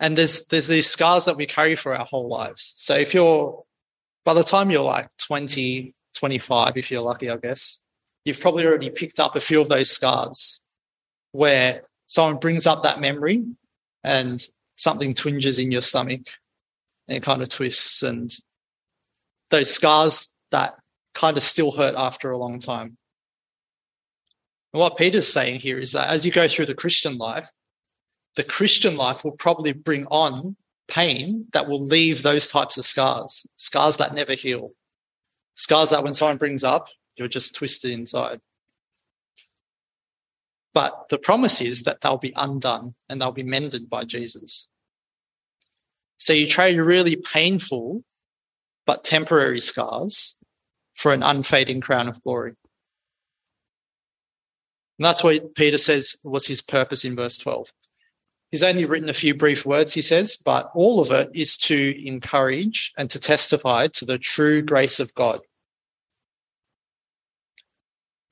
and 0.00 0.16
there's 0.16 0.46
there's 0.46 0.66
these 0.66 0.86
scars 0.86 1.26
that 1.26 1.36
we 1.36 1.46
carry 1.46 1.76
for 1.76 1.94
our 1.94 2.06
whole 2.06 2.28
lives. 2.28 2.72
So 2.76 2.96
if 2.96 3.14
you're 3.14 3.62
by 4.24 4.34
the 4.34 4.42
time 4.42 4.70
you're 4.70 4.82
like 4.82 5.08
20, 5.18 5.94
25, 6.14 6.76
if 6.76 6.90
you're 6.90 7.00
lucky, 7.02 7.30
I 7.30 7.36
guess, 7.36 7.80
you've 8.24 8.40
probably 8.40 8.66
already 8.66 8.90
picked 8.90 9.20
up 9.20 9.36
a 9.36 9.40
few 9.40 9.60
of 9.60 9.68
those 9.68 9.90
scars 9.90 10.62
where 11.32 11.82
someone 12.06 12.38
brings 12.38 12.66
up 12.66 12.82
that 12.82 13.00
memory 13.00 13.44
and 14.02 14.44
something 14.76 15.14
twinges 15.14 15.58
in 15.58 15.70
your 15.70 15.80
stomach 15.80 16.22
and 17.06 17.16
it 17.16 17.22
kind 17.22 17.42
of 17.42 17.48
twists 17.48 18.02
and 18.02 18.34
those 19.50 19.72
scars 19.72 20.32
that 20.50 20.72
kind 21.14 21.36
of 21.36 21.42
still 21.42 21.72
hurt 21.72 21.94
after 21.96 22.30
a 22.30 22.38
long 22.38 22.58
time. 22.58 22.96
And 24.72 24.80
what 24.80 24.96
Peter's 24.96 25.28
saying 25.28 25.60
here 25.60 25.78
is 25.78 25.92
that 25.92 26.08
as 26.08 26.24
you 26.24 26.32
go 26.32 26.46
through 26.48 26.66
the 26.66 26.74
Christian 26.74 27.18
life, 27.18 27.48
the 28.36 28.44
Christian 28.44 28.96
life 28.96 29.24
will 29.24 29.32
probably 29.32 29.72
bring 29.72 30.06
on 30.06 30.56
pain 30.88 31.46
that 31.52 31.68
will 31.68 31.84
leave 31.84 32.22
those 32.22 32.48
types 32.48 32.76
of 32.78 32.84
scars, 32.84 33.46
scars 33.56 33.96
that 33.98 34.14
never 34.14 34.34
heal, 34.34 34.72
scars 35.54 35.90
that 35.90 36.02
when 36.02 36.14
someone 36.14 36.36
brings 36.36 36.64
up, 36.64 36.86
you're 37.16 37.28
just 37.28 37.54
twisted 37.54 37.90
inside. 37.90 38.40
But 40.72 41.06
the 41.10 41.18
promise 41.18 41.60
is 41.60 41.82
that 41.82 42.00
they'll 42.00 42.18
be 42.18 42.32
undone 42.36 42.94
and 43.08 43.20
they'll 43.20 43.32
be 43.32 43.42
mended 43.42 43.90
by 43.90 44.04
Jesus. 44.04 44.68
So 46.18 46.32
you 46.32 46.46
trade 46.46 46.78
really 46.78 47.16
painful 47.16 48.04
but 48.86 49.04
temporary 49.04 49.60
scars 49.60 50.36
for 50.96 51.12
an 51.12 51.22
unfading 51.22 51.80
crown 51.80 52.08
of 52.08 52.20
glory. 52.22 52.54
And 54.98 55.06
that's 55.06 55.24
what 55.24 55.54
Peter 55.54 55.78
says 55.78 56.16
was 56.22 56.46
his 56.46 56.60
purpose 56.60 57.04
in 57.04 57.16
verse 57.16 57.38
12. 57.38 57.68
He's 58.50 58.62
only 58.62 58.84
written 58.84 59.08
a 59.08 59.14
few 59.14 59.34
brief 59.34 59.64
words, 59.64 59.94
he 59.94 60.02
says, 60.02 60.36
but 60.36 60.70
all 60.74 61.00
of 61.00 61.10
it 61.12 61.30
is 61.34 61.56
to 61.58 62.06
encourage 62.06 62.92
and 62.96 63.08
to 63.10 63.20
testify 63.20 63.86
to 63.88 64.04
the 64.04 64.18
true 64.18 64.60
grace 64.60 64.98
of 64.98 65.14
God. 65.14 65.40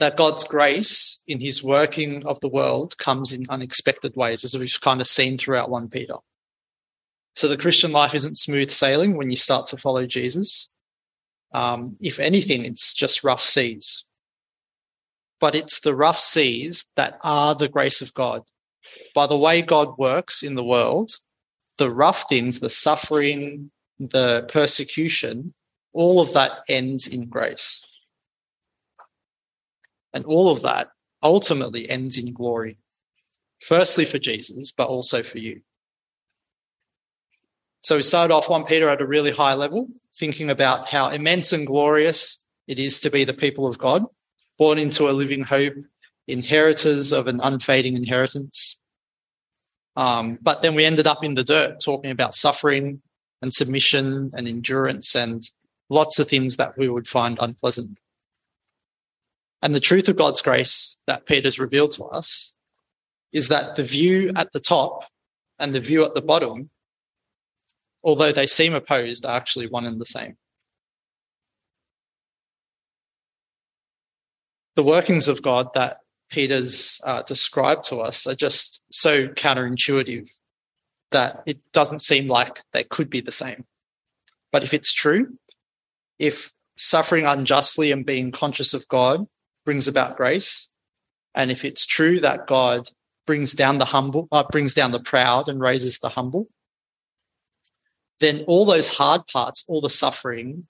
That 0.00 0.16
God's 0.16 0.44
grace 0.44 1.22
in 1.26 1.40
his 1.40 1.62
working 1.62 2.26
of 2.26 2.40
the 2.40 2.48
world 2.48 2.98
comes 2.98 3.32
in 3.32 3.44
unexpected 3.48 4.14
ways, 4.16 4.44
as 4.44 4.56
we've 4.58 4.80
kind 4.80 5.00
of 5.00 5.06
seen 5.06 5.38
throughout 5.38 5.70
1 5.70 5.88
Peter. 5.88 6.16
So 7.36 7.46
the 7.46 7.56
Christian 7.56 7.92
life 7.92 8.14
isn't 8.14 8.38
smooth 8.38 8.70
sailing 8.70 9.16
when 9.16 9.30
you 9.30 9.36
start 9.36 9.66
to 9.66 9.76
follow 9.76 10.06
Jesus. 10.06 10.72
Um, 11.52 11.96
if 12.00 12.18
anything, 12.18 12.64
it's 12.64 12.92
just 12.92 13.22
rough 13.22 13.44
seas 13.44 14.04
but 15.40 15.54
it's 15.54 15.80
the 15.80 15.94
rough 15.94 16.18
seas 16.18 16.86
that 16.96 17.18
are 17.22 17.54
the 17.54 17.68
grace 17.68 18.00
of 18.00 18.14
God. 18.14 18.42
By 19.18 19.26
the 19.26 19.36
way 19.36 19.62
God 19.62 19.98
works 19.98 20.44
in 20.44 20.54
the 20.54 20.62
world, 20.62 21.10
the 21.76 21.90
rough 21.90 22.26
things, 22.28 22.60
the 22.60 22.70
suffering, 22.70 23.72
the 23.98 24.46
persecution, 24.48 25.54
all 25.92 26.20
of 26.20 26.32
that 26.34 26.60
ends 26.68 27.08
in 27.08 27.26
grace. 27.26 27.84
And 30.14 30.24
all 30.24 30.52
of 30.52 30.62
that 30.62 30.86
ultimately 31.20 31.90
ends 31.90 32.16
in 32.16 32.32
glory. 32.32 32.78
Firstly 33.60 34.04
for 34.04 34.20
Jesus, 34.20 34.70
but 34.70 34.86
also 34.86 35.24
for 35.24 35.38
you. 35.38 35.62
So 37.80 37.96
we 37.96 38.02
started 38.02 38.32
off 38.32 38.48
1 38.48 38.66
Peter 38.66 38.88
at 38.88 39.02
a 39.02 39.06
really 39.14 39.32
high 39.32 39.54
level, 39.54 39.88
thinking 40.16 40.48
about 40.48 40.86
how 40.86 41.08
immense 41.08 41.52
and 41.52 41.66
glorious 41.66 42.44
it 42.68 42.78
is 42.78 43.00
to 43.00 43.10
be 43.10 43.24
the 43.24 43.34
people 43.34 43.66
of 43.66 43.78
God 43.78 44.04
born 44.58 44.78
into 44.78 45.10
a 45.10 45.18
living 45.22 45.42
hope, 45.42 45.74
inheritors 46.28 47.12
of 47.12 47.26
an 47.26 47.40
unfading 47.42 47.96
inheritance. 47.96 48.77
Um, 49.98 50.38
but 50.40 50.62
then 50.62 50.76
we 50.76 50.84
ended 50.84 51.08
up 51.08 51.24
in 51.24 51.34
the 51.34 51.42
dirt 51.42 51.80
talking 51.84 52.12
about 52.12 52.34
suffering 52.34 53.02
and 53.42 53.52
submission 53.52 54.30
and 54.32 54.46
endurance 54.46 55.16
and 55.16 55.42
lots 55.90 56.20
of 56.20 56.28
things 56.28 56.56
that 56.56 56.78
we 56.78 56.88
would 56.88 57.08
find 57.08 57.36
unpleasant. 57.40 57.98
And 59.60 59.74
the 59.74 59.80
truth 59.80 60.08
of 60.08 60.16
God's 60.16 60.40
grace 60.40 60.98
that 61.08 61.26
Peter's 61.26 61.58
revealed 61.58 61.92
to 61.92 62.04
us 62.04 62.54
is 63.32 63.48
that 63.48 63.74
the 63.74 63.82
view 63.82 64.30
at 64.36 64.52
the 64.52 64.60
top 64.60 65.04
and 65.58 65.74
the 65.74 65.80
view 65.80 66.04
at 66.04 66.14
the 66.14 66.22
bottom, 66.22 66.70
although 68.04 68.30
they 68.30 68.46
seem 68.46 68.74
opposed, 68.74 69.26
are 69.26 69.36
actually 69.36 69.66
one 69.66 69.84
and 69.84 70.00
the 70.00 70.06
same. 70.06 70.36
the 74.78 74.84
workings 74.84 75.26
of 75.26 75.42
God 75.42 75.74
that 75.74 76.02
Peter's 76.30 77.00
uh, 77.04 77.22
described 77.22 77.84
to 77.84 77.98
us 77.98 78.26
are 78.26 78.34
just 78.34 78.84
so 78.90 79.28
counterintuitive 79.28 80.30
that 81.10 81.42
it 81.46 81.58
doesn't 81.72 82.00
seem 82.00 82.26
like 82.26 82.62
they 82.72 82.84
could 82.84 83.08
be 83.08 83.20
the 83.20 83.32
same. 83.32 83.64
But 84.52 84.62
if 84.62 84.74
it's 84.74 84.92
true, 84.92 85.38
if 86.18 86.52
suffering 86.76 87.24
unjustly 87.24 87.92
and 87.92 88.04
being 88.04 88.30
conscious 88.32 88.74
of 88.74 88.86
God 88.88 89.26
brings 89.64 89.88
about 89.88 90.16
grace, 90.16 90.68
and 91.34 91.50
if 91.50 91.64
it's 91.64 91.86
true 91.86 92.20
that 92.20 92.46
God 92.46 92.88
brings 93.26 93.52
down 93.52 93.78
the 93.78 93.84
humble, 93.84 94.28
uh, 94.32 94.44
brings 94.50 94.74
down 94.74 94.90
the 94.90 95.00
proud 95.00 95.48
and 95.48 95.60
raises 95.60 95.98
the 95.98 96.08
humble, 96.08 96.48
then 98.20 98.44
all 98.46 98.64
those 98.64 98.88
hard 98.88 99.26
parts, 99.26 99.64
all 99.68 99.80
the 99.80 99.90
suffering 99.90 100.66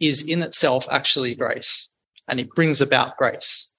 is 0.00 0.22
in 0.22 0.42
itself 0.42 0.86
actually 0.90 1.34
grace 1.34 1.90
and 2.26 2.40
it 2.40 2.50
brings 2.54 2.80
about 2.80 3.16
grace. 3.16 3.70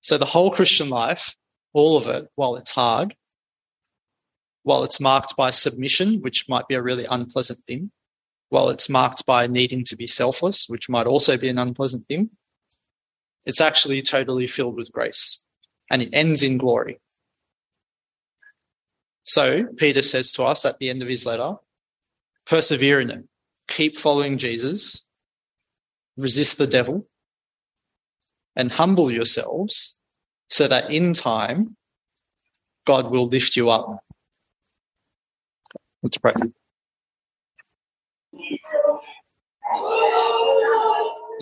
So 0.00 0.16
the 0.18 0.24
whole 0.24 0.50
Christian 0.50 0.88
life, 0.88 1.36
all 1.72 1.96
of 1.96 2.06
it, 2.06 2.28
while 2.34 2.56
it's 2.56 2.72
hard, 2.72 3.14
while 4.62 4.84
it's 4.84 5.00
marked 5.00 5.36
by 5.36 5.50
submission, 5.50 6.20
which 6.20 6.48
might 6.48 6.68
be 6.68 6.74
a 6.74 6.82
really 6.82 7.06
unpleasant 7.10 7.60
thing, 7.66 7.90
while 8.48 8.68
it's 8.68 8.88
marked 8.88 9.24
by 9.26 9.46
needing 9.46 9.84
to 9.84 9.96
be 9.96 10.06
selfless, 10.06 10.66
which 10.68 10.88
might 10.88 11.06
also 11.06 11.36
be 11.36 11.48
an 11.48 11.58
unpleasant 11.58 12.06
thing, 12.08 12.30
it's 13.44 13.60
actually 13.60 14.02
totally 14.02 14.46
filled 14.46 14.76
with 14.76 14.92
grace 14.92 15.42
and 15.90 16.02
it 16.02 16.10
ends 16.12 16.42
in 16.42 16.58
glory. 16.58 17.00
So 19.24 19.66
Peter 19.76 20.02
says 20.02 20.32
to 20.32 20.44
us 20.44 20.64
at 20.64 20.78
the 20.78 20.90
end 20.90 21.02
of 21.02 21.08
his 21.08 21.26
letter, 21.26 21.54
persevere 22.46 23.00
in 23.00 23.10
it, 23.10 23.24
keep 23.68 23.98
following 23.98 24.38
Jesus, 24.38 25.06
resist 26.16 26.58
the 26.58 26.66
devil, 26.66 27.08
and 28.60 28.70
humble 28.70 29.10
yourselves 29.10 29.98
so 30.50 30.68
that 30.68 30.90
in 30.92 31.14
time 31.14 31.76
God 32.86 33.10
will 33.10 33.26
lift 33.26 33.56
you 33.56 33.70
up. 33.70 34.04
Let's 36.02 36.18
pray. 36.18 36.34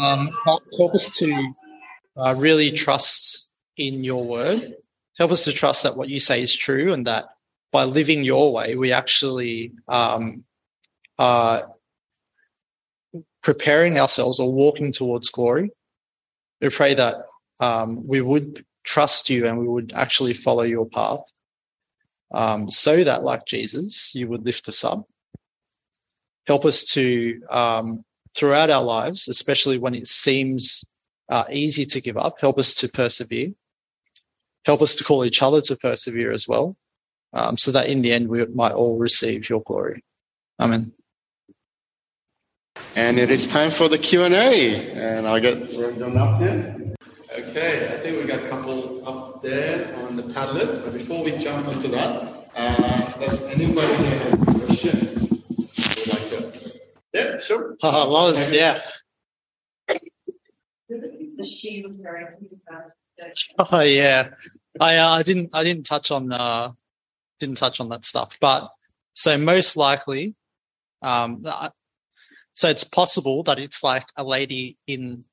Um, 0.01 0.31
help, 0.47 0.95
us 0.95 1.11
to 1.19 1.53
uh, 2.17 2.35
really 2.39 2.71
trust 2.71 3.49
in 3.77 4.05
your 4.05 4.25
word. 4.25 4.77
Help 5.17 5.33
us 5.33 5.45
to 5.45 5.53
trust 5.53 5.83
that 5.83 5.97
what 5.97 6.09
you 6.09 6.21
say 6.21 6.41
is 6.41 6.55
true 6.55 6.93
and 6.93 7.05
that 7.09 7.25
by 7.73 7.83
living 7.83 8.23
your 8.23 8.53
way, 8.53 8.77
we 8.77 8.93
actually 8.93 9.73
um, 9.89 10.45
are 11.19 11.69
preparing 13.43 13.99
ourselves 13.99 14.39
or 14.39 14.53
walking 14.53 14.93
towards 14.93 15.31
glory. 15.31 15.71
We 16.61 16.71
pray 16.71 16.95
that 16.95 17.17
um, 17.61 18.07
we 18.07 18.21
would 18.21 18.65
trust 18.85 19.31
you 19.31 19.47
and 19.47 19.59
we 19.59 19.69
would 19.69 19.93
actually 19.95 20.35
follow 20.35 20.63
your 20.63 20.87
path 20.87 21.21
um, 22.33 22.71
so 22.71 23.05
that, 23.05 23.23
like 23.23 23.47
Jesus, 23.47 24.15
you 24.15 24.29
would 24.29 24.45
lift 24.45 24.69
us 24.69 24.85
up. 24.85 25.07
Help 26.47 26.65
us 26.65 26.85
to, 26.85 27.41
um, 27.51 28.05
throughout 28.35 28.71
our 28.71 28.83
lives, 28.83 29.29
especially 29.29 29.79
when 29.79 29.95
it 29.95 30.07
seems 30.07 30.85
uh, 31.29 31.45
easy 31.51 31.85
to 31.85 32.01
give 32.01 32.17
up, 32.17 32.37
help 32.41 32.59
us 32.59 32.75
to 32.75 32.89
persevere. 32.89 33.53
Help 34.65 34.83
us 34.83 34.95
to 34.97 35.05
call 35.05 35.25
each 35.25 35.43
other 35.43 35.61
to 35.63 35.77
persevere 35.77 36.33
as 36.33 36.47
well, 36.47 36.77
um, 37.33 37.57
so 37.57 37.71
that 37.71 37.89
in 37.89 38.03
the 38.03 38.13
end 38.13 38.29
we 38.29 38.45
might 38.47 38.73
all 38.73 38.99
receive 38.99 39.49
your 39.49 39.63
glory. 39.63 40.05
Amen. 40.61 40.93
And 42.97 43.19
it 43.19 43.31
is 43.31 43.47
time 43.47 43.71
for 43.71 43.89
the 43.89 43.99
Q&A. 43.99 44.93
And 44.93 45.27
I'll 45.27 45.41
get 45.41 45.69
them 45.69 46.17
up 46.17 46.41
here. 46.41 46.95
Okay, 47.39 47.87
I 47.87 47.99
think 47.99 48.21
we 48.21 48.27
got 48.27 48.43
a 48.43 48.49
couple 48.49 49.07
up 49.07 49.43
there 49.43 49.95
on 49.99 50.17
the 50.17 50.23
Padlet. 50.25 50.85
But 50.85 50.93
before 50.93 51.23
we 51.23 51.37
jump 51.39 51.69
into 51.69 51.89
that, 51.89 52.49
uh, 52.57 53.13
does 53.21 53.43
anybody 53.45 53.95
here 53.97 54.19
have 54.19 54.33
a 54.33 54.55
question 54.67 54.99
would 55.57 56.09
like 56.09 56.29
to 56.31 56.49
ask? 56.49 56.77
Yeah, 57.13 57.39
sure. 57.39 57.77
Uh, 57.83 58.07
Loz, 58.09 58.53
yeah. 58.53 58.81
Oh 63.59 63.81
yeah, 63.81 64.31
I 64.81 64.97
uh, 64.97 65.09
I 65.09 65.23
didn't 65.23 65.51
I 65.53 65.65
didn't 65.65 65.85
touch 65.85 66.11
on 66.11 66.33
uh 66.33 66.73
didn't 67.41 67.57
touch 67.57 67.81
on 67.81 67.89
that 67.91 68.05
stuff, 68.05 68.39
but 68.41 68.71
so 69.15 69.37
most 69.37 69.77
likely, 69.77 70.35
um, 71.03 71.43
so 72.59 72.69
it's 72.69 72.83
possible 72.83 73.45
that 73.45 73.61
it's 73.61 73.85
like 73.85 74.05
a 74.17 74.25
lady 74.25 74.77
in. 74.89 75.25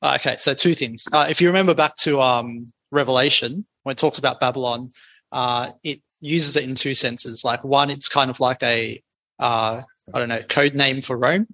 Uh, 0.00 0.16
okay, 0.20 0.36
so 0.36 0.54
two 0.54 0.74
things. 0.74 1.08
Uh, 1.12 1.26
if 1.28 1.40
you 1.40 1.48
remember 1.48 1.74
back 1.74 1.96
to 1.96 2.20
um, 2.20 2.72
Revelation, 2.92 3.66
when 3.82 3.94
it 3.94 3.98
talks 3.98 4.20
about 4.20 4.38
Babylon, 4.38 4.92
uh, 5.32 5.72
it 5.82 6.00
uses 6.20 6.54
it 6.54 6.62
in 6.62 6.76
two 6.76 6.94
senses. 6.94 7.44
Like 7.44 7.64
one, 7.64 7.90
it's 7.90 8.08
kind 8.08 8.30
of 8.30 8.38
like 8.38 8.62
a 8.62 9.02
uh, 9.40 9.82
I 10.14 10.18
don't 10.20 10.28
know 10.28 10.42
code 10.42 10.74
name 10.74 11.02
for 11.02 11.16
Rome, 11.16 11.48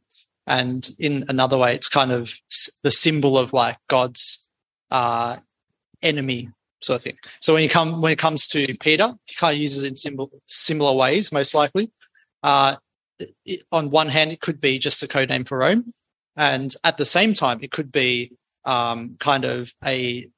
and 0.46 0.86
in 0.98 1.24
another 1.30 1.56
way, 1.56 1.74
it's 1.74 1.88
kind 1.88 2.12
of 2.12 2.30
the 2.82 2.90
symbol 2.90 3.38
of 3.38 3.54
like 3.54 3.78
God's 3.88 4.46
uh, 4.90 5.38
enemy 6.02 6.50
sort 6.82 6.98
of 6.98 7.02
thing. 7.02 7.16
So 7.40 7.54
when 7.54 7.62
you 7.62 7.70
come 7.70 8.02
when 8.02 8.12
it 8.12 8.18
comes 8.18 8.46
to 8.48 8.76
Peter, 8.76 9.14
he 9.24 9.34
kind 9.36 9.54
of 9.54 9.58
uses 9.58 9.84
it 9.84 9.88
in 9.88 9.96
symbol, 9.96 10.30
similar 10.44 10.94
ways, 10.94 11.32
most 11.32 11.54
likely. 11.54 11.90
Uh, 12.42 12.76
it, 13.18 13.62
on 13.70 13.90
one 13.90 14.08
hand, 14.08 14.32
it 14.32 14.40
could 14.40 14.60
be 14.60 14.78
just 14.78 15.00
the 15.00 15.08
code 15.08 15.28
name 15.28 15.44
for 15.44 15.58
Rome. 15.58 15.92
And 16.36 16.74
at 16.82 16.96
the 16.98 17.04
same 17.04 17.34
time, 17.34 17.60
it 17.62 17.70
could 17.70 17.92
be 17.92 18.32
um, 18.64 19.16
kind 19.20 19.44
of 19.44 19.72
a 19.84 20.28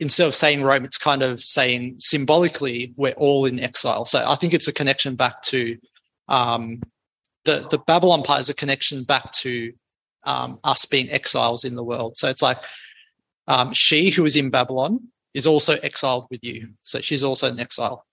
instead 0.00 0.26
of 0.26 0.34
saying 0.34 0.62
Rome, 0.62 0.84
it's 0.84 0.98
kind 0.98 1.22
of 1.22 1.40
saying 1.40 1.96
symbolically 1.98 2.92
we're 2.96 3.12
all 3.12 3.46
in 3.46 3.60
exile. 3.60 4.04
So 4.04 4.24
I 4.26 4.34
think 4.34 4.52
it's 4.52 4.68
a 4.68 4.72
connection 4.72 5.14
back 5.14 5.42
to 5.42 5.78
um, 6.28 6.82
the 7.44 7.66
the 7.70 7.78
Babylon 7.78 8.22
part 8.22 8.40
is 8.40 8.50
a 8.50 8.54
connection 8.54 9.04
back 9.04 9.30
to 9.32 9.72
um, 10.24 10.58
us 10.64 10.86
being 10.86 11.10
exiles 11.10 11.64
in 11.64 11.76
the 11.76 11.84
world. 11.84 12.16
So 12.16 12.28
it's 12.28 12.42
like 12.42 12.58
um, 13.46 13.72
she 13.72 14.10
who 14.10 14.24
is 14.24 14.36
in 14.36 14.50
Babylon 14.50 15.08
is 15.34 15.46
also 15.46 15.74
exiled 15.82 16.26
with 16.30 16.42
you. 16.42 16.70
So 16.82 17.00
she's 17.00 17.24
also 17.24 17.48
in 17.48 17.60
exile. 17.60 18.06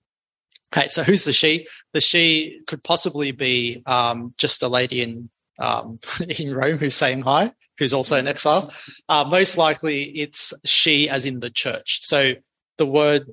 Okay, 0.76 0.88
so 0.88 1.04
who's 1.04 1.26
the 1.26 1.34
she? 1.34 1.68
The 1.94 2.02
she 2.02 2.62
could 2.68 2.84
possibly 2.84 3.32
be 3.32 3.84
um, 3.86 4.34
just 4.38 4.64
a 4.64 4.68
lady 4.68 5.02
in 5.02 5.30
um, 5.60 6.00
in 6.40 6.54
Rome 6.54 6.78
who's 6.78 6.96
saying 6.96 7.22
hi, 7.22 7.52
who's 7.78 7.94
also 7.94 8.18
in 8.18 8.28
exile. 8.28 8.72
Uh, 9.10 9.26
most 9.30 9.58
likely, 9.58 10.04
it's 10.04 10.54
she, 10.64 11.10
as 11.10 11.26
in 11.26 11.40
the 11.40 11.50
church. 11.50 12.00
So 12.04 12.34
the 12.78 12.86
word 12.86 13.28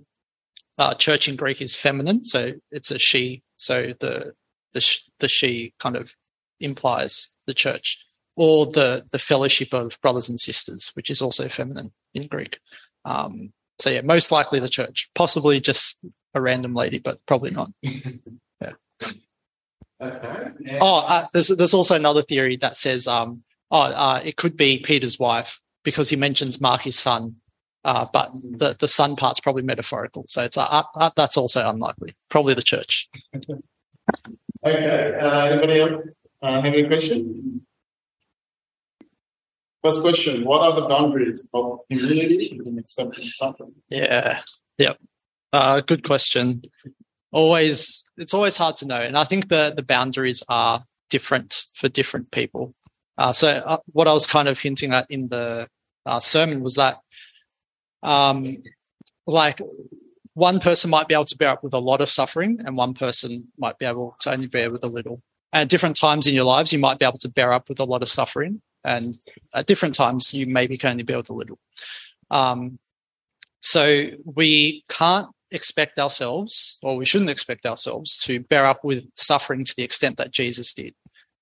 uh, 0.79 0.95
church 0.95 1.29
in 1.29 1.37
Greek 1.37 1.61
is 1.61 1.77
feminine, 1.77 2.25
so 2.25 2.53
it's 2.71 2.91
a 2.91 2.99
she. 2.99 3.43
So 3.57 3.95
the 4.01 4.33
the 4.73 4.81
sh- 4.81 5.05
the 5.21 5.29
she 5.29 5.75
kind 5.79 5.97
of 5.97 6.15
implies 6.61 7.31
the 7.47 7.55
church 7.55 7.99
or 8.37 8.67
the 8.67 9.07
the 9.11 9.19
fellowship 9.19 9.73
of 9.73 10.01
brothers 10.01 10.29
and 10.29 10.41
sisters, 10.41 10.91
which 10.95 11.11
is 11.11 11.23
also 11.23 11.49
feminine 11.49 11.93
in 12.15 12.27
Greek. 12.27 12.59
Um, 13.05 13.53
so 13.79 13.91
yeah, 13.91 14.01
most 14.03 14.33
likely 14.33 14.61
the 14.61 14.69
church, 14.69 15.09
possibly 15.15 15.61
just 15.61 16.01
a 16.39 16.43
random 16.43 16.75
lady, 16.75 16.99
but 16.99 17.19
probably 17.27 17.51
not. 17.51 17.71
Yeah. 18.61 18.73
Okay. 20.01 20.79
Oh, 20.81 21.05
uh, 21.07 21.27
there's 21.33 21.49
there's 21.49 21.75
also 21.75 21.95
another 21.95 22.23
theory 22.23 22.57
that 22.57 22.77
says 22.77 23.07
um 23.07 23.43
oh 23.71 23.83
uh, 23.83 24.21
it 24.25 24.37
could 24.37 24.57
be 24.57 24.79
Peter's 24.79 25.19
wife 25.19 25.61
because 25.85 26.09
he 26.11 26.17
mentions 26.17 26.61
Mark 26.61 26.83
his 26.83 26.99
son, 26.99 27.37
uh, 27.85 28.07
but 28.13 28.31
the 28.33 28.77
the 28.79 28.89
son 28.89 29.17
part's 29.17 29.41
probably 29.41 29.63
metaphorical, 29.63 30.25
so 30.29 30.43
it's 30.43 30.57
uh, 30.57 30.83
uh, 30.95 31.11
that's 31.17 31.37
also 31.37 31.69
unlikely. 31.69 32.15
Probably 32.31 32.55
the 32.55 32.63
church. 32.63 33.09
Okay. 34.65 35.15
Uh, 35.21 35.45
anybody 35.45 35.81
else 35.81 36.05
uh, 36.43 36.61
have 36.61 36.65
any 36.65 36.87
question? 36.87 37.65
First 39.85 40.01
question: 40.01 40.45
What 40.45 40.63
are 40.63 40.81
the 40.81 40.89
boundaries 40.89 41.49
of 41.55 41.81
humility 41.89 42.61
and 42.65 42.79
accepting 42.79 43.25
suffering? 43.27 43.75
Yeah. 43.89 44.41
Yep. 44.79 44.99
Uh, 45.53 45.81
good 45.81 46.05
question. 46.05 46.63
Always, 47.33 48.05
it's 48.17 48.35
always 48.35 48.57
hard 48.57 48.77
to 48.77 48.87
know, 48.87 49.01
and 49.01 49.17
I 49.17 49.25
think 49.25 49.49
the 49.49 49.73
the 49.75 49.83
boundaries 49.83 50.43
are 50.49 50.85
different 51.11 51.65
for 51.77 51.89
different 51.89 52.31
people. 52.31 52.75
Uh, 53.17 53.33
so, 53.33 53.49
uh, 53.49 53.79
what 53.93 54.09
I 54.09 54.13
was 54.13 54.27
kind 54.27 54.49
of 54.49 54.59
hinting 54.59 54.93
at 54.93 55.11
in 55.11 55.29
the 55.29 55.69
uh, 56.07 56.21
sermon 56.21 56.63
was 56.63 56.77
that, 56.77 56.99
um, 58.03 58.57
like, 59.27 59.61
one 60.35 60.61
person 60.61 60.91
might 60.91 61.09
be 61.09 61.15
able 61.15 61.25
to 61.25 61.37
bear 61.37 61.51
up 61.51 61.63
with 61.65 61.75
a 61.75 61.79
lot 61.79 62.01
of 62.01 62.09
suffering, 62.09 62.61
and 62.65 62.77
one 62.77 62.95
person 62.95 63.49
might 63.59 63.79
be 63.79 63.87
able 63.87 64.17
to 64.21 64.31
only 64.33 64.47
bear 64.47 64.71
with 64.71 64.85
a 64.85 64.89
little. 64.89 65.21
And 65.53 65.63
at 65.63 65.69
different 65.69 65.97
times 65.97 66.27
in 66.27 66.35
your 66.35 66.45
lives, 66.45 66.73
you 66.73 66.79
might 66.79 66.99
be 66.99 67.05
able 67.05 67.19
to 67.19 67.29
bear 67.29 67.53
up 67.53 67.69
with 67.69 67.81
a 67.81 67.85
lot 67.85 68.03
of 68.03 68.09
suffering, 68.09 68.63
and 68.85 69.15
at 69.55 69.67
different 69.67 69.95
times, 69.95 70.33
you 70.33 70.47
maybe 70.47 70.79
can 70.79 70.93
only 70.93 71.03
bear 71.03 71.19
with 71.19 71.31
a 71.31 71.35
little. 71.35 71.59
Um, 72.31 72.79
so 73.61 74.07
we 74.25 74.85
can't 74.89 75.29
expect 75.51 75.99
ourselves, 75.99 76.79
or 76.83 76.97
we 76.97 77.07
shouldn't 77.07 77.31
expect 77.31 77.67
ourselves, 77.67 78.17
to 78.19 78.41
bear 78.41 78.67
up 78.67 78.85
with 78.85 79.07
suffering 79.17 79.65
to 79.65 79.75
the 79.77 79.83
extent 79.83 80.19
that 80.19 80.33
Jesus 80.33 80.73
did, 80.75 80.95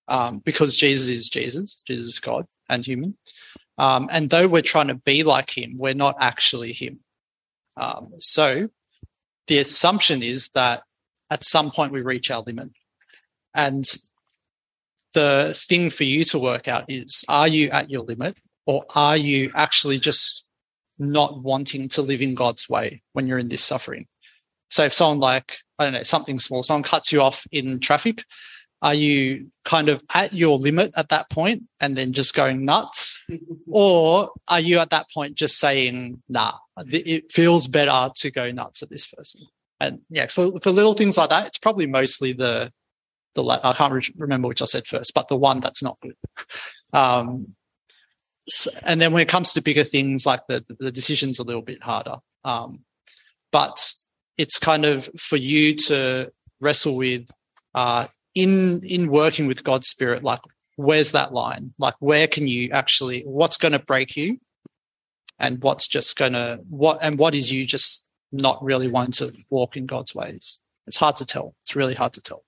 um, 0.09 0.39
because 0.39 0.77
Jesus 0.77 1.09
is 1.09 1.29
Jesus, 1.29 1.83
Jesus 1.87 2.07
is 2.07 2.21
God 2.21 2.47
and 2.69 2.85
human. 2.85 3.17
Um, 3.79 4.09
and 4.11 4.31
though 4.31 4.49
we're 4.49 4.63
trying 4.63 4.89
to 4.89 4.95
be 4.95 5.23
like 5.23 5.57
him, 5.57 5.75
we're 5.77 5.95
not 5.95 6.17
actually 6.21 6.73
him. 6.73 7.01
Um, 7.77 8.15
so 8.19 8.69
the 9.49 9.59
assumption 9.59 10.23
is 10.23 10.49
that 10.55 10.83
at 11.31 11.45
some 11.45 11.71
point 11.71 11.93
we 11.93 12.01
reach 12.01 12.31
our 12.31 12.43
limit. 12.47 12.71
And 13.55 13.85
the 15.15 15.55
thing 15.57 15.91
for 15.91 16.05
you 16.05 16.25
to 16.25 16.39
work 16.39 16.69
out 16.69 16.85
is 16.89 17.25
are 17.29 17.49
you 17.49 17.71
at 17.71 17.91
your 17.91 18.03
limit 18.03 18.37
or 18.67 18.85
are 18.95 19.17
you 19.17 19.51
actually 19.55 19.99
just 19.99 20.46
not 20.99 21.43
wanting 21.43 21.89
to 21.91 22.03
live 22.03 22.21
in 22.21 22.35
God's 22.35 22.69
way 22.69 23.03
when 23.13 23.27
you're 23.27 23.39
in 23.39 23.49
this 23.49 23.65
suffering? 23.65 24.07
So 24.71 24.85
if 24.85 24.93
someone 24.93 25.21
like, 25.21 25.59
I 25.79 25.85
don't 25.85 25.93
know, 25.93 26.03
something 26.03 26.39
small, 26.39 26.63
someone 26.63 26.83
cuts 26.83 27.13
you 27.13 27.23
off 27.23 27.47
in 27.53 27.79
traffic, 27.81 28.25
are 28.83 28.95
you 28.95 29.51
kind 29.65 29.89
of 29.89 30.03
at 30.15 30.33
your 30.33 30.59
limit 30.59 30.93
at 30.97 31.09
that 31.09 31.31
point 31.31 31.63
and 31.81 31.97
then 31.97 32.13
just 32.13 32.35
going 32.35 32.65
nuts? 32.65 33.23
or 33.69 34.31
are 34.49 34.61
you 34.61 34.79
at 34.79 34.91
that 34.91 35.07
point 35.13 35.35
just 35.35 35.59
saying, 35.59 36.23
nah, 36.29 36.53
it 36.89 37.31
feels 37.33 37.67
better 37.67 38.11
to 38.15 38.31
go 38.31 38.51
nuts 38.51 38.83
at 38.83 38.91
this 38.91 39.07
person? 39.07 39.43
And 39.81 40.01
yeah, 40.11 40.27
for, 40.27 40.59
for 40.61 40.71
little 40.71 40.95
things 40.95 41.19
like 41.19 41.31
that, 41.31 41.47
it's 41.47 41.59
probably 41.59 41.87
mostly 41.87 42.33
the, 42.33 42.73
the, 43.35 43.45
I 43.45 43.73
can't 43.73 43.93
re- 43.93 44.15
remember 44.17 44.49
which 44.49 44.63
I 44.63 44.67
said 44.67 44.87
first, 44.87 45.15
but 45.15 45.29
the 45.29 45.37
one 45.37 45.61
that's 45.61 45.83
not 45.83 45.99
good. 46.01 46.17
Um, 46.93 47.55
and 48.83 49.01
then 49.01 49.13
when 49.13 49.23
it 49.23 49.29
comes 49.29 49.53
to 49.53 49.63
bigger 49.63 49.85
things 49.85 50.25
like 50.25 50.41
the, 50.49 50.65
the 50.79 50.93
decision's 50.93 51.39
a 51.39 51.45
little 51.45 51.63
bit 51.63 51.83
harder. 51.83 52.17
Um, 52.45 52.81
but 53.51 53.93
it's 54.39 54.59
kind 54.59 54.85
of 54.85 55.09
for 55.19 55.37
you 55.37 55.75
to 55.75 56.33
wrestle 56.61 56.97
with, 56.97 57.29
uh, 57.75 58.07
in, 58.35 58.83
in 58.85 59.11
working 59.11 59.47
with 59.47 59.65
God's 59.65 59.89
spirit, 59.89 60.23
like 60.23 60.41
where's 60.77 61.13
that 61.13 61.33
line? 61.33 61.73
Like 61.79 61.95
where 62.01 62.27
can 62.27 62.47
you 62.47 62.71
actually, 62.71 63.23
what's 63.23 63.57
going 63.57 63.73
to 63.73 63.79
break 63.79 64.17
you? 64.17 64.39
And 65.39 65.63
what's 65.63 65.89
just 65.89 66.17
going 66.17 66.33
to, 66.33 66.61
what, 66.69 66.99
and 67.03 67.19
what 67.19 67.35
is 67.35 67.53
you 67.53 67.67
just 67.67 68.07
not 68.33 68.63
really 68.63 68.89
wanting 68.89 69.33
to 69.33 69.37
walk 69.51 69.77
in 69.77 69.87
God's 69.87 70.15
ways? 70.15 70.61
It's 70.87 70.97
hard 70.97 71.17
to 71.19 71.27
tell. 71.27 71.55
It's 71.63 71.77
really 71.77 71.95
hard 71.95 72.13
to 72.15 72.23
tell. 72.23 72.45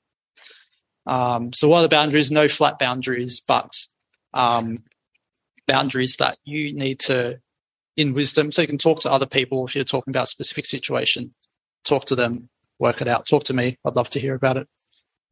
Um, 1.06 1.52
so 1.52 1.68
what 1.68 1.78
are 1.78 1.82
the 1.82 1.88
boundaries? 1.88 2.30
No 2.30 2.48
flat 2.48 2.78
boundaries, 2.78 3.40
but 3.40 3.74
um, 4.34 4.84
boundaries 5.68 6.16
that 6.16 6.38
you 6.44 6.74
need 6.74 6.98
to, 7.00 7.38
in 7.96 8.14
wisdom, 8.14 8.50
so 8.50 8.62
you 8.62 8.68
can 8.68 8.78
talk 8.78 9.00
to 9.00 9.12
other 9.12 9.26
people 9.26 9.66
if 9.66 9.74
you're 9.74 9.84
talking 9.84 10.10
about 10.10 10.24
a 10.24 10.26
specific 10.26 10.66
situation. 10.66 11.34
Talk 11.84 12.06
to 12.06 12.16
them, 12.16 12.48
work 12.80 13.00
it 13.00 13.08
out. 13.08 13.26
Talk 13.26 13.44
to 13.44 13.54
me. 13.54 13.78
I'd 13.84 13.96
love 13.96 14.10
to 14.10 14.20
hear 14.20 14.34
about 14.34 14.56
it. 14.56 14.68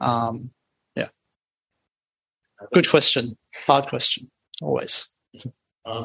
Um, 0.01 0.51
yeah. 0.94 1.09
Good 2.72 2.88
question. 2.88 3.37
Hard 3.66 3.88
question. 3.88 4.31
Always. 4.62 5.09
Uh, 5.85 6.05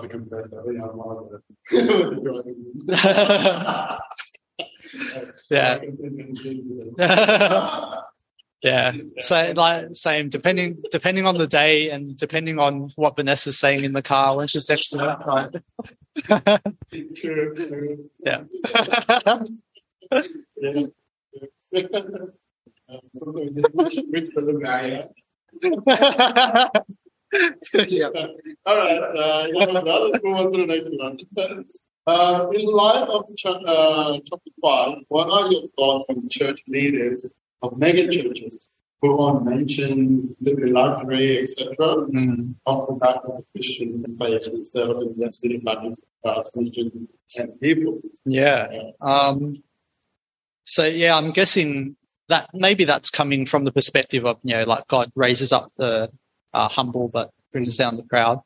yeah. 5.50 5.80
Yeah. 8.62 8.92
So 9.20 9.54
like 9.56 9.88
same 9.94 10.30
depending 10.30 10.78
depending 10.92 11.26
on 11.26 11.38
the 11.38 11.48
day 11.48 11.90
and 11.90 12.16
depending 12.16 12.60
on 12.60 12.92
what 12.96 13.16
Vanessa's 13.16 13.58
saying 13.58 13.84
in 13.84 13.94
the 13.94 14.04
car 14.04 14.38
when 14.38 14.48
she's 14.48 14.70
next 14.70 14.90
to. 14.90 15.18
Right. 15.26 15.50
yeah. 18.24 18.44
yeah. 27.74 28.10
All 28.66 28.78
right. 28.78 29.00
Uh, 29.00 29.48
let's 29.54 29.72
move 30.24 30.36
on 30.36 30.52
to 30.52 30.60
the 30.60 30.66
next 30.68 30.92
one. 30.98 31.18
Uh, 32.08 32.48
in 32.54 32.66
light 32.66 33.08
of 33.08 33.26
ch- 33.38 33.46
uh, 33.46 34.20
chapter 34.26 34.52
5, 34.62 34.98
what 35.08 35.30
are 35.30 35.52
your 35.52 35.68
thoughts 35.78 36.06
on 36.10 36.28
church 36.30 36.62
leaders 36.68 37.30
of 37.62 37.78
mega 37.78 38.10
churches 38.10 38.66
who 39.02 39.18
are 39.20 39.40
mentioned 39.42 40.36
living 40.42 40.74
luxury, 40.74 41.40
etc., 41.42 41.76
Mm. 41.78 42.56
off 42.66 42.88
the 42.88 42.94
back 42.96 43.18
of 43.24 43.38
the 43.38 43.44
Christian 43.54 44.04
faith 44.20 44.48
of 44.76 45.02
investing 45.02 45.52
in 45.52 45.64
money 45.64 45.96
for 46.22 46.44
and 47.36 47.60
people? 47.60 48.00
Yeah. 48.26 48.68
Um, 49.02 49.64
so 50.64 50.86
yeah, 50.86 51.18
I'm 51.18 51.32
guessing 51.32 51.96
that 52.30 52.50
maybe 52.54 52.84
that's 52.84 53.10
coming 53.10 53.46
from 53.46 53.66
the 53.66 53.72
perspective 53.72 54.26
of 54.26 54.38
you 54.44 54.56
know 54.56 54.64
like 54.64 54.88
God 54.88 55.12
raises 55.16 55.52
up 55.52 55.70
the 55.78 56.10
uh, 56.54 56.68
humble 56.70 57.08
but 57.10 57.32
brings 57.52 57.78
down 57.78 57.98
the 57.98 58.04
proud. 58.04 58.42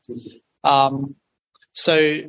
Um, 0.64 1.16
so 1.74 2.20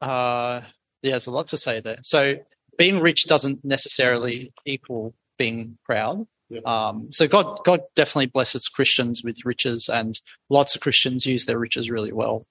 uh, 0.00 0.60
yeah, 1.02 1.10
there's 1.10 1.26
a 1.26 1.30
lot 1.32 1.48
to 1.48 1.56
say 1.58 1.80
there. 1.80 1.98
So 2.02 2.36
being 2.78 3.00
rich 3.00 3.24
doesn't 3.24 3.64
necessarily 3.64 4.52
equal 4.64 5.14
being 5.38 5.78
proud. 5.84 6.26
Yeah. 6.48 6.60
Um, 6.64 7.08
so 7.10 7.26
God, 7.26 7.58
God 7.64 7.80
definitely 7.96 8.26
blesses 8.26 8.68
Christians 8.68 9.22
with 9.24 9.44
riches, 9.44 9.88
and 9.92 10.18
lots 10.48 10.74
of 10.76 10.80
Christians 10.82 11.26
use 11.26 11.44
their 11.46 11.58
riches 11.58 11.90
really 11.90 12.12
well. 12.12 12.46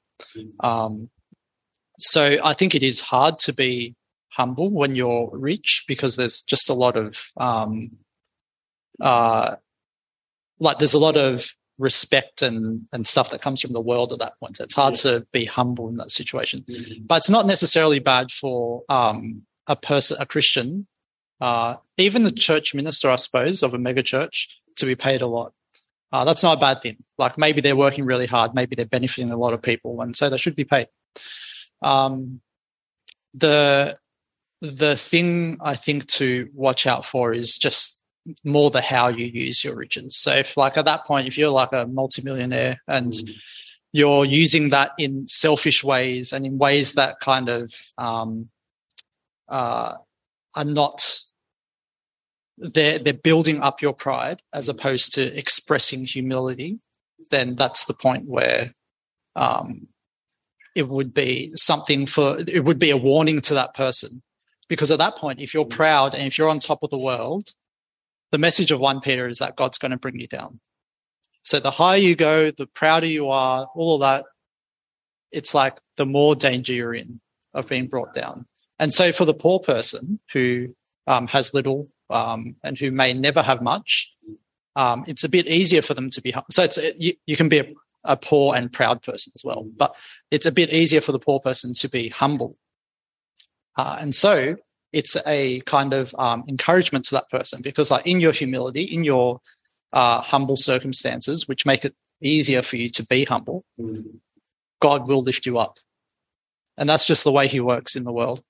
Um, 0.60 1.10
so 2.00 2.38
I 2.44 2.54
think 2.54 2.76
it 2.76 2.84
is 2.84 3.00
hard 3.00 3.40
to 3.40 3.54
be 3.54 3.96
humble 4.34 4.70
when 4.70 4.96
you're 4.96 5.30
rich 5.32 5.86
because 5.88 6.18
there's 6.18 6.42
just 6.42 6.70
a 6.70 6.74
lot 6.74 6.98
of 6.98 7.18
um, 7.38 7.92
uh, 9.02 9.56
like 10.60 10.78
there's 10.80 10.94
a 10.94 11.00
lot 11.00 11.18
of 11.18 11.48
respect 11.78 12.42
and 12.42 12.82
and 12.94 13.06
stuff 13.08 13.32
that 13.32 13.42
comes 13.42 13.62
from 13.62 13.74
the 13.74 13.82
world 13.82 14.14
at 14.14 14.20
that 14.20 14.38
point. 14.40 14.58
So 14.58 14.64
it's 14.66 14.74
hard 14.74 14.96
Yeah. 14.98 15.12
to 15.20 15.28
be 15.32 15.46
humble 15.46 15.88
in 15.90 15.98
that 15.98 16.12
situation. 16.12 16.66
Mhm. 16.68 17.08
But 17.08 17.18
it's 17.18 17.30
not 17.30 17.46
necessarily 17.48 18.00
bad 18.00 18.32
for 18.32 18.84
um, 18.90 19.46
a 19.68 19.76
person, 19.76 20.18
a 20.20 20.26
Christian, 20.26 20.88
uh, 21.42 21.76
even 21.98 22.24
the 22.24 22.32
church 22.32 22.74
minister, 22.74 23.10
I 23.10 23.16
suppose, 23.16 23.64
of 23.64 23.74
a 23.74 23.80
mega 23.80 24.04
church, 24.04 24.60
to 24.78 24.86
be 24.86 24.96
paid 24.96 25.22
a 25.22 25.28
lot. 25.28 25.54
Uh, 26.12 26.24
that's 26.24 26.44
not 26.44 26.58
a 26.58 26.62
bad 26.62 26.82
thing. 26.82 26.98
Like 27.18 27.38
maybe 27.38 27.62
they're 27.62 27.76
working 27.76 28.06
really 28.06 28.26
hard, 28.26 28.54
maybe 28.54 28.76
they're 28.76 28.86
benefiting 28.86 29.32
a 29.32 29.38
lot 29.38 29.54
of 29.54 29.62
people, 29.62 30.02
and 30.02 30.16
so 30.16 30.30
they 30.30 30.38
should 30.38 30.56
be 30.56 30.64
paid. 30.64 30.88
Um, 31.82 32.42
the 33.34 33.98
the 34.62 34.96
thing 34.96 35.58
I 35.62 35.76
think 35.76 36.08
to 36.08 36.50
watch 36.54 36.88
out 36.88 37.06
for 37.06 37.34
is 37.34 37.58
just 37.58 38.02
more 38.44 38.72
the 38.72 38.82
how 38.82 39.10
you 39.10 39.26
use 39.26 39.64
your 39.64 39.76
riches. 39.76 40.16
So 40.16 40.34
if 40.34 40.58
like 40.58 40.78
at 40.78 40.86
that 40.86 41.06
point, 41.06 41.28
if 41.28 41.38
you're 41.38 41.50
like 41.50 41.74
a 41.74 41.86
multimillionaire 41.86 42.78
and 42.88 43.14
you're 43.92 44.26
using 44.26 44.70
that 44.70 44.92
in 44.98 45.28
selfish 45.28 45.84
ways 45.84 46.34
and 46.34 46.46
in 46.46 46.58
ways 46.58 46.94
that 46.94 47.20
kind 47.20 47.50
of 47.50 47.74
um, 47.98 48.50
uh, 49.48 49.94
are 50.56 50.66
not 50.66 51.22
they're 52.58 53.00
they're 53.00 53.14
building 53.14 53.62
up 53.62 53.82
your 53.82 53.94
pride 53.94 54.42
as 54.54 54.70
opposed 54.70 55.14
to 55.14 55.38
expressing 55.38 56.06
humility, 56.06 56.80
then 57.32 57.56
that's 57.56 57.86
the 57.86 57.94
point 57.94 58.26
where 58.28 58.74
um, 59.36 59.88
it 60.76 60.88
would 60.88 61.14
be 61.14 61.52
something 61.56 62.06
for 62.06 62.38
it 62.48 62.64
would 62.64 62.80
be 62.80 62.92
a 62.92 62.98
warning 62.98 63.42
to 63.42 63.54
that 63.56 63.74
person. 63.74 64.22
Because 64.68 64.90
at 64.90 65.00
that 65.00 65.16
point 65.16 65.42
if 65.42 65.54
you're 65.54 65.66
proud 65.66 66.16
and 66.16 66.24
if 66.24 66.38
you're 66.38 66.50
on 66.50 66.60
top 66.60 66.80
of 66.84 66.90
the 66.90 67.00
world 67.00 67.50
the 68.32 68.38
message 68.40 68.72
of 68.72 68.80
1 68.80 69.02
peter 69.02 69.28
is 69.28 69.38
that 69.38 69.56
god's 69.56 69.78
going 69.78 69.92
to 69.92 69.98
bring 69.98 70.20
you 70.20 70.28
down. 70.28 70.60
So 71.44 71.60
the 71.60 71.72
higher 71.72 71.98
you 71.98 72.16
go 72.16 72.52
the 72.52 72.68
prouder 72.68 73.06
you 73.06 73.30
are 73.30 73.68
all 73.76 73.96
of 73.96 74.02
that 74.02 74.26
it's 75.32 75.54
like 75.54 75.80
the 75.98 76.06
more 76.06 76.36
danger 76.36 76.74
you're 76.74 76.94
in 76.94 77.20
of 77.54 77.68
being 77.68 77.88
brought 77.88 78.14
down. 78.14 78.46
And 78.80 78.94
so 78.94 79.12
for 79.12 79.26
the 79.26 79.34
poor 79.34 79.60
person 79.60 80.20
who 80.34 80.76
um, 81.08 81.28
has 81.28 81.54
little 81.54 81.90
um, 82.10 82.56
and 82.64 82.78
who 82.78 82.92
may 82.92 83.14
never 83.14 83.42
have 83.42 83.62
much 83.62 84.12
um, 84.76 85.04
it's 85.08 85.24
a 85.24 85.30
bit 85.30 85.48
easier 85.48 85.82
for 85.82 85.94
them 85.94 86.10
to 86.10 86.22
be 86.22 86.34
so 86.50 86.64
it's 86.64 86.78
you, 86.98 87.14
you 87.26 87.36
can 87.36 87.50
be 87.50 87.60
a, 87.60 87.74
a 88.04 88.18
poor 88.18 88.56
and 88.56 88.72
proud 88.72 89.02
person 89.02 89.32
as 89.36 89.44
well 89.44 89.66
but 89.78 89.96
it's 90.32 90.46
a 90.46 90.52
bit 90.52 90.70
easier 90.72 91.02
for 91.02 91.12
the 91.12 91.20
poor 91.20 91.40
person 91.40 91.74
to 91.74 91.90
be 91.90 92.10
humble. 92.10 92.58
Uh, 93.78 93.98
and 94.00 94.16
so 94.16 94.56
it's 94.94 95.18
a 95.28 95.60
kind 95.62 95.94
of 95.94 96.16
um, 96.18 96.44
encouragement 96.50 97.06
to 97.06 97.16
that 97.16 97.30
person 97.30 97.62
because 97.62 97.92
like 97.92 98.08
in 98.08 98.20
your 98.20 98.32
humility 98.32 98.84
in 98.84 99.04
your 99.04 99.42
uh, 99.94 100.22
humble 100.22 100.56
circumstances 100.56 101.48
which 101.48 101.66
make 101.66 101.84
it 101.86 101.94
easier 102.22 102.64
for 102.64 102.78
you 102.78 102.88
to 102.90 103.06
be 103.08 103.26
humble 103.26 103.64
Mhm. 103.80 104.20
god 104.82 105.08
will 105.08 105.22
lift 105.22 105.46
you 105.46 105.58
up. 105.58 105.80
And 106.78 106.90
that's 106.90 107.06
just 107.06 107.24
the 107.24 107.32
way 107.32 107.48
he 107.48 107.60
works 107.60 107.96
in 107.96 108.04
the 108.04 108.12
world 108.12 108.44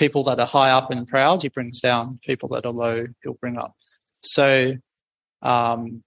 people 0.00 0.24
that 0.24 0.40
are 0.40 0.46
high 0.46 0.70
up 0.70 0.90
and 0.90 1.06
proud 1.06 1.42
he 1.42 1.50
brings 1.50 1.78
down 1.78 2.18
people 2.26 2.48
that 2.48 2.64
are 2.64 2.72
low 2.72 3.06
he'll 3.22 3.34
bring 3.34 3.58
up. 3.58 3.76
So 4.22 4.72
um, 5.42 6.02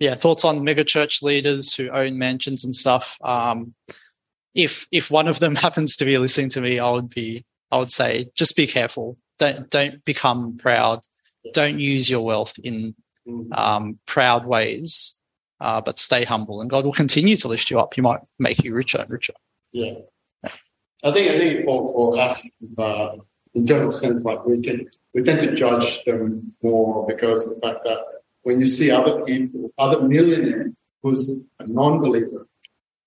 yeah 0.00 0.16
thoughts 0.16 0.44
on 0.44 0.64
mega 0.64 0.84
church 0.84 1.22
leaders 1.22 1.72
who 1.72 1.88
own 1.90 2.18
mansions 2.18 2.64
and 2.64 2.74
stuff. 2.74 3.16
Um, 3.22 3.74
if 4.54 4.86
if 4.90 5.08
one 5.10 5.28
of 5.28 5.38
them 5.38 5.54
happens 5.66 5.96
to 5.96 6.04
be 6.04 6.18
listening 6.18 6.50
to 6.50 6.60
me 6.60 6.78
i 6.78 6.90
would 6.90 7.08
be 7.08 7.44
i 7.70 7.78
would 7.78 7.92
say 7.92 8.28
just 8.34 8.56
be 8.56 8.66
careful. 8.66 9.16
Don't 9.38 9.70
don't 9.70 10.04
become 10.04 10.58
proud. 10.58 10.98
Don't 11.54 11.78
use 11.78 12.10
your 12.10 12.24
wealth 12.24 12.54
in 12.62 12.94
um, 13.52 13.98
proud 14.06 14.46
ways 14.46 15.16
uh, 15.60 15.80
but 15.80 16.00
stay 16.00 16.24
humble 16.24 16.60
and 16.60 16.68
god 16.68 16.84
will 16.84 16.92
continue 16.92 17.36
to 17.36 17.46
lift 17.46 17.70
you 17.70 17.78
up. 17.78 17.94
He 17.94 18.00
might 18.00 18.20
make 18.40 18.64
you 18.64 18.74
richer 18.74 18.98
and 18.98 19.10
richer. 19.10 19.34
Yeah. 19.70 19.94
I 21.04 21.12
think 21.12 21.30
I 21.30 21.38
think 21.38 21.64
for, 21.64 21.92
for 21.92 22.20
us, 22.20 22.48
uh, 22.78 23.16
in 23.54 23.66
general 23.66 23.90
sense, 23.90 24.24
like 24.24 24.44
we 24.46 24.60
can 24.62 24.88
we 25.14 25.22
tend 25.22 25.40
to 25.40 25.54
judge 25.54 26.04
them 26.04 26.52
more 26.62 27.06
because 27.06 27.46
of 27.46 27.54
the 27.54 27.60
fact 27.60 27.80
that 27.84 27.98
when 28.42 28.60
you 28.60 28.66
see 28.66 28.90
other 28.90 29.24
people, 29.24 29.70
other 29.78 30.06
millionaires 30.06 30.72
who's 31.02 31.28
a 31.58 31.66
non-believer, 31.66 32.46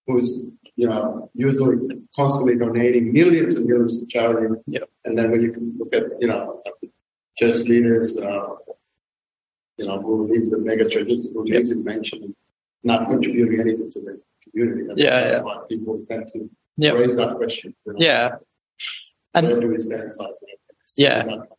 who's 0.08 0.46
you 0.76 0.88
know 0.88 1.30
usually 1.34 2.02
constantly 2.16 2.58
donating 2.58 3.14
millions 3.14 3.56
and 3.56 3.66
millions 3.66 4.00
to 4.00 4.06
charity, 4.08 4.54
and 5.06 5.18
then 5.18 5.32
when 5.32 5.42
you 5.42 5.52
can 5.52 5.76
look 5.78 5.94
at 5.94 6.04
you 6.20 6.28
know 6.28 6.62
church 7.38 7.60
leaders, 7.68 8.20
uh, 8.20 8.56
you 9.78 9.86
know 9.86 10.02
who 10.02 10.28
leads 10.32 10.50
the 10.50 10.58
mega 10.58 10.88
churches, 10.90 11.32
who 11.34 11.44
leads 11.44 11.72
in 11.72 11.84
mention, 11.84 12.36
not 12.84 13.10
contributing 13.10 13.60
anything 13.60 13.90
to 13.92 14.00
the 14.02 14.22
community. 14.44 14.84
I 14.92 14.94
Yeah, 14.98 15.22
that's 15.22 15.34
yeah. 15.34 15.42
why 15.44 15.64
people 15.70 16.04
tend 16.10 16.28
to 16.34 16.50
Yep. 16.78 16.94
raise 16.96 17.16
that 17.16 17.36
question. 17.36 17.76
yeah 17.98 18.36
and 19.36 19.48
where 19.48 19.60
do 19.60 19.68
we 19.68 19.80
stand? 19.80 20.12
Yeah. 20.98 21.22
In 21.22 21.28
that 21.28 21.38
kind 21.38 21.42
of 21.42 21.58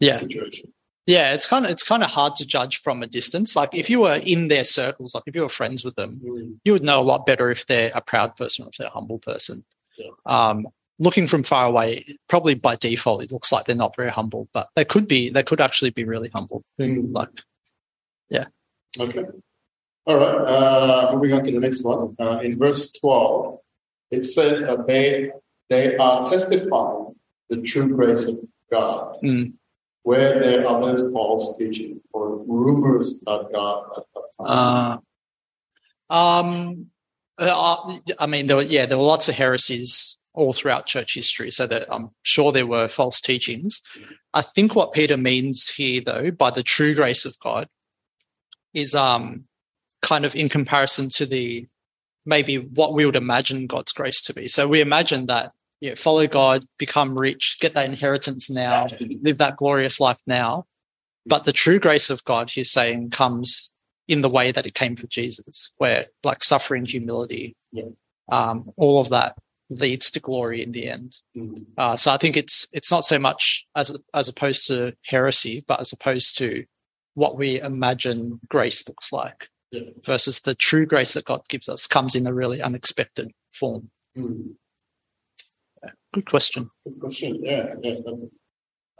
yeah 0.00 0.16
Situation. 0.16 0.72
Yeah, 1.06 1.32
it's 1.32 1.46
kind 1.46 1.64
of 1.64 1.70
it's 1.70 1.82
kind 1.84 2.02
of 2.02 2.10
hard 2.10 2.36
to 2.36 2.46
judge 2.46 2.80
from 2.82 3.02
a 3.02 3.06
distance. 3.06 3.56
Like 3.56 3.70
if 3.72 3.88
you 3.88 4.00
were 4.00 4.20
in 4.22 4.48
their 4.48 4.64
circles, 4.64 5.14
like 5.14 5.24
if 5.26 5.34
you 5.34 5.40
were 5.42 5.48
friends 5.48 5.82
with 5.82 5.96
them, 5.96 6.20
you 6.64 6.72
would 6.72 6.82
know 6.82 7.00
a 7.00 7.02
lot 7.02 7.24
better 7.24 7.50
if 7.50 7.66
they're 7.66 7.90
a 7.94 8.02
proud 8.02 8.36
person 8.36 8.64
or 8.64 8.68
if 8.68 8.76
they're 8.76 8.88
a 8.88 8.90
humble 8.90 9.18
person. 9.18 9.64
Yeah. 9.96 10.10
Um, 10.26 10.66
looking 10.98 11.26
from 11.26 11.44
far 11.44 11.66
away, 11.66 12.04
probably 12.28 12.54
by 12.54 12.76
default, 12.76 13.22
it 13.22 13.32
looks 13.32 13.50
like 13.50 13.64
they're 13.64 13.74
not 13.74 13.96
very 13.96 14.10
humble, 14.10 14.48
but 14.52 14.68
they 14.76 14.84
could 14.84 15.08
be. 15.08 15.30
They 15.30 15.42
could 15.42 15.62
actually 15.62 15.90
be 15.90 16.04
really 16.04 16.28
humble. 16.28 16.62
Mm. 16.78 17.12
Like, 17.12 17.30
yeah. 18.28 18.46
Okay. 19.00 19.24
All 20.06 20.18
right. 20.18 20.46
Uh, 20.46 21.12
moving 21.14 21.32
on 21.32 21.42
to 21.44 21.52
the 21.52 21.60
next 21.60 21.84
one. 21.84 22.16
Uh, 22.20 22.40
in 22.40 22.58
verse 22.58 22.92
12, 22.92 23.58
it 24.10 24.24
says 24.24 24.60
that 24.62 24.86
they 24.86 25.30
they 25.70 25.96
are 25.96 26.28
testifying 26.30 27.14
the 27.50 27.58
true 27.62 27.88
grace 27.94 28.26
of 28.26 28.36
God, 28.70 29.16
Mm. 29.22 29.52
where 30.02 30.40
there 30.40 30.66
are 30.66 30.82
others 30.82 31.10
false 31.12 31.56
teaching 31.58 32.00
or 32.12 32.38
rumors 32.44 33.22
about 33.26 33.52
God 33.52 33.84
at 33.98 34.04
that 34.14 34.28
time. 34.38 35.00
uh, 36.10 36.14
um, 36.14 36.86
uh, 37.38 37.98
I 38.18 38.26
mean, 38.26 38.46
there 38.46 38.56
were, 38.56 38.62
yeah, 38.62 38.86
there 38.86 38.98
were 38.98 39.04
lots 39.04 39.28
of 39.28 39.34
heresies 39.34 40.18
all 40.34 40.52
throughout 40.52 40.86
church 40.86 41.14
history, 41.14 41.50
so 41.50 41.66
that 41.66 41.86
I'm 41.92 42.10
sure 42.22 42.52
there 42.52 42.66
were 42.66 42.88
false 42.88 43.20
teachings. 43.20 43.82
I 44.34 44.42
think 44.42 44.74
what 44.74 44.92
Peter 44.92 45.16
means 45.16 45.68
here, 45.68 46.00
though, 46.04 46.30
by 46.30 46.50
the 46.50 46.62
true 46.62 46.94
grace 46.94 47.24
of 47.24 47.38
God, 47.40 47.68
is 48.74 48.94
um 48.94 49.44
kind 50.02 50.24
of 50.24 50.34
in 50.34 50.48
comparison 50.48 51.08
to 51.10 51.26
the 51.26 51.66
maybe 52.28 52.58
what 52.58 52.92
we 52.92 53.06
would 53.06 53.16
imagine 53.16 53.66
God's 53.66 53.92
grace 53.92 54.20
to 54.22 54.34
be. 54.34 54.46
So 54.48 54.68
we 54.68 54.80
imagine 54.80 55.26
that 55.26 55.52
you 55.80 55.90
know, 55.90 55.96
follow 55.96 56.26
God, 56.26 56.64
become 56.78 57.18
rich, 57.18 57.56
get 57.60 57.72
that 57.74 57.86
inheritance 57.86 58.50
now, 58.50 58.86
live 59.22 59.38
that 59.38 59.56
glorious 59.56 59.98
life 59.98 60.18
now. 60.26 60.66
But 61.24 61.44
the 61.44 61.52
true 61.52 61.78
grace 61.78 62.10
of 62.10 62.22
God, 62.24 62.50
he's 62.50 62.70
saying, 62.70 63.10
comes 63.10 63.70
in 64.08 64.20
the 64.20 64.28
way 64.28 64.52
that 64.52 64.66
it 64.66 64.74
came 64.74 64.96
for 64.96 65.06
Jesus, 65.06 65.70
where 65.78 66.06
like 66.24 66.44
suffering, 66.44 66.84
humility, 66.84 67.56
Yeah. 67.72 67.84
um, 68.30 68.70
all 68.76 69.00
of 69.00 69.08
that 69.10 69.36
leads 69.70 70.10
to 70.10 70.20
glory 70.20 70.62
in 70.62 70.72
the 70.72 70.88
end. 70.88 71.20
Mhm. 71.36 71.66
Uh, 71.76 71.96
so 71.96 72.10
I 72.12 72.16
think 72.18 72.36
it's 72.36 72.66
it's 72.72 72.90
not 72.90 73.04
so 73.04 73.18
much 73.18 73.66
as 73.76 73.94
as 74.14 74.28
opposed 74.28 74.66
to 74.68 74.94
heresy, 75.04 75.64
but 75.68 75.80
as 75.80 75.92
opposed 75.92 76.36
to 76.38 76.64
what 77.14 77.36
we 77.36 77.60
imagine 77.60 78.40
grace 78.48 78.86
looks 78.88 79.12
like 79.12 79.48
Yeah. 79.70 79.90
versus 80.06 80.40
the 80.40 80.54
true 80.54 80.86
grace 80.86 81.12
that 81.12 81.26
God 81.26 81.42
gives 81.48 81.68
us 81.68 81.86
comes 81.86 82.14
in 82.14 82.26
a 82.26 82.32
really 82.32 82.62
unexpected 82.62 83.32
form. 83.52 83.90
Mhm. 84.16 84.54
Good 86.14 86.30
question. 86.30 86.70
Good 86.84 87.00
question. 87.00 87.44
Yeah. 87.44 87.74
yeah. 87.82 87.96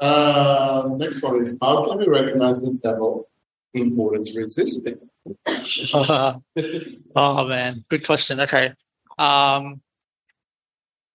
Uh, 0.00 0.90
next 0.96 1.22
one 1.22 1.42
is 1.42 1.56
how 1.60 1.88
can 1.88 1.98
we 1.98 2.06
recognize 2.06 2.60
the 2.60 2.78
devil 2.82 3.28
in 3.74 3.98
order 3.98 4.22
to 4.22 4.40
resist 4.40 4.86
it? 4.86 5.00
oh 7.16 7.46
man, 7.48 7.84
good 7.88 8.04
question. 8.04 8.40
Okay. 8.40 8.72
Um, 9.18 9.80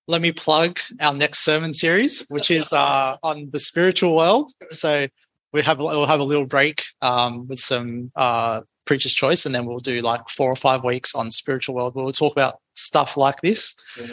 let 0.07 0.21
me 0.21 0.31
plug 0.31 0.79
our 0.99 1.13
next 1.13 1.39
sermon 1.39 1.73
series, 1.73 2.21
which 2.27 2.51
is 2.51 2.73
uh, 2.73 3.17
on 3.23 3.49
the 3.51 3.59
spiritual 3.59 4.15
world. 4.15 4.51
So 4.71 5.07
we 5.53 5.61
have 5.61 5.79
we'll 5.79 6.05
have 6.05 6.19
a 6.19 6.25
little 6.25 6.45
break 6.47 6.83
um, 7.01 7.47
with 7.47 7.59
some 7.59 8.11
uh, 8.15 8.61
preacher's 8.85 9.13
choice, 9.13 9.45
and 9.45 9.53
then 9.53 9.65
we'll 9.65 9.79
do 9.79 10.01
like 10.01 10.29
four 10.29 10.51
or 10.51 10.55
five 10.55 10.83
weeks 10.83 11.15
on 11.15 11.31
spiritual 11.31 11.75
world. 11.75 11.95
Where 11.95 12.03
we'll 12.03 12.13
talk 12.13 12.33
about 12.33 12.59
stuff 12.75 13.17
like 13.17 13.41
this. 13.41 13.75
Yeah. 13.99 14.07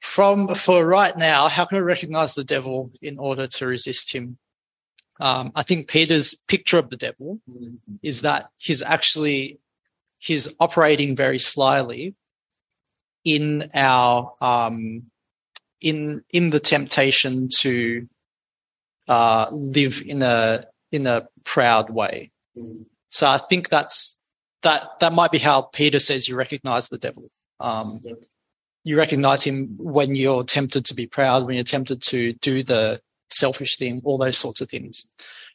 From 0.00 0.48
for 0.54 0.84
right 0.86 1.16
now, 1.16 1.48
how 1.48 1.64
can 1.64 1.78
I 1.78 1.80
recognize 1.80 2.34
the 2.34 2.44
devil 2.44 2.92
in 3.00 3.18
order 3.18 3.46
to 3.46 3.66
resist 3.66 4.12
him? 4.14 4.36
Um, 5.20 5.52
I 5.54 5.62
think 5.62 5.88
Peter's 5.88 6.34
picture 6.48 6.78
of 6.78 6.90
the 6.90 6.96
devil 6.96 7.40
is 8.02 8.20
that 8.22 8.50
he's 8.56 8.82
actually 8.82 9.60
he's 10.18 10.48
operating 10.60 11.16
very 11.16 11.38
slyly 11.38 12.14
in 13.24 13.70
our 13.74 14.34
um, 14.40 15.04
in 15.80 16.22
in 16.30 16.50
the 16.50 16.60
temptation 16.60 17.48
to 17.60 18.06
uh, 19.08 19.48
live 19.52 20.02
in 20.04 20.22
a 20.22 20.66
in 20.92 21.06
a 21.06 21.28
proud 21.44 21.90
way. 21.90 22.30
Mhm. 22.56 22.84
So 23.14 23.28
I 23.28 23.40
think 23.48 23.68
that's 23.68 24.18
that 24.62 24.98
that 24.98 25.12
might 25.12 25.30
be 25.30 25.38
how 25.38 25.62
Peter 25.62 26.00
says 26.00 26.28
you 26.28 26.34
recognize 26.34 26.88
the 26.88 26.98
devil. 26.98 27.30
Um, 27.60 28.02
You 28.82 28.98
recognize 28.98 29.44
him 29.44 29.76
when 29.78 30.14
you're 30.16 30.42
tempted 30.44 30.84
to 30.86 30.94
be 30.94 31.06
proud, 31.06 31.46
when 31.46 31.54
you're 31.54 31.64
tempted 31.64 32.02
to 32.02 32.34
do 32.34 32.62
the 32.64 33.00
selfish 33.30 33.76
thing, 33.78 34.02
all 34.04 34.18
those 34.18 34.36
sorts 34.36 34.60
of 34.60 34.68
things. 34.68 35.06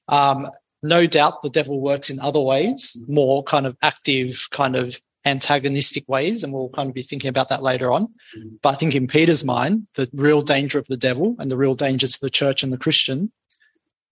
Um, 0.07 0.47
no 0.81 1.05
doubt 1.05 1.41
the 1.43 1.49
devil 1.49 1.81
works 1.81 2.09
in 2.09 2.19
other 2.21 2.39
ways, 2.39 2.97
more 3.07 3.43
kind 3.43 3.67
of 3.67 3.75
active, 3.83 4.47
kind 4.51 4.75
of 4.77 4.99
antagonistic 5.25 6.07
ways, 6.07 6.43
and 6.43 6.53
we'll 6.53 6.69
kind 6.69 6.87
of 6.89 6.95
be 6.95 7.03
thinking 7.03 7.29
about 7.29 7.49
that 7.49 7.61
later 7.61 7.91
on. 7.91 8.07
Mhm. 8.37 8.59
But 8.63 8.69
I 8.69 8.75
think 8.75 8.95
in 8.95 9.05
Peter's 9.05 9.43
mind, 9.43 9.85
the 9.95 10.09
real 10.13 10.41
danger 10.41 10.79
of 10.79 10.87
the 10.87 10.97
devil 10.97 11.35
and 11.39 11.51
the 11.51 11.57
real 11.57 11.75
danger 11.75 12.07
to 12.07 12.19
the 12.21 12.29
church 12.29 12.63
and 12.63 12.71
the 12.71 12.83
Christian 12.85 13.31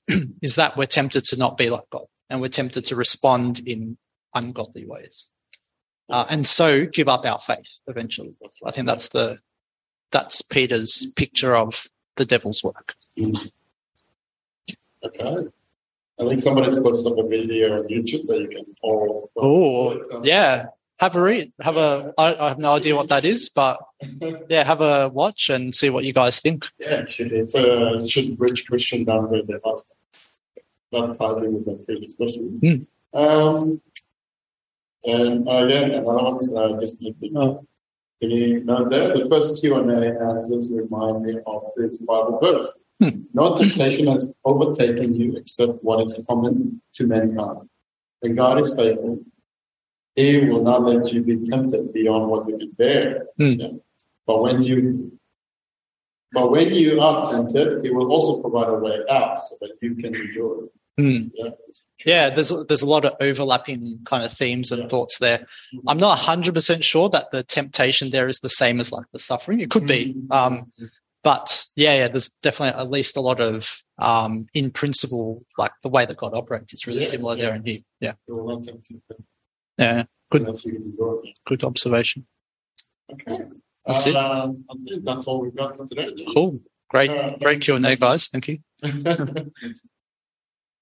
is 0.41 0.55
that 0.55 0.75
we're 0.75 0.85
tempted 0.85 1.23
to 1.25 1.37
not 1.37 1.57
be 1.57 1.69
like 1.69 1.89
God 1.89 2.07
and 2.30 2.41
we're 2.41 2.49
tempted 2.49 2.86
to 2.86 2.95
respond 2.95 3.59
in 3.65 3.97
ungodly 4.34 4.86
ways. 4.86 5.30
Uh, 6.09 6.25
and 6.30 6.45
so 6.45 6.86
give 6.86 7.07
up 7.07 7.25
our 7.25 7.39
faith 7.39 7.78
eventually. 7.88 8.34
I 8.65 8.71
think 8.71 8.88
that's 8.88 9.09
the 9.09 9.39
that's 10.11 10.41
Peter's 10.41 11.07
picture 11.15 11.55
of 11.55 11.88
the 12.15 12.25
devil's 12.25 12.63
work. 12.63 12.95
Okay. 15.03 15.47
I 16.19 16.28
think 16.28 16.41
somebody's 16.41 16.80
posted 16.80 17.11
up 17.11 17.19
a 17.19 17.28
video 17.28 17.78
on 17.78 17.88
YouTube 17.88 18.28
that 18.28 18.39
you 18.39 18.47
can 18.47 18.65
follow. 18.82 19.30
Oh, 19.36 20.01
yeah. 20.23 20.65
Have 20.99 21.15
a 21.15 21.21
read. 21.21 21.51
Have 21.61 21.78
a. 21.78 22.11
I, 22.17 22.36
I 22.36 22.49
have 22.49 22.57
no 22.57 22.73
idea 22.73 22.95
what 22.95 23.09
that 23.09 23.23
is, 23.23 23.49
but 23.49 23.78
yeah, 24.49 24.63
have 24.63 24.82
a 24.82 25.09
watch 25.09 25.49
and 25.49 25.75
see 25.75 25.91
what 25.91 26.05
you 26.05 26.13
guys 26.13 26.39
think. 26.39 26.65
Yeah, 26.80 27.05
should 27.05 27.32
it's 27.32 27.53
a 27.53 28.01
should 28.07 28.39
rich 28.39 28.65
Christian 28.65 29.05
downgrade 29.05 29.45
their 29.45 29.59
pastor. 29.59 29.93
That 29.93 29.96
ties 30.91 31.41
in 31.41 31.53
with 31.53 31.65
the 31.65 31.73
previous 31.85 32.13
question. 32.13 32.88
Um, 33.13 33.81
and 35.03 35.45
yeah, 35.45 36.01
another 36.01 36.38
uh, 36.55 36.79
just 36.79 37.01
you 38.31 38.63
note 38.63 38.89
there? 38.89 39.13
The 39.15 39.27
first 39.29 39.59
Q 39.61 39.75
and 39.75 39.91
A 39.91 40.19
answers 40.19 40.69
remind 40.71 41.23
me 41.23 41.35
of 41.45 41.63
this 41.75 41.97
Bible 41.97 42.39
verse. 42.41 42.79
Hmm. 42.99 43.21
No 43.33 43.55
temptation 43.55 44.07
has 44.07 44.31
overtaken 44.43 45.13
you 45.13 45.35
except 45.38 45.83
what 45.83 46.03
is 46.03 46.23
common 46.27 46.81
to 46.95 47.05
mankind. 47.05 47.69
And 48.23 48.35
God 48.35 48.59
is 48.59 48.75
faithful. 48.75 49.19
He 50.15 50.45
will 50.45 50.63
not 50.63 50.81
let 50.83 51.13
you 51.13 51.21
be 51.21 51.45
tempted 51.45 51.93
beyond 51.93 52.27
what 52.31 52.49
you 52.49 52.57
can 52.57 52.71
bear. 52.71 53.27
Hmm. 53.38 53.51
Yeah. 53.51 53.67
But 54.25 54.41
when 54.41 54.63
you 54.63 55.16
but 56.38 56.51
when 56.51 56.69
you 56.73 56.99
are 57.01 57.29
tempted, 57.31 57.83
he 57.83 57.89
will 57.89 58.11
also 58.11 58.41
provide 58.41 58.69
a 58.69 58.75
way 58.85 58.97
out 59.09 59.39
so 59.39 59.55
that 59.61 59.71
you 59.81 59.95
can 59.95 60.13
endure. 60.15 60.65
it. 60.65 60.71
Hmm. 61.01 61.27
Yeah. 61.33 61.49
Yeah, 62.05 62.29
there's 62.29 62.51
there's 62.67 62.83
a 62.83 62.91
lot 62.95 63.05
of 63.05 63.13
overlapping 63.19 63.81
kind 64.05 64.23
of 64.23 64.31
themes 64.31 64.71
and 64.71 64.83
Yeah. 64.83 64.88
thoughts 64.88 65.17
there. 65.17 65.47
I'm 65.88 65.97
not 65.97 66.19
100% 66.19 66.83
sure 66.83 67.09
that 67.09 67.31
the 67.31 67.41
temptation 67.43 68.11
there 68.11 68.27
is 68.27 68.39
the 68.39 68.49
same 68.49 68.79
as 68.79 68.91
like 68.91 69.07
the 69.13 69.19
suffering. 69.19 69.61
It 69.61 69.71
could 69.71 69.88
be. 69.88 70.15
Um, 70.29 70.71
but 71.23 71.65
yeah, 71.75 71.95
yeah, 71.95 72.07
there's 72.07 72.29
definitely 72.43 72.79
at 72.79 72.91
least 72.91 73.17
a 73.17 73.21
lot 73.21 73.41
of 73.41 73.81
um, 73.97 74.45
in 74.53 74.69
principle, 74.69 75.43
like 75.57 75.71
the 75.81 75.89
way 75.89 76.05
that 76.05 76.17
God 76.17 76.33
operates 76.35 76.71
is 76.73 76.85
really 76.85 77.01
Yeah, 77.01 77.07
similar 77.07 77.35
yeah. 77.35 77.45
there 77.45 77.53
and 77.55 77.67
here. 77.67 77.79
Yeah, 77.99 78.13
He 78.27 78.31
will 78.31 78.47
not 78.47 78.63
tempt 78.63 78.88
you 78.91 79.01
yeah, 79.79 80.03
Good. 80.31 80.41
unless 80.43 80.65
you 80.65 80.73
can 80.73 80.83
endure. 80.83 81.21
it. 81.25 81.39
good 81.47 81.63
observation. 81.63 82.27
Okay. 83.11 83.43
That's 83.88 84.05
it. 84.07 84.15
Um, 84.15 84.65
I 84.69 84.73
think 84.85 85.05
that's 85.05 85.27
all 85.27 85.39
we've 85.41 85.55
got 85.55 85.77
for 85.77 85.88
today. 85.88 86.09
Cool, 86.35 86.59
great, 86.89 87.09
Uh, 87.09 87.38
great 87.38 87.61
Q 87.61 87.75
and 87.75 87.85
A, 87.85 87.95
guys. 87.95 88.27
Thank 88.27 88.47
you. 88.49 88.59